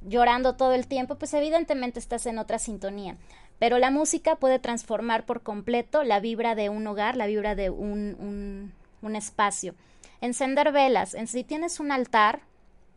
llorando 0.00 0.54
todo 0.54 0.72
el 0.74 0.86
tiempo, 0.86 1.16
pues 1.16 1.34
evidentemente 1.34 1.98
estás 1.98 2.24
en 2.26 2.38
otra 2.38 2.60
sintonía. 2.60 3.16
Pero 3.58 3.78
la 3.78 3.90
música 3.90 4.36
puede 4.36 4.60
transformar 4.60 5.26
por 5.26 5.42
completo 5.42 6.04
la 6.04 6.20
vibra 6.20 6.54
de 6.54 6.68
un 6.68 6.86
hogar, 6.86 7.16
la 7.16 7.26
vibra 7.26 7.56
de 7.56 7.70
un, 7.70 8.16
un, 8.20 8.72
un 9.02 9.16
espacio. 9.16 9.74
Encender 10.20 10.70
velas. 10.70 11.14
En, 11.14 11.26
si 11.26 11.42
tienes 11.42 11.80
un 11.80 11.90
altar, 11.90 12.42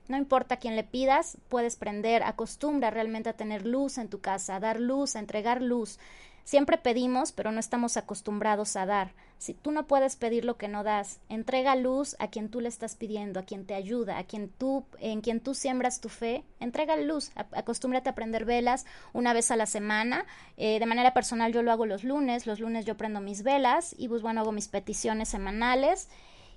no 0.07 0.15
importa 0.15 0.57
quién 0.57 0.75
le 0.75 0.83
pidas, 0.83 1.39
puedes 1.49 1.75
prender, 1.75 2.21
acostumbra 2.21 2.91
realmente 2.91 3.29
a 3.29 3.33
tener 3.33 3.65
luz 3.65 3.97
en 3.97 4.09
tu 4.09 4.21
casa, 4.21 4.55
a 4.57 4.59
dar 4.59 4.79
luz, 4.79 5.15
a 5.15 5.19
entregar 5.19 5.63
luz. 5.63 5.97
Siempre 6.45 6.77
pedimos, 6.77 7.31
pero 7.31 7.51
no 7.51 7.59
estamos 7.59 7.97
acostumbrados 7.97 8.75
a 8.75 8.85
dar. 8.85 9.13
Si 9.39 9.55
tú 9.55 9.71
no 9.71 9.87
puedes 9.87 10.15
pedir 10.15 10.45
lo 10.45 10.57
que 10.57 10.67
no 10.67 10.83
das, 10.83 11.19
entrega 11.27 11.75
luz 11.75 12.15
a 12.19 12.29
quien 12.29 12.49
tú 12.49 12.61
le 12.61 12.69
estás 12.69 12.95
pidiendo, 12.95 13.39
a 13.39 13.43
quien 13.43 13.65
te 13.65 13.73
ayuda, 13.73 14.19
a 14.19 14.25
quien 14.25 14.49
tú, 14.49 14.85
en 14.99 15.21
quien 15.21 15.39
tú 15.39 15.55
siembras 15.55 16.01
tu 16.01 16.07
fe, 16.07 16.43
entrega 16.59 16.97
luz, 16.97 17.31
acostúmbrate 17.33 18.09
a 18.09 18.15
prender 18.15 18.45
velas 18.45 18.85
una 19.11 19.33
vez 19.33 19.49
a 19.49 19.55
la 19.55 19.65
semana. 19.65 20.27
Eh, 20.55 20.77
de 20.79 20.85
manera 20.85 21.15
personal 21.15 21.51
yo 21.51 21.63
lo 21.63 21.71
hago 21.71 21.87
los 21.87 22.03
lunes, 22.03 22.45
los 22.45 22.59
lunes 22.59 22.85
yo 22.85 22.95
prendo 22.95 23.21
mis 23.21 23.41
velas 23.41 23.95
y 23.97 24.07
pues 24.07 24.21
bueno, 24.21 24.41
hago 24.41 24.51
mis 24.51 24.67
peticiones 24.67 25.29
semanales 25.29 26.09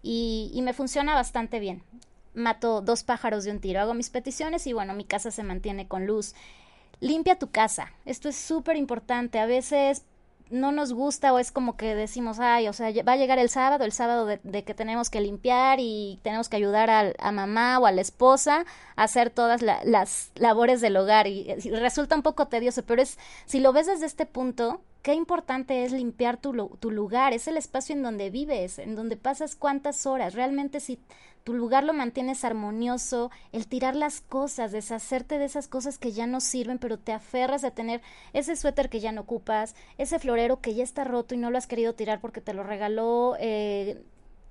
y, 0.02 0.50
y 0.52 0.60
me 0.60 0.74
funciona 0.74 1.14
bastante 1.14 1.60
bien. 1.60 1.82
Mato 2.34 2.82
dos 2.82 3.04
pájaros 3.04 3.44
de 3.44 3.52
un 3.52 3.60
tiro, 3.60 3.80
hago 3.80 3.94
mis 3.94 4.10
peticiones 4.10 4.66
y 4.66 4.74
bueno, 4.74 4.92
mi 4.92 5.04
casa 5.04 5.30
se 5.30 5.42
mantiene 5.44 5.88
con 5.88 6.06
luz. 6.06 6.34
Limpia 7.00 7.38
tu 7.38 7.50
casa. 7.50 7.92
Esto 8.04 8.28
es 8.28 8.36
súper 8.36 8.76
importante. 8.76 9.38
A 9.38 9.46
veces 9.46 10.04
no 10.50 10.72
nos 10.72 10.92
gusta 10.92 11.32
o 11.32 11.38
es 11.38 11.52
como 11.52 11.76
que 11.76 11.94
decimos, 11.94 12.38
ay, 12.40 12.68
o 12.68 12.72
sea, 12.72 12.90
va 13.02 13.12
a 13.12 13.16
llegar 13.16 13.38
el 13.38 13.50
sábado, 13.50 13.84
el 13.84 13.92
sábado 13.92 14.26
de, 14.26 14.64
que 14.64 14.74
tenemos 14.74 15.10
que 15.10 15.20
limpiar 15.20 15.78
y 15.80 16.18
tenemos 16.22 16.48
que 16.48 16.56
ayudar 16.56 16.90
a, 16.90 17.32
mamá 17.32 17.78
o 17.78 17.86
a 17.86 17.92
la 17.92 18.00
esposa 18.00 18.64
a 18.96 19.02
hacer 19.02 19.30
todas 19.30 19.62
las 19.62 20.30
labores 20.36 20.80
del 20.80 20.96
hogar 20.96 21.26
y, 21.26 21.52
resulta 21.70 22.16
un 22.16 22.22
poco 22.22 22.48
tedioso, 22.48 22.82
pero 22.84 23.02
es, 23.02 23.18
si 23.46 23.60
lo 23.60 23.72
ves 23.72 23.86
desde 23.86 24.06
este 24.06 24.26
punto, 24.26 24.80
qué 25.02 25.14
importante 25.14 25.84
es 25.84 25.92
limpiar 25.92 26.36
tu, 26.36 26.76
tu, 26.80 26.90
lugar, 26.90 27.32
es 27.32 27.48
el 27.48 27.56
espacio 27.56 27.94
en 27.94 28.02
donde 28.02 28.30
vives, 28.30 28.78
en 28.78 28.94
donde 28.94 29.16
pasas 29.16 29.56
cuántas 29.56 30.06
horas. 30.06 30.34
Realmente 30.34 30.80
si 30.80 30.98
tu 31.44 31.54
lugar 31.54 31.84
lo 31.84 31.94
mantienes 31.94 32.44
armonioso, 32.44 33.30
el 33.52 33.66
tirar 33.66 33.96
las 33.96 34.20
cosas, 34.20 34.72
deshacerte 34.72 35.38
de 35.38 35.46
esas 35.46 35.68
cosas 35.68 35.98
que 35.98 36.12
ya 36.12 36.26
no 36.26 36.40
sirven, 36.40 36.78
pero 36.78 36.98
te 36.98 37.12
aferras 37.12 37.64
a 37.64 37.70
tener 37.70 38.02
ese 38.32 38.56
suéter 38.56 38.90
que 38.90 39.00
ya 39.00 39.12
no 39.12 39.22
ocupas, 39.22 39.74
ese 39.96 40.18
florero 40.18 40.60
que 40.60 40.74
ya 40.74 40.84
está 40.84 41.04
roto 41.04 41.34
y 41.34 41.38
no 41.38 41.50
lo 41.50 41.58
has 41.58 41.66
querido 41.66 41.94
tirar 41.94 42.20
porque 42.20 42.40
te 42.40 42.52
lo 42.52 42.64
regaló 42.64 43.36
eh, 43.40 44.02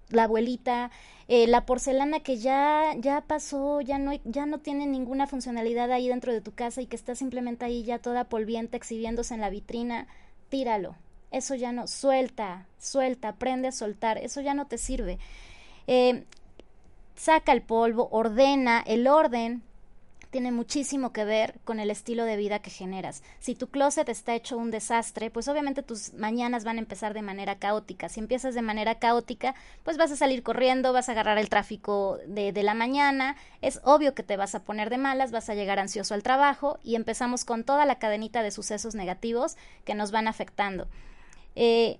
la 0.09 0.23
abuelita, 0.23 0.89
eh, 1.27 1.47
la 1.47 1.65
porcelana 1.65 2.21
que 2.21 2.37
ya, 2.37 2.95
ya 2.97 3.21
pasó, 3.21 3.81
ya 3.81 3.99
no, 3.99 4.13
ya 4.23 4.45
no 4.45 4.59
tiene 4.59 4.87
ninguna 4.87 5.27
funcionalidad 5.27 5.91
ahí 5.91 6.07
dentro 6.07 6.33
de 6.33 6.41
tu 6.41 6.53
casa 6.53 6.81
y 6.81 6.87
que 6.87 6.95
está 6.95 7.15
simplemente 7.15 7.65
ahí 7.65 7.83
ya 7.83 7.99
toda 7.99 8.23
polviente 8.23 8.77
exhibiéndose 8.77 9.33
en 9.33 9.41
la 9.41 9.49
vitrina, 9.49 10.07
tíralo. 10.49 10.95
Eso 11.31 11.55
ya 11.55 11.71
no, 11.71 11.87
suelta, 11.87 12.65
suelta, 12.79 13.29
aprende 13.29 13.67
a 13.67 13.71
soltar, 13.71 14.17
eso 14.17 14.41
ya 14.41 14.53
no 14.53 14.65
te 14.65 14.77
sirve. 14.77 15.19
Eh, 15.87 16.23
saca 17.15 17.51
el 17.51 17.61
polvo, 17.61 18.07
ordena, 18.11 18.83
el 18.85 19.07
orden 19.07 19.63
tiene 20.29 20.51
muchísimo 20.51 21.13
que 21.13 21.25
ver 21.25 21.59
con 21.63 21.79
el 21.79 21.89
estilo 21.89 22.25
de 22.25 22.37
vida 22.37 22.59
que 22.59 22.69
generas. 22.69 23.23
Si 23.39 23.55
tu 23.55 23.67
closet 23.67 24.09
está 24.09 24.35
hecho 24.35 24.57
un 24.57 24.71
desastre, 24.71 25.29
pues 25.31 25.47
obviamente 25.47 25.83
tus 25.83 26.13
mañanas 26.13 26.63
van 26.63 26.77
a 26.77 26.79
empezar 26.79 27.13
de 27.13 27.21
manera 27.21 27.55
caótica. 27.55 28.09
Si 28.09 28.19
empiezas 28.19 28.55
de 28.55 28.61
manera 28.61 28.95
caótica, 28.95 29.55
pues 29.83 29.97
vas 29.97 30.11
a 30.11 30.15
salir 30.15 30.43
corriendo, 30.43 30.93
vas 30.93 31.09
a 31.09 31.13
agarrar 31.13 31.37
el 31.37 31.49
tráfico 31.49 32.17
de, 32.27 32.51
la 32.63 32.73
mañana, 32.73 33.35
es 33.61 33.79
obvio 33.83 34.13
que 34.13 34.23
te 34.23 34.35
vas 34.35 34.55
a 34.55 34.63
poner 34.63 34.89
de 34.89 34.97
malas, 34.97 35.31
vas 35.31 35.49
a 35.49 35.55
llegar 35.55 35.79
ansioso 35.79 36.13
al 36.13 36.23
trabajo 36.23 36.79
y 36.83 36.95
empezamos 36.95 37.45
con 37.45 37.63
toda 37.63 37.85
la 37.85 37.99
cadenita 37.99 38.43
de 38.43 38.51
sucesos 38.51 38.95
negativos 38.95 39.57
que 39.85 39.95
nos 39.95 40.11
van 40.11 40.27
afectando. 40.27 40.87
Eh, 41.55 41.99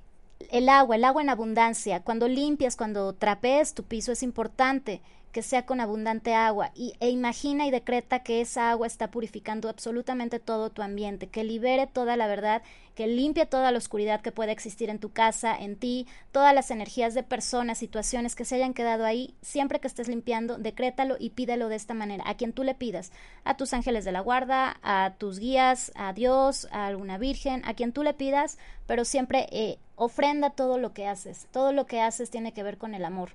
el 0.52 0.70
agua, 0.70 0.96
el 0.96 1.04
agua 1.04 1.22
en 1.22 1.30
abundancia. 1.30 2.02
Cuando 2.02 2.28
limpias, 2.28 2.76
cuando 2.76 3.14
trapees 3.14 3.74
tu 3.74 3.84
piso 3.84 4.12
es 4.12 4.24
importante 4.24 5.02
que 5.38 5.44
sea 5.44 5.68
con 5.68 5.80
abundante 5.82 6.34
agua 6.34 6.72
y, 6.74 6.96
e 7.00 7.12
imagina 7.12 7.68
y 7.68 7.70
decreta 7.70 8.24
que 8.24 8.42
esa 8.42 8.72
agua 8.72 8.88
está 8.88 9.12
purificando 9.12 9.70
absolutamente 9.70 10.40
todo 10.40 10.72
tu 10.72 10.82
ambiente, 10.82 11.28
que 11.28 11.44
libere 11.44 11.86
toda 11.86 12.18
la 12.18 12.26
verdad, 12.26 12.64
que 12.96 13.06
limpie 13.06 13.46
toda 13.46 13.72
la 13.72 13.78
oscuridad 13.78 14.22
que 14.22 14.32
pueda 14.32 14.52
existir 14.52 14.90
en 14.90 14.98
tu 14.98 15.12
casa, 15.12 15.56
en 15.56 15.76
ti, 15.76 16.08
todas 16.32 16.56
las 16.56 16.72
energías 16.72 17.14
de 17.14 17.22
personas, 17.22 17.78
situaciones 17.78 18.34
que 18.34 18.46
se 18.46 18.56
hayan 18.56 18.74
quedado 18.74 19.06
ahí, 19.06 19.36
siempre 19.44 19.80
que 19.80 19.88
estés 19.88 20.08
limpiando, 20.08 20.58
decrétalo 20.58 21.18
y 21.20 21.30
pídelo 21.30 21.70
de 21.70 21.76
esta 21.76 21.94
manera, 21.94 22.24
a 22.26 22.34
quien 22.34 22.52
tú 22.52 22.64
le 22.64 22.74
pidas, 22.74 23.12
a 23.44 23.58
tus 23.58 23.76
ángeles 23.76 24.06
de 24.06 24.14
la 24.14 24.22
guarda, 24.22 24.78
a 24.82 25.14
tus 25.20 25.38
guías, 25.38 25.92
a 25.94 26.14
Dios, 26.14 26.68
a 26.72 26.88
alguna 26.88 27.20
virgen, 27.20 27.62
a 27.66 27.76
quien 27.76 27.94
tú 27.94 28.02
le 28.02 28.16
pidas, 28.16 28.58
pero 28.88 29.06
siempre 29.06 29.46
eh, 29.52 29.78
ofrenda 29.98 30.50
todo 30.50 30.80
lo 30.80 30.94
que 30.96 31.06
haces, 31.06 31.46
todo 31.52 31.74
lo 31.74 31.86
que 31.86 32.02
haces 32.02 32.32
tiene 32.32 32.54
que 32.54 32.64
ver 32.64 32.80
con 32.80 32.96
el 32.96 33.06
amor 33.06 33.30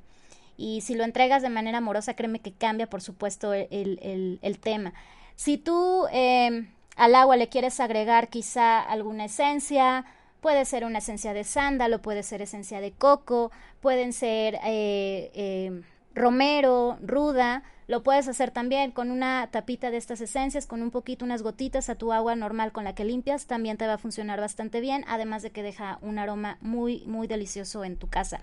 y 0.63 0.81
si 0.81 0.95
lo 0.95 1.03
entregas 1.03 1.43
de 1.43 1.49
manera 1.49 1.79
amorosa, 1.79 2.15
créeme 2.15 2.39
que 2.39 2.53
cambia, 2.53 2.89
por 2.89 3.03
supuesto, 3.03 3.53
el, 3.53 4.39
el, 4.41 4.59
tema. 4.61 4.95
Si 5.35 5.59
tú 5.59 6.07
em, 6.13 6.69
al 6.95 7.17
agua 7.17 7.37
le 7.37 7.49
quieres 7.49 7.81
agregar 7.81 8.29
quizá 8.29 8.79
alguna 8.79 9.25
esencia, 9.25 10.05
puede 10.41 10.65
ser 10.65 10.85
una 10.85 10.99
esencia 10.99 11.35
de 11.35 11.43
sándalo, 11.43 12.01
puede 12.01 12.23
ser 12.23 12.43
esencia 12.43 12.81
de 12.81 12.93
coco, 12.93 13.51
pueden 13.81 14.13
ser 14.13 14.61
eh, 14.65 15.33
em, 15.35 15.83
romero, 16.15 16.97
ruda, 17.03 17.65
lo 17.89 18.05
puedes 18.05 18.29
hacer 18.29 18.53
también 18.53 18.93
con 18.93 19.11
una 19.11 19.49
tapita 19.51 19.91
de 19.91 19.97
estas 19.97 20.21
esencias, 20.21 20.69
con 20.69 20.81
un 20.81 20.93
poquito, 20.93 21.25
unas 21.25 21.43
gotitas 21.43 21.89
a 21.89 21.97
tu 21.97 22.13
agua 22.13 22.37
normal 22.37 22.71
con 22.71 22.85
la 22.85 22.95
que 22.95 23.05
limpias, 23.05 23.47
también 23.47 23.79
te 23.79 23.89
va 23.89 23.95
a 23.95 23.99
funcionar 23.99 24.39
bastante 24.39 24.81
bien, 24.81 25.05
además 25.09 25.43
de 25.43 25.51
que 25.51 25.65
deja 25.65 25.99
un 26.03 26.21
aroma 26.21 26.59
muy, 26.61 27.03
muy 27.07 27.27
delicioso 27.27 27.85
en 27.85 27.97
tu 27.97 28.09
casa. 28.09 28.43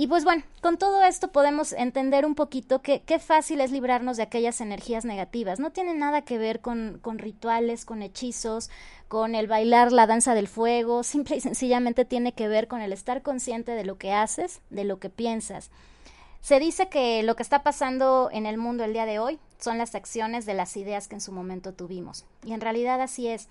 Y 0.00 0.06
pues 0.06 0.22
bueno, 0.22 0.44
con 0.60 0.78
todo 0.78 1.02
esto 1.02 1.32
podemos 1.32 1.72
entender 1.72 2.24
un 2.24 2.36
poquito 2.36 2.82
que 2.82 3.00
qué 3.00 3.18
fácil 3.18 3.60
es 3.60 3.72
librarnos 3.72 4.16
de 4.16 4.22
aquellas 4.22 4.60
energías 4.60 5.04
negativas. 5.04 5.58
No 5.58 5.72
tiene 5.72 5.92
nada 5.92 6.22
que 6.22 6.38
ver 6.38 6.60
con, 6.60 7.00
con 7.02 7.18
rituales, 7.18 7.84
con 7.84 8.02
hechizos, 8.02 8.70
con 9.08 9.34
el 9.34 9.48
bailar 9.48 9.90
la 9.90 10.06
danza 10.06 10.36
del 10.36 10.46
fuego, 10.46 11.02
simple 11.02 11.34
y 11.34 11.40
sencillamente 11.40 12.04
tiene 12.04 12.30
que 12.30 12.46
ver 12.46 12.68
con 12.68 12.80
el 12.80 12.92
estar 12.92 13.22
consciente 13.22 13.72
de 13.72 13.84
lo 13.84 13.98
que 13.98 14.12
haces, 14.12 14.60
de 14.70 14.84
lo 14.84 15.00
que 15.00 15.10
piensas. 15.10 15.72
Se 16.42 16.60
dice 16.60 16.88
que 16.88 17.24
lo 17.24 17.34
que 17.34 17.42
está 17.42 17.64
pasando 17.64 18.28
en 18.30 18.46
el 18.46 18.56
mundo 18.56 18.84
el 18.84 18.92
día 18.92 19.04
de 19.04 19.18
hoy 19.18 19.40
son 19.58 19.78
las 19.78 19.96
acciones 19.96 20.46
de 20.46 20.54
las 20.54 20.76
ideas 20.76 21.08
que 21.08 21.16
en 21.16 21.20
su 21.20 21.32
momento 21.32 21.74
tuvimos. 21.74 22.24
Y 22.44 22.52
en 22.52 22.60
realidad 22.60 23.00
así 23.00 23.26
es. 23.26 23.48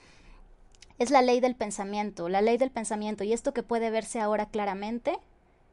Es 0.98 1.12
la 1.12 1.22
ley 1.22 1.42
del 1.42 1.56
pensamiento, 1.56 2.30
la 2.30 2.40
ley 2.40 2.58
del 2.58 2.72
pensamiento. 2.72 3.26
Y 3.26 3.34
esto 3.34 3.54
que 3.54 3.64
puede 3.64 3.90
verse 3.90 4.22
ahora 4.22 4.46
claramente 4.46 5.20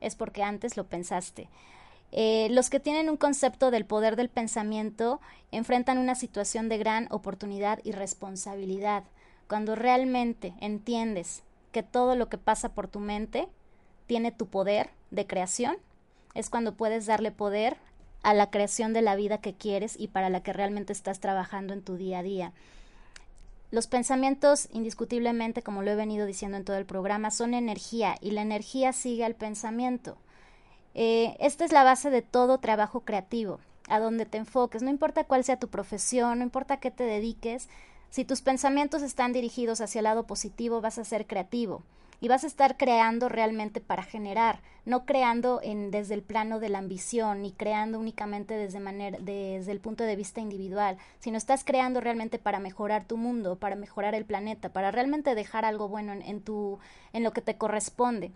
es 0.07 0.17
porque 0.17 0.43
antes 0.43 0.77
lo 0.77 0.85
pensaste. 0.85 1.49
Eh, 2.13 2.49
los 2.51 2.71
que 2.71 2.79
tienen 2.79 3.11
un 3.11 3.17
concepto 3.17 3.71
del 3.71 3.85
poder 3.85 4.15
del 4.15 4.29
pensamiento 4.29 5.21
enfrentan 5.51 5.99
una 5.99 6.15
situación 6.15 6.69
de 6.69 6.79
gran 6.79 7.09
oportunidad 7.11 7.81
y 7.83 7.93
responsabilidad. 7.93 9.03
Cuando 9.49 9.75
realmente 9.75 10.55
entiendes 10.61 11.43
que 11.73 11.83
todo 11.83 12.15
lo 12.15 12.29
que 12.29 12.39
pasa 12.39 12.69
por 12.69 12.87
tu 12.87 13.01
mente 13.01 13.49
tiene 14.07 14.31
tu 14.31 14.47
poder 14.47 14.91
de 15.11 15.27
creación, 15.27 15.77
es 16.35 16.51
cuando 16.51 16.77
puedes 16.77 17.07
darle 17.07 17.33
poder 17.33 17.77
a 18.23 18.33
la 18.33 18.51
creación 18.51 18.93
de 18.93 19.03
la 19.03 19.17
vida 19.17 19.39
que 19.39 19.55
quieres 19.55 19.99
y 19.99 20.09
para 20.09 20.31
la 20.31 20.43
que 20.43 20.53
realmente 20.53 20.93
estás 20.93 21.21
trabajando 21.21 21.75
en 21.75 21.83
tu 21.83 21.97
día 21.97 22.21
a 22.21 22.23
día. 22.23 22.53
Los 23.75 23.89
pensamientos, 23.89 24.69
indiscutiblemente, 24.71 25.65
como 25.65 25.83
lo 25.83 25.91
he 25.91 25.97
venido 25.97 26.27
diciendo 26.27 26.57
en 26.57 26.65
todo 26.65 26.77
el 26.77 26.87
programa, 26.87 27.33
son 27.33 27.55
energía 27.55 28.15
y 28.21 28.31
la 28.31 28.43
energía 28.43 28.93
sigue 28.93 29.25
al 29.25 29.35
pensamiento. 29.35 30.17
Eh, 30.95 31.37
esta 31.41 31.65
es 31.65 31.73
la 31.73 31.83
base 31.83 32.09
de 32.09 32.23
todo 32.23 32.59
trabajo 32.59 33.01
creativo, 33.01 33.59
a 33.89 33.99
donde 33.99 34.27
te 34.27 34.39
enfoques, 34.39 34.85
no 34.85 34.91
importa 34.91 35.25
cuál 35.25 35.43
sea 35.43 35.59
tu 35.59 35.67
profesión, 35.67 36.39
no 36.39 36.45
importa 36.45 36.77
qué 36.77 36.93
te 36.93 37.03
dediques, 37.03 37.69
si 38.11 38.25
tus 38.25 38.43
pensamientos 38.43 39.03
están 39.03 39.33
dirigidos 39.33 39.81
hacia 39.81 39.99
el 39.99 40.05
lado 40.05 40.25
positivo, 40.25 40.81
vas 40.81 40.99
a 40.99 41.05
ser 41.05 41.27
creativo 41.27 41.83
y 42.25 42.29
vas 42.29 42.43
a 42.43 42.47
estar 42.47 42.79
creando 42.79 43.29
realmente 43.29 43.83
para 43.83 44.03
generar, 44.03 44.63
no 44.87 45.05
creando 45.05 45.61
en, 45.63 45.91
desde 45.91 46.15
el 46.15 46.23
plano 46.23 46.59
de 46.59 46.71
la 46.71 46.79
ambición 46.79 47.43
ni 47.43 47.53
creando 47.53 47.99
únicamente 47.99 48.57
desde, 48.57 48.81
manera, 48.81 49.19
desde 49.21 49.71
el 49.71 49.79
punto 49.79 50.05
de 50.05 50.17
vista 50.17 50.41
individual, 50.41 50.97
sino 51.19 51.37
estás 51.37 51.65
creando 51.65 52.01
realmente 52.01 52.39
para 52.39 52.61
mejorar 52.61 53.05
tu 53.05 53.19
mundo, 53.19 53.57
para 53.57 53.77
mejorar 53.77 54.15
el 54.15 54.25
planeta, 54.25 54.73
para 54.73 54.91
realmente 54.91 55.35
dejar 55.35 55.67
algo 55.67 55.87
bueno 55.89 56.15
en, 56.15 56.41
tu, 56.41 56.79
en 57.13 57.25
lo 57.25 57.35
que 57.35 57.43
te 57.43 57.59
corresponde. 57.59 58.33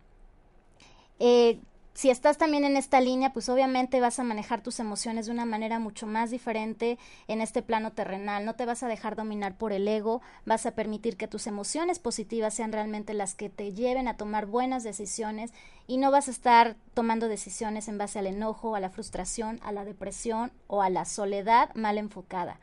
Eh, 1.18 1.58
si 1.98 2.10
estás 2.10 2.38
también 2.38 2.64
en 2.64 2.76
esta 2.76 3.00
línea, 3.00 3.32
pues 3.32 3.48
obviamente 3.48 4.00
vas 4.00 4.20
a 4.20 4.22
manejar 4.22 4.62
tus 4.62 4.78
emociones 4.78 5.26
de 5.26 5.32
una 5.32 5.44
manera 5.44 5.80
mucho 5.80 6.06
más 6.06 6.30
diferente 6.30 6.96
en 7.26 7.40
este 7.40 7.60
plano 7.60 7.90
terrenal. 7.90 8.44
No 8.44 8.54
te 8.54 8.66
vas 8.66 8.84
a 8.84 8.86
dejar 8.86 9.16
dominar 9.16 9.56
por 9.56 9.72
el 9.72 9.88
ego, 9.88 10.22
vas 10.46 10.64
a 10.64 10.76
permitir 10.76 11.16
que 11.16 11.26
tus 11.26 11.48
emociones 11.48 11.98
positivas 11.98 12.54
sean 12.54 12.70
realmente 12.70 13.14
las 13.14 13.34
que 13.34 13.48
te 13.48 13.72
lleven 13.72 14.06
a 14.06 14.16
tomar 14.16 14.46
buenas 14.46 14.84
decisiones 14.84 15.52
y 15.88 15.96
no 15.96 16.12
vas 16.12 16.28
a 16.28 16.30
estar 16.30 16.76
tomando 16.94 17.26
decisiones 17.26 17.88
en 17.88 17.98
base 17.98 18.20
al 18.20 18.28
enojo, 18.28 18.76
a 18.76 18.80
la 18.80 18.90
frustración, 18.90 19.58
a 19.64 19.72
la 19.72 19.84
depresión 19.84 20.52
o 20.68 20.82
a 20.82 20.90
la 20.90 21.04
soledad 21.04 21.74
mal 21.74 21.98
enfocada. 21.98 22.60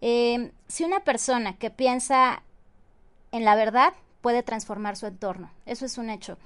Eh, 0.00 0.50
si 0.66 0.82
una 0.82 1.04
persona 1.04 1.56
que 1.58 1.70
piensa 1.70 2.42
en 3.30 3.44
la 3.44 3.54
verdad 3.54 3.94
puede 4.20 4.42
transformar 4.42 4.96
su 4.96 5.06
entorno, 5.06 5.52
eso 5.64 5.86
es 5.86 5.96
un 5.96 6.10
hecho. 6.10 6.38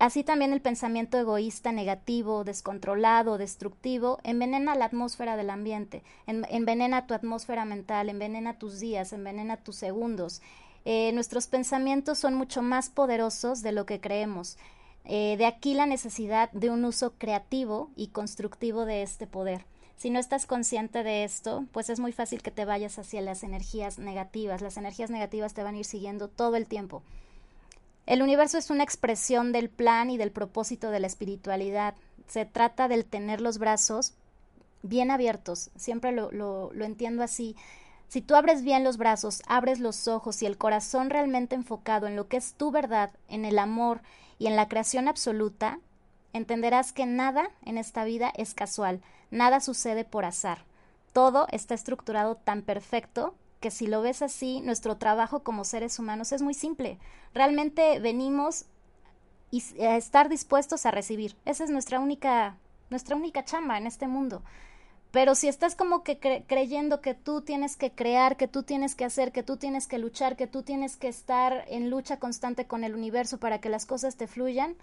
Así 0.00 0.24
también 0.24 0.54
el 0.54 0.62
pensamiento 0.62 1.18
egoísta, 1.18 1.72
negativo, 1.72 2.42
descontrolado, 2.42 3.36
destructivo, 3.36 4.18
envenena 4.24 4.74
la 4.74 4.86
atmósfera 4.86 5.36
del 5.36 5.50
ambiente, 5.50 6.02
envenena 6.26 7.06
tu 7.06 7.12
atmósfera 7.12 7.66
mental, 7.66 8.08
envenena 8.08 8.58
tus 8.58 8.80
días, 8.80 9.12
envenena 9.12 9.58
tus 9.58 9.76
segundos. 9.76 10.40
Eh, 10.86 11.12
nuestros 11.12 11.48
pensamientos 11.48 12.18
son 12.18 12.34
mucho 12.34 12.62
más 12.62 12.88
poderosos 12.88 13.60
de 13.60 13.72
lo 13.72 13.84
que 13.84 14.00
creemos. 14.00 14.56
Eh, 15.04 15.36
de 15.36 15.44
aquí 15.44 15.74
la 15.74 15.84
necesidad 15.84 16.50
de 16.52 16.70
un 16.70 16.86
uso 16.86 17.12
creativo 17.18 17.90
y 17.94 18.06
constructivo 18.08 18.86
de 18.86 19.02
este 19.02 19.26
poder. 19.26 19.66
Si 19.98 20.08
no 20.08 20.18
estás 20.18 20.46
consciente 20.46 21.02
de 21.02 21.24
esto, 21.24 21.66
pues 21.72 21.90
es 21.90 22.00
muy 22.00 22.12
fácil 22.12 22.40
que 22.40 22.50
te 22.50 22.64
vayas 22.64 22.98
hacia 22.98 23.20
las 23.20 23.42
energías 23.42 23.98
negativas. 23.98 24.62
Las 24.62 24.78
energías 24.78 25.10
negativas 25.10 25.52
te 25.52 25.62
van 25.62 25.74
a 25.74 25.78
ir 25.80 25.84
siguiendo 25.84 26.28
todo 26.28 26.56
el 26.56 26.64
tiempo. 26.64 27.02
El 28.06 28.22
universo 28.22 28.58
es 28.58 28.70
una 28.70 28.84
expresión 28.84 29.52
del 29.52 29.68
plan 29.68 30.10
y 30.10 30.16
del 30.16 30.32
propósito 30.32 30.90
de 30.90 31.00
la 31.00 31.06
espiritualidad. 31.06 31.94
Se 32.26 32.44
trata 32.44 32.88
del 32.88 33.04
tener 33.04 33.40
los 33.40 33.58
brazos 33.58 34.14
bien 34.82 35.10
abiertos. 35.10 35.70
Siempre 35.76 36.12
lo, 36.12 36.30
lo, 36.32 36.84
entiendo 36.84 37.22
así. 37.22 37.56
Si 38.08 38.20
tú 38.20 38.34
abres 38.34 38.62
bien 38.62 38.82
los 38.82 38.96
brazos, 38.96 39.42
abres 39.46 39.78
los 39.78 40.08
ojos 40.08 40.42
y 40.42 40.46
el 40.46 40.58
corazón 40.58 41.10
realmente 41.10 41.54
enfocado 41.54 42.06
en 42.06 42.16
lo 42.16 42.28
que 42.28 42.36
es 42.36 42.54
tu 42.54 42.70
verdad, 42.70 43.10
en 43.28 43.44
el 43.44 43.58
amor 43.58 44.00
y 44.38 44.46
en 44.46 44.56
la 44.56 44.68
creación 44.68 45.06
absoluta, 45.06 45.78
entenderás 46.32 46.92
que 46.92 47.06
nada 47.06 47.50
en 47.64 47.78
esta 47.78 48.04
vida 48.04 48.32
es 48.36 48.54
casual, 48.54 49.00
nada 49.30 49.60
sucede 49.60 50.04
por 50.04 50.24
azar. 50.24 50.64
Todo 51.12 51.46
está 51.50 51.74
estructurado 51.74 52.36
tan 52.36 52.62
perfecto 52.62 53.34
que 53.60 53.70
si 53.70 53.86
lo 53.86 54.02
ves 54.02 54.22
así, 54.22 54.60
nuestro 54.60 54.96
trabajo 54.96 55.42
como 55.42 55.64
seres 55.64 55.98
humanos 55.98 56.32
es 56.32 56.42
muy 56.42 56.54
simple. 56.54 56.98
Realmente 57.34 58.00
venimos 58.00 58.64
a 59.80 59.96
estar 59.96 60.28
dispuestos 60.28 60.86
a 60.86 60.90
recibir. 60.90 61.36
Esa 61.44 61.64
es 61.64 61.70
nuestra 61.70 62.00
única, 62.00 62.56
nuestra 62.88 63.16
única 63.16 63.44
chamba 63.44 63.76
en 63.78 63.86
este 63.86 64.08
mundo. 64.08 64.42
Pero 65.10 65.34
si 65.34 65.48
estás 65.48 65.74
como 65.74 66.04
que 66.04 66.18
creyendo 66.46 67.00
que 67.00 67.14
tú 67.14 67.42
tienes 67.42 67.76
que 67.76 67.90
crear, 67.90 68.36
que 68.36 68.46
tú 68.46 68.62
tienes 68.62 68.94
que 68.94 69.04
hacer, 69.04 69.32
que 69.32 69.42
tú 69.42 69.56
tienes 69.56 69.88
que 69.88 69.98
luchar, 69.98 70.36
que 70.36 70.46
tú 70.46 70.62
tienes 70.62 70.96
que 70.96 71.08
estar 71.08 71.64
en 71.68 71.90
lucha 71.90 72.18
constante 72.18 72.66
con 72.66 72.84
el 72.84 72.94
universo 72.94 73.38
para 73.38 73.60
que 73.60 73.68
las 73.68 73.86
cosas 73.86 74.16
te 74.16 74.28
fluyan, 74.28 74.76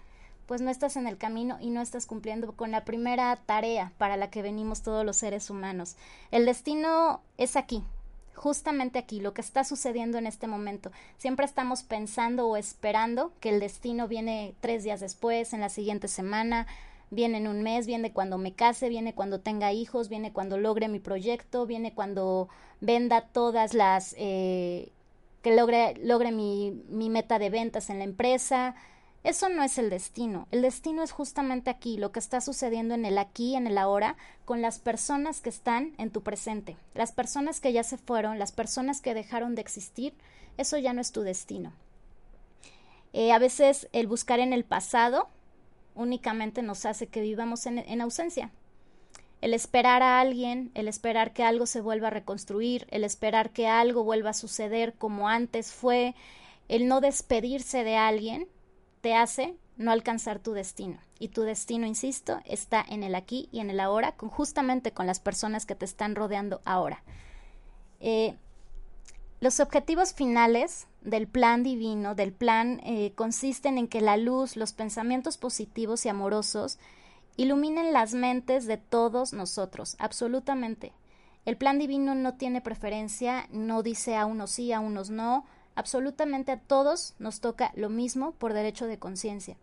pues 0.44 0.60
no 0.60 0.70
estás 0.70 0.96
en 0.96 1.06
el 1.06 1.16
camino 1.16 1.56
y 1.60 1.70
no 1.70 1.80
estás 1.80 2.06
cumpliendo 2.06 2.52
con 2.52 2.70
la 2.70 2.84
primera 2.84 3.34
tarea 3.46 3.92
para 3.96 4.18
la 4.18 4.30
que 4.30 4.42
venimos 4.42 4.82
todos 4.82 5.04
los 5.04 5.16
seres 5.16 5.48
humanos. 5.48 5.96
El 6.30 6.44
destino 6.44 7.22
es 7.38 7.56
aquí, 7.56 7.82
justamente 8.34 8.98
aquí, 8.98 9.20
lo 9.20 9.34
que 9.34 9.40
está 9.40 9.64
sucediendo 9.64 10.18
en 10.18 10.26
este 10.26 10.46
momento. 10.46 10.90
Siempre 11.16 11.44
estamos 11.44 11.82
pensando 11.82 12.48
o 12.48 12.56
esperando 12.56 13.32
que 13.40 13.50
el 13.50 13.60
destino 13.60 14.08
viene 14.08 14.54
tres 14.60 14.84
días 14.84 15.00
después, 15.00 15.52
en 15.52 15.60
la 15.60 15.68
siguiente 15.68 16.08
semana, 16.08 16.66
viene 17.10 17.38
en 17.38 17.48
un 17.48 17.62
mes, 17.62 17.86
viene 17.86 18.12
cuando 18.12 18.38
me 18.38 18.52
case, 18.52 18.88
viene 18.88 19.14
cuando 19.14 19.40
tenga 19.40 19.72
hijos, 19.72 20.08
viene 20.08 20.32
cuando 20.32 20.58
logre 20.58 20.88
mi 20.88 21.00
proyecto, 21.00 21.66
viene 21.66 21.92
cuando 21.94 22.48
venda 22.80 23.22
todas 23.22 23.74
las, 23.74 24.14
eh, 24.18 24.90
que 25.42 25.54
logre, 25.54 25.94
logre 26.02 26.32
mi, 26.32 26.82
mi 26.88 27.10
meta 27.10 27.38
de 27.38 27.50
ventas 27.50 27.90
en 27.90 27.98
la 27.98 28.04
empresa. 28.04 28.74
Eso 29.24 29.48
no 29.48 29.62
es 29.62 29.78
el 29.78 29.90
destino. 29.90 30.46
El 30.50 30.62
destino 30.62 31.02
es 31.02 31.10
justamente 31.10 31.70
aquí, 31.70 31.98
lo 31.98 32.12
que 32.12 32.20
está 32.20 32.40
sucediendo 32.40 32.94
en 32.94 33.04
el 33.04 33.18
aquí, 33.18 33.56
en 33.56 33.66
el 33.66 33.76
ahora, 33.76 34.16
con 34.44 34.62
las 34.62 34.78
personas 34.78 35.40
que 35.40 35.50
están 35.50 35.92
en 35.98 36.10
tu 36.10 36.22
presente. 36.22 36.76
Las 36.94 37.12
personas 37.12 37.60
que 37.60 37.72
ya 37.72 37.82
se 37.82 37.98
fueron, 37.98 38.38
las 38.38 38.52
personas 38.52 39.00
que 39.00 39.14
dejaron 39.14 39.54
de 39.54 39.62
existir, 39.62 40.14
eso 40.56 40.78
ya 40.78 40.92
no 40.92 41.00
es 41.00 41.12
tu 41.12 41.22
destino. 41.22 41.72
Eh, 43.12 43.32
a 43.32 43.38
veces 43.38 43.88
el 43.92 44.06
buscar 44.06 44.38
en 44.38 44.52
el 44.52 44.64
pasado 44.64 45.28
únicamente 45.94 46.62
nos 46.62 46.86
hace 46.86 47.08
que 47.08 47.20
vivamos 47.20 47.66
en, 47.66 48.00
ausencia. 48.00 48.50
El 49.40 49.54
esperar 49.54 50.02
a 50.02 50.20
alguien, 50.20 50.70
el 50.74 50.88
esperar 50.88 51.32
que 51.32 51.42
algo 51.42 51.66
se 51.66 51.80
vuelva 51.80 52.08
a 52.08 52.12
reconstruir, 52.12 52.86
el 52.90 53.04
esperar 53.04 53.50
que 53.50 53.66
algo 53.66 54.04
vuelva 54.04 54.30
a 54.30 54.34
suceder 54.34 54.94
como 54.94 55.28
antes 55.28 55.72
fue, 55.72 56.14
el 56.68 56.86
no 56.86 57.00
despedirse 57.00 57.82
de 57.82 57.96
alguien, 57.96 58.46
te 59.00 59.14
hace 59.14 59.56
no 59.76 59.90
alcanzar 59.92 60.38
tu 60.38 60.52
destino. 60.52 60.98
Y 61.18 61.28
tu 61.28 61.42
destino, 61.42 61.86
insisto, 61.86 62.40
está 62.44 62.84
en 62.88 63.02
el 63.02 63.14
aquí 63.14 63.48
y 63.52 63.60
en 63.60 63.70
el 63.70 63.80
ahora, 63.80 64.14
justamente 64.18 64.92
con 64.92 65.06
las 65.06 65.20
personas 65.20 65.66
que 65.66 65.74
te 65.74 65.84
están 65.84 66.14
rodeando 66.14 66.60
ahora. 66.64 67.02
Eh, 68.00 68.36
los 69.40 69.60
objetivos 69.60 70.12
finales 70.14 70.88
del 71.00 71.28
plan 71.28 71.62
divino, 71.62 72.14
del 72.14 72.32
plan, 72.32 72.80
eh, 72.84 73.12
consisten 73.14 73.78
en 73.78 73.88
que 73.88 74.00
la 74.00 74.16
luz, 74.16 74.56
los 74.56 74.72
pensamientos 74.72 75.38
positivos 75.38 76.04
y 76.04 76.08
amorosos 76.08 76.78
iluminen 77.36 77.92
las 77.92 78.14
mentes 78.14 78.66
de 78.66 78.78
todos 78.78 79.32
nosotros, 79.32 79.94
absolutamente. 80.00 80.92
El 81.44 81.56
plan 81.56 81.78
divino 81.78 82.16
no 82.16 82.34
tiene 82.34 82.60
preferencia, 82.60 83.46
no 83.52 83.84
dice 83.84 84.16
a 84.16 84.26
unos 84.26 84.50
sí, 84.50 84.72
a 84.72 84.80
unos 84.80 85.08
no, 85.08 85.46
absolutamente 85.78 86.50
a 86.50 86.58
todos 86.58 87.14
nos 87.20 87.40
toca 87.40 87.70
lo 87.76 87.88
mismo 87.88 88.32
por 88.32 88.52
derecho 88.52 88.86
de 88.86 88.98
conciencia. 88.98 89.56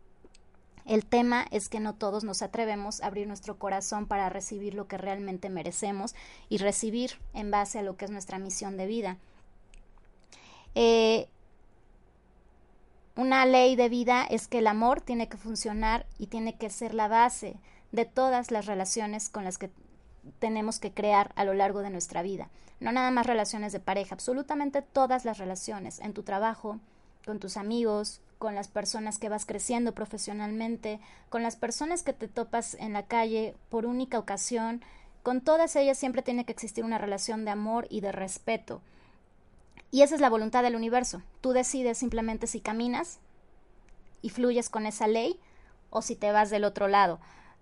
El 0.86 1.06
tema 1.06 1.46
es 1.52 1.68
que 1.68 1.82
no 1.82 1.94
todos 1.94 2.24
nos 2.24 2.42
atrevemos 2.42 3.02
a 3.02 3.08
abrir 3.08 3.28
nuestro 3.28 3.60
corazón 3.60 4.08
para 4.08 4.30
recibir 4.30 4.76
lo 4.76 4.88
que 4.88 4.98
realmente 4.98 5.50
merecemos 5.50 6.16
y 6.48 6.60
recibir 6.60 7.20
en 7.34 7.52
base 7.52 7.80
a 7.80 7.82
lo 7.82 7.98
que 7.98 8.06
es 8.06 8.12
nuestra 8.12 8.40
misión 8.40 8.78
de 8.78 8.86
vida. 8.86 9.18
Eh, 10.74 11.28
una 13.18 13.46
ley 13.46 13.76
de 13.76 13.90
vida 13.90 14.24
es 14.24 14.48
que 14.48 14.60
el 14.60 14.68
amor 14.68 15.02
tiene 15.02 15.28
que 15.28 15.38
funcionar 15.38 16.06
y 16.18 16.28
tiene 16.28 16.56
que 16.56 16.70
ser 16.70 16.94
la 16.94 17.10
base 17.10 17.58
de 17.92 18.06
todas 18.06 18.52
las 18.52 18.68
relaciones 18.68 19.28
con 19.28 19.44
las 19.44 19.58
que 19.58 19.70
tenemos 20.40 20.80
que 20.80 20.92
crear 20.92 21.32
a 21.36 21.46
lo 21.46 21.54
largo 21.54 21.82
de 21.82 21.90
nuestra 21.90 22.22
vida. 22.22 22.50
No 22.80 22.92
nada 22.92 23.12
más 23.12 23.26
relaciones 23.26 23.72
de 23.72 23.80
pareja, 23.80 24.16
absolutamente 24.16 24.82
todas 24.82 25.26
las 25.26 25.38
relaciones, 25.38 26.00
en 26.00 26.14
tu 26.14 26.24
trabajo, 26.24 26.80
con 27.26 27.40
tus 27.40 27.58
amigos, 27.58 28.22
con 28.38 28.54
las 28.54 28.68
personas 28.68 29.18
que 29.18 29.30
vas 29.30 29.46
creciendo 29.46 29.94
profesionalmente, 29.94 31.00
con 31.30 31.42
las 31.42 31.56
personas 31.56 32.04
que 32.04 32.14
te 32.14 32.28
topas 32.28 32.76
en 32.76 32.94
la 32.94 33.04
calle 33.04 33.56
por 33.70 33.86
única 33.86 34.20
ocasión, 34.20 34.82
con 35.24 35.42
todas 35.42 35.76
ellas 35.76 35.98
siempre 35.98 36.22
tiene 36.22 36.46
que 36.46 36.52
existir 36.52 36.84
una 36.84 36.98
relación 36.98 37.46
de 37.46 37.52
amor 37.52 37.88
y 37.90 38.02
de 38.02 38.12
respeto. 38.12 38.82
Y 39.90 40.02
esa 40.02 40.16
es 40.16 40.22
la 40.22 40.30
voluntad 40.30 40.62
del 40.62 40.76
universo. 40.76 41.22
Tú 41.42 41.52
decides 41.52 41.98
simplemente 41.98 42.48
si 42.48 42.60
caminas 42.60 43.20
y 44.22 44.30
fluyes 44.30 44.70
con 44.70 44.86
esa 44.86 45.08
ley 45.08 45.40
o 45.90 46.02
si 46.02 46.16
te 46.16 46.32
vas 46.32 46.50
del 46.50 46.64
otro 46.66 46.88
lado. 46.88 47.20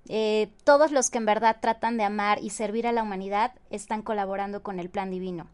Eh, 0.10 0.50
todos 0.64 0.92
los 0.92 1.10
que 1.10 1.18
en 1.18 1.26
verdad 1.26 1.58
tratan 1.62 1.98
de 1.98 2.04
amar 2.04 2.40
y 2.42 2.50
servir 2.50 2.88
a 2.88 2.92
la 2.92 3.04
humanidad 3.04 3.54
están 3.70 4.02
colaborando 4.02 4.62
con 4.62 4.80
el 4.80 4.90
plan 4.90 5.10
divino. 5.10 5.48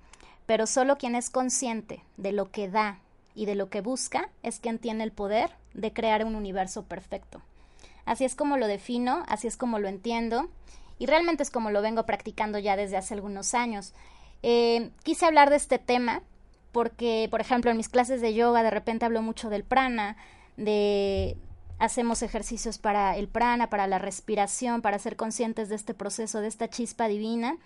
Pero 0.46 0.66
solo 0.66 0.98
quien 0.98 1.16
es 1.16 1.30
consciente 1.30 2.04
de 2.18 2.32
lo 2.32 2.50
que 2.52 2.70
da 2.70 3.00
y 3.36 3.46
de 3.46 3.56
lo 3.56 3.70
que 3.70 3.82
busca 3.82 4.30
es 4.42 4.60
quien 4.60 4.80
tiene 4.80 5.04
el 5.04 5.12
poder 5.12 5.52
de 5.74 5.94
crear 5.94 6.26
un 6.26 6.36
universo 6.36 6.84
perfecto. 6.84 7.42
Así 8.06 8.26
es 8.26 8.36
como 8.36 8.58
lo 8.58 8.68
defino, 8.68 9.24
así 9.28 9.48
es 9.48 9.56
como 9.56 9.78
lo 9.78 9.88
entiendo 9.88 10.50
y 10.98 11.06
realmente 11.06 11.44
es 11.44 11.52
como 11.52 11.70
lo 11.70 11.82
vengo 11.82 12.06
practicando 12.06 12.58
ya 12.58 12.76
desde 12.76 12.98
hace 12.98 13.14
algunos 13.14 13.54
años. 13.54 13.94
Eh, 14.42 14.90
quise 15.04 15.26
hablar 15.26 15.50
de 15.50 15.58
este 15.58 15.78
tema 15.78 16.24
porque, 16.72 17.28
por 17.30 17.42
ejemplo, 17.42 17.72
en 17.72 17.78
mis 17.78 17.90
clases 17.90 18.22
de 18.22 18.34
yoga 18.34 18.64
de 18.64 18.72
repente 18.72 19.06
hablo 19.06 19.22
mucho 19.22 19.50
del 19.50 19.64
prana, 19.64 20.18
de 20.58 21.38
hacemos 21.80 22.22
ejercicios 22.22 22.78
para 22.78 23.18
el 23.18 23.28
prana, 23.28 23.70
para 23.70 23.88
la 23.88 23.98
respiración, 23.98 24.82
para 24.82 25.00
ser 25.00 25.16
conscientes 25.16 25.70
de 25.70 25.76
este 25.76 25.94
proceso, 25.94 26.42
de 26.42 26.48
esta 26.48 26.70
chispa 26.70 27.08
divina. 27.08 27.58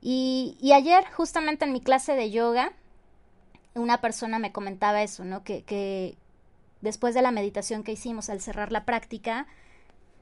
Y, 0.00 0.56
ayer, 0.74 1.04
justamente 1.12 1.64
en 1.64 1.72
mi 1.72 1.80
clase 1.80 2.14
de 2.14 2.30
yoga, 2.30 2.72
una 3.74 4.00
persona 4.00 4.38
me 4.38 4.52
comentaba 4.52 5.02
eso, 5.02 5.24
¿no? 5.24 5.44
Que, 5.44 5.62
que 5.62 6.16
después 6.80 7.14
de 7.14 7.22
la 7.22 7.30
meditación 7.30 7.84
que 7.84 7.92
hicimos 7.92 8.30
al 8.30 8.40
cerrar 8.40 8.72
la 8.72 8.84
práctica, 8.84 9.46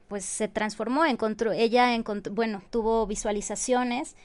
pues 0.09 0.25
se 0.25 0.47
transformó, 0.47 1.05
encontró, 1.05 1.51
ella 1.51 1.93
encontró, 1.93 2.33
bueno, 2.33 2.61
tuvo 2.69 3.05
visualizaciones 3.07 4.15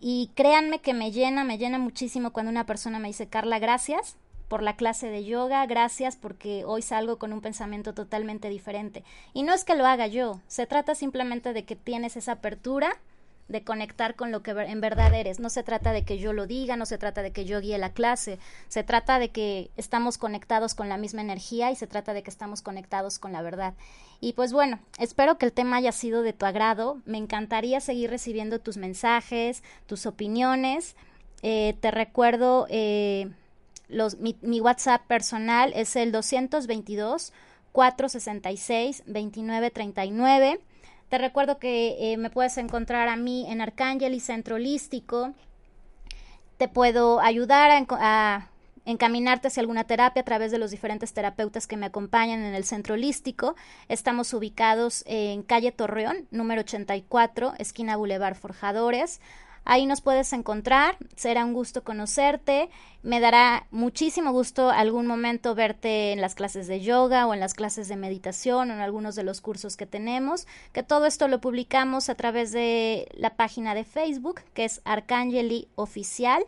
y 0.00 0.30
créanme 0.34 0.80
que 0.80 0.94
me 0.94 1.12
llena, 1.12 1.44
me 1.44 1.58
llena 1.58 1.78
muchísimo 1.78 2.32
cuando 2.32 2.50
una 2.50 2.66
persona 2.66 2.98
me 2.98 3.08
dice, 3.08 3.28
Carla, 3.28 3.58
gracias 3.58 4.16
por 4.48 4.62
la 4.62 4.76
clase 4.76 5.08
de 5.10 5.24
yoga, 5.24 5.64
gracias 5.66 6.16
porque 6.16 6.64
hoy 6.64 6.82
salgo 6.82 7.18
con 7.18 7.32
un 7.32 7.40
pensamiento 7.40 7.94
totalmente 7.94 8.48
diferente. 8.48 9.04
Y 9.34 9.42
no 9.42 9.52
es 9.52 9.64
que 9.64 9.76
lo 9.76 9.86
haga 9.86 10.06
yo, 10.06 10.40
se 10.48 10.66
trata 10.66 10.94
simplemente 10.94 11.52
de 11.52 11.64
que 11.64 11.76
tienes 11.76 12.16
esa 12.16 12.32
apertura 12.32 12.98
de 13.48 13.64
conectar 13.64 14.14
con 14.14 14.30
lo 14.30 14.42
que 14.42 14.50
en 14.50 14.80
verdad 14.80 15.12
eres. 15.14 15.40
No 15.40 15.50
se 15.50 15.62
trata 15.62 15.92
de 15.92 16.04
que 16.04 16.18
yo 16.18 16.32
lo 16.32 16.46
diga, 16.46 16.76
no 16.76 16.86
se 16.86 16.98
trata 16.98 17.22
de 17.22 17.32
que 17.32 17.44
yo 17.44 17.60
guíe 17.60 17.78
la 17.78 17.92
clase, 17.92 18.38
se 18.68 18.84
trata 18.84 19.18
de 19.18 19.30
que 19.30 19.70
estamos 19.76 20.18
conectados 20.18 20.74
con 20.74 20.88
la 20.88 20.98
misma 20.98 21.22
energía 21.22 21.70
y 21.70 21.76
se 21.76 21.86
trata 21.86 22.12
de 22.12 22.22
que 22.22 22.30
estamos 22.30 22.62
conectados 22.62 23.18
con 23.18 23.32
la 23.32 23.42
verdad. 23.42 23.74
Y 24.20 24.34
pues 24.34 24.52
bueno, 24.52 24.78
espero 24.98 25.38
que 25.38 25.46
el 25.46 25.52
tema 25.52 25.76
haya 25.76 25.92
sido 25.92 26.22
de 26.22 26.32
tu 26.32 26.44
agrado. 26.44 27.00
Me 27.06 27.18
encantaría 27.18 27.80
seguir 27.80 28.10
recibiendo 28.10 28.60
tus 28.60 28.76
mensajes, 28.76 29.62
tus 29.86 30.06
opiniones. 30.06 30.94
Eh, 31.42 31.76
te 31.80 31.90
recuerdo, 31.90 32.66
eh, 32.68 33.30
mi, 34.18 34.60
WhatsApp 34.60 35.06
personal 35.06 35.72
es 35.74 35.96
el 35.96 36.12
222 36.12 37.32
466 37.72 39.02
2939. 39.06 40.60
Te 41.08 41.18
recuerdo 41.18 41.58
que 41.58 42.12
eh, 42.12 42.16
me 42.16 42.30
puedes 42.30 42.58
encontrar 42.58 43.08
a 43.08 43.16
mí 43.16 43.46
en 43.50 43.60
Arcángel 43.60 44.14
y 44.14 44.20
Centro 44.20 44.56
Holístico. 44.56 45.32
Te 46.58 46.68
puedo 46.68 47.20
ayudar 47.20 47.70
a, 47.70 48.50
encaminarte 48.84 49.48
hacia 49.48 49.60
alguna 49.60 49.84
terapia 49.84 50.22
a 50.22 50.24
través 50.24 50.50
de 50.50 50.58
los 50.58 50.70
diferentes 50.70 51.12
terapeutas 51.12 51.66
que 51.66 51.76
me 51.76 51.86
acompañan 51.86 52.42
en 52.42 52.54
el 52.54 52.64
Centro 52.64 52.94
Holístico. 52.94 53.54
Estamos 53.88 54.32
ubicados 54.34 55.04
en 55.06 55.42
calle 55.42 55.72
Torreón, 55.72 56.26
número 56.30 56.62
84, 56.62 57.54
esquina 57.58 57.96
Boulevard 57.96 58.34
Forjadores. 58.34 59.20
Ahí 59.64 59.86
nos 59.86 60.00
puedes 60.00 60.32
encontrar, 60.32 60.96
será 61.16 61.44
un 61.44 61.52
gusto 61.52 61.84
conocerte, 61.84 62.70
me 63.02 63.20
dará 63.20 63.66
muchísimo 63.70 64.32
gusto 64.32 64.70
algún 64.70 65.06
momento 65.06 65.54
verte 65.54 66.12
en 66.12 66.20
las 66.20 66.34
clases 66.34 66.66
de 66.66 66.80
yoga 66.80 67.26
o 67.26 67.34
en 67.34 67.40
las 67.40 67.54
clases 67.54 67.88
de 67.88 67.96
meditación 67.96 68.70
o 68.70 68.74
en 68.74 68.80
algunos 68.80 69.14
de 69.14 69.24
los 69.24 69.40
cursos 69.40 69.76
que 69.76 69.86
tenemos, 69.86 70.46
que 70.72 70.82
todo 70.82 71.06
esto 71.06 71.28
lo 71.28 71.40
publicamos 71.40 72.08
a 72.08 72.14
través 72.14 72.52
de 72.52 73.08
la 73.14 73.36
página 73.36 73.74
de 73.74 73.84
Facebook, 73.84 74.40
que 74.54 74.64
es 74.64 74.80
Arcangeli 74.84 75.68
Oficial. 75.74 76.44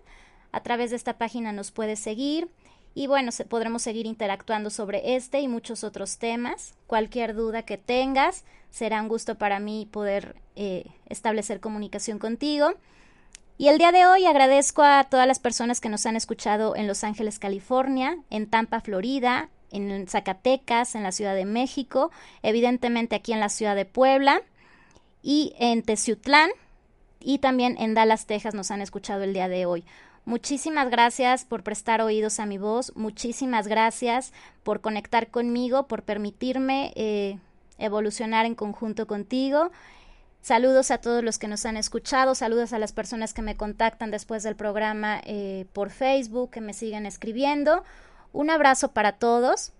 A 0.53 0.63
través 0.63 0.91
de 0.91 0.97
esta 0.97 1.17
página 1.17 1.53
nos 1.53 1.71
puedes 1.71 2.01
seguir 2.01 2.49
y 2.95 3.07
bueno, 3.07 3.31
podremos 3.49 3.83
seguir 3.83 4.07
interactuando 4.07 4.69
sobre 4.71 5.15
este 5.15 5.41
y 5.41 5.49
muchos 5.49 5.85
otros 5.85 6.19
temas. 6.19 6.75
Cualquier 6.87 7.35
duda 7.35 7.63
que 7.63 7.79
tengas, 7.79 8.45
será 8.71 9.01
un 9.01 9.09
gusto 9.09 9.37
para 9.37 9.61
mí 9.61 9.89
poder 9.91 10.37
eh, 10.57 10.87
establecer 11.07 11.61
comunicación 11.61 12.19
contigo. 12.19 12.73
Y 13.61 13.69
el 13.69 13.77
día 13.77 13.93
de 13.93 14.07
hoy 14.07 14.25
agradezco 14.25 14.83
a 14.83 15.05
todas 15.05 15.27
las 15.27 15.39
personas 15.39 15.81
que 15.81 15.91
nos 15.91 16.07
han 16.07 16.17
escuchado 16.17 16.75
en 16.77 16.87
Los 16.87 17.05
Ángeles, 17.05 17.39
California, 17.39 18.17
en 18.31 18.47
Tampa, 18.47 18.81
Florida, 18.81 19.51
en 19.71 20.09
Zacatecas, 20.09 20.95
en 20.95 21.03
la 21.03 21.13
Ciudad 21.13 21.35
de 21.35 21.45
México, 21.45 22.11
evidentemente 22.43 23.17
aquí 23.17 23.35
en 23.35 23.41
la 23.41 23.51
Ciudad 23.51 23.77
de 23.77 23.85
Puebla 23.85 24.41
y 25.23 25.53
en 25.59 25.83
Teciutlán 25.83 26.49
y 27.21 27.41
también 27.41 27.77
en 27.79 27.93
Dallas, 27.93 28.25
Texas 28.25 28.55
nos 28.55 28.71
han 28.71 28.81
escuchado 28.81 29.25
el 29.25 29.35
día 29.35 29.49
de 29.49 29.67
hoy. 29.67 29.85
Muchísimas 30.25 30.89
gracias 30.89 31.45
por 31.45 31.63
prestar 31.63 32.01
oídos 32.01 32.41
a 32.41 32.47
mi 32.47 32.57
voz, 32.57 32.97
muchísimas 32.97 33.69
gracias 33.69 34.33
por 34.63 34.81
conectar 34.81 35.29
conmigo, 35.29 35.87
por 35.87 36.03
permitirme 36.03 36.95
eh, 36.97 37.39
evolucionar 37.77 38.47
en 38.47 38.55
conjunto 38.55 39.07
contigo 39.07 39.71
Saludos 40.43 40.91
a 40.91 40.99
todos 40.99 41.23
los 41.23 41.39
que 41.39 41.49
nos 41.49 41.67
han 41.67 41.77
escuchado, 41.77 42.35
saludos 42.35 42.73
a 42.73 42.79
las 42.79 42.93
personas 42.93 43.35
que 43.35 43.43
me 43.43 43.57
contactan 43.57 44.11
después 44.11 44.43
del 44.43 44.57
programa 44.57 45.21
eh, 45.25 45.67
por 45.75 45.91
Facebook, 45.91 46.51
que 46.51 46.63
me 46.63 46.73
siguen 46.73 47.05
escribiendo. 47.05 47.85
Un 48.33 48.49
abrazo 48.49 48.93
para 48.93 49.13
todos. 49.13 49.73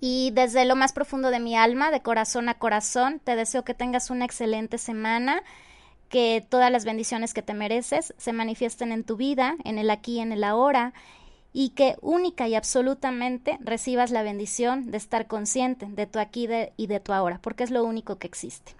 Y 0.00 0.30
desde 0.30 0.64
lo 0.64 0.76
más 0.76 0.94
profundo 0.94 1.30
de 1.30 1.40
mi 1.40 1.56
alma, 1.56 1.90
de 1.90 2.00
corazón 2.00 2.48
a 2.48 2.54
corazón, 2.54 3.20
te 3.22 3.36
deseo 3.36 3.62
que 3.62 3.74
tengas 3.74 4.08
una 4.08 4.24
excelente 4.24 4.78
semana, 4.78 5.42
que 6.08 6.44
todas 6.48 6.72
las 6.72 6.86
bendiciones 6.86 7.34
que 7.34 7.42
te 7.42 7.52
mereces 7.52 8.14
se 8.16 8.32
manifiesten 8.32 8.92
en 8.92 9.04
tu 9.04 9.16
vida, 9.16 9.56
en 9.64 9.76
el 9.76 9.90
aquí 9.90 10.20
en 10.20 10.32
el 10.32 10.42
ahora, 10.42 10.94
y 11.52 11.70
que 11.70 11.96
única 12.00 12.48
y 12.48 12.54
absolutamente 12.54 13.58
recibas 13.60 14.10
la 14.10 14.22
bendición 14.22 14.90
de 14.90 14.96
estar 14.96 15.26
consciente 15.26 15.84
de 15.84 16.06
tu 16.06 16.18
aquí 16.18 16.48
y 16.78 16.86
de 16.86 17.00
tu 17.00 17.12
ahora, 17.12 17.38
porque 17.42 17.64
es 17.64 17.70
lo 17.70 17.84
único 17.84 18.16
que 18.16 18.26
existe. 18.26 18.79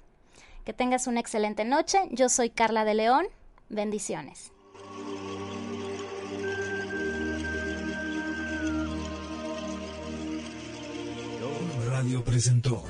Que 0.70 0.74
tengas 0.74 1.08
una 1.08 1.18
excelente 1.18 1.64
noche. 1.64 1.98
Yo 2.12 2.28
soy 2.28 2.48
Carla 2.48 2.84
de 2.84 2.94
León. 2.94 3.26
Bendiciones. 3.70 4.52
Radio 11.88 12.22
presentó. 12.22 12.84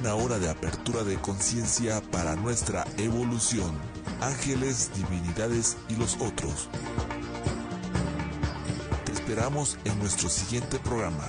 Una 0.00 0.14
hora 0.14 0.38
de 0.38 0.48
apertura 0.48 1.04
de 1.04 1.16
conciencia 1.16 2.00
para 2.10 2.36
nuestra 2.36 2.86
evolución. 2.96 3.76
Ángeles, 4.22 4.90
divinidades 4.94 5.76
y 5.90 5.96
los 5.96 6.14
otros. 6.14 6.70
Te 9.04 9.12
esperamos 9.12 9.76
en 9.84 9.98
nuestro 9.98 10.30
siguiente 10.30 10.78
programa. 10.78 11.28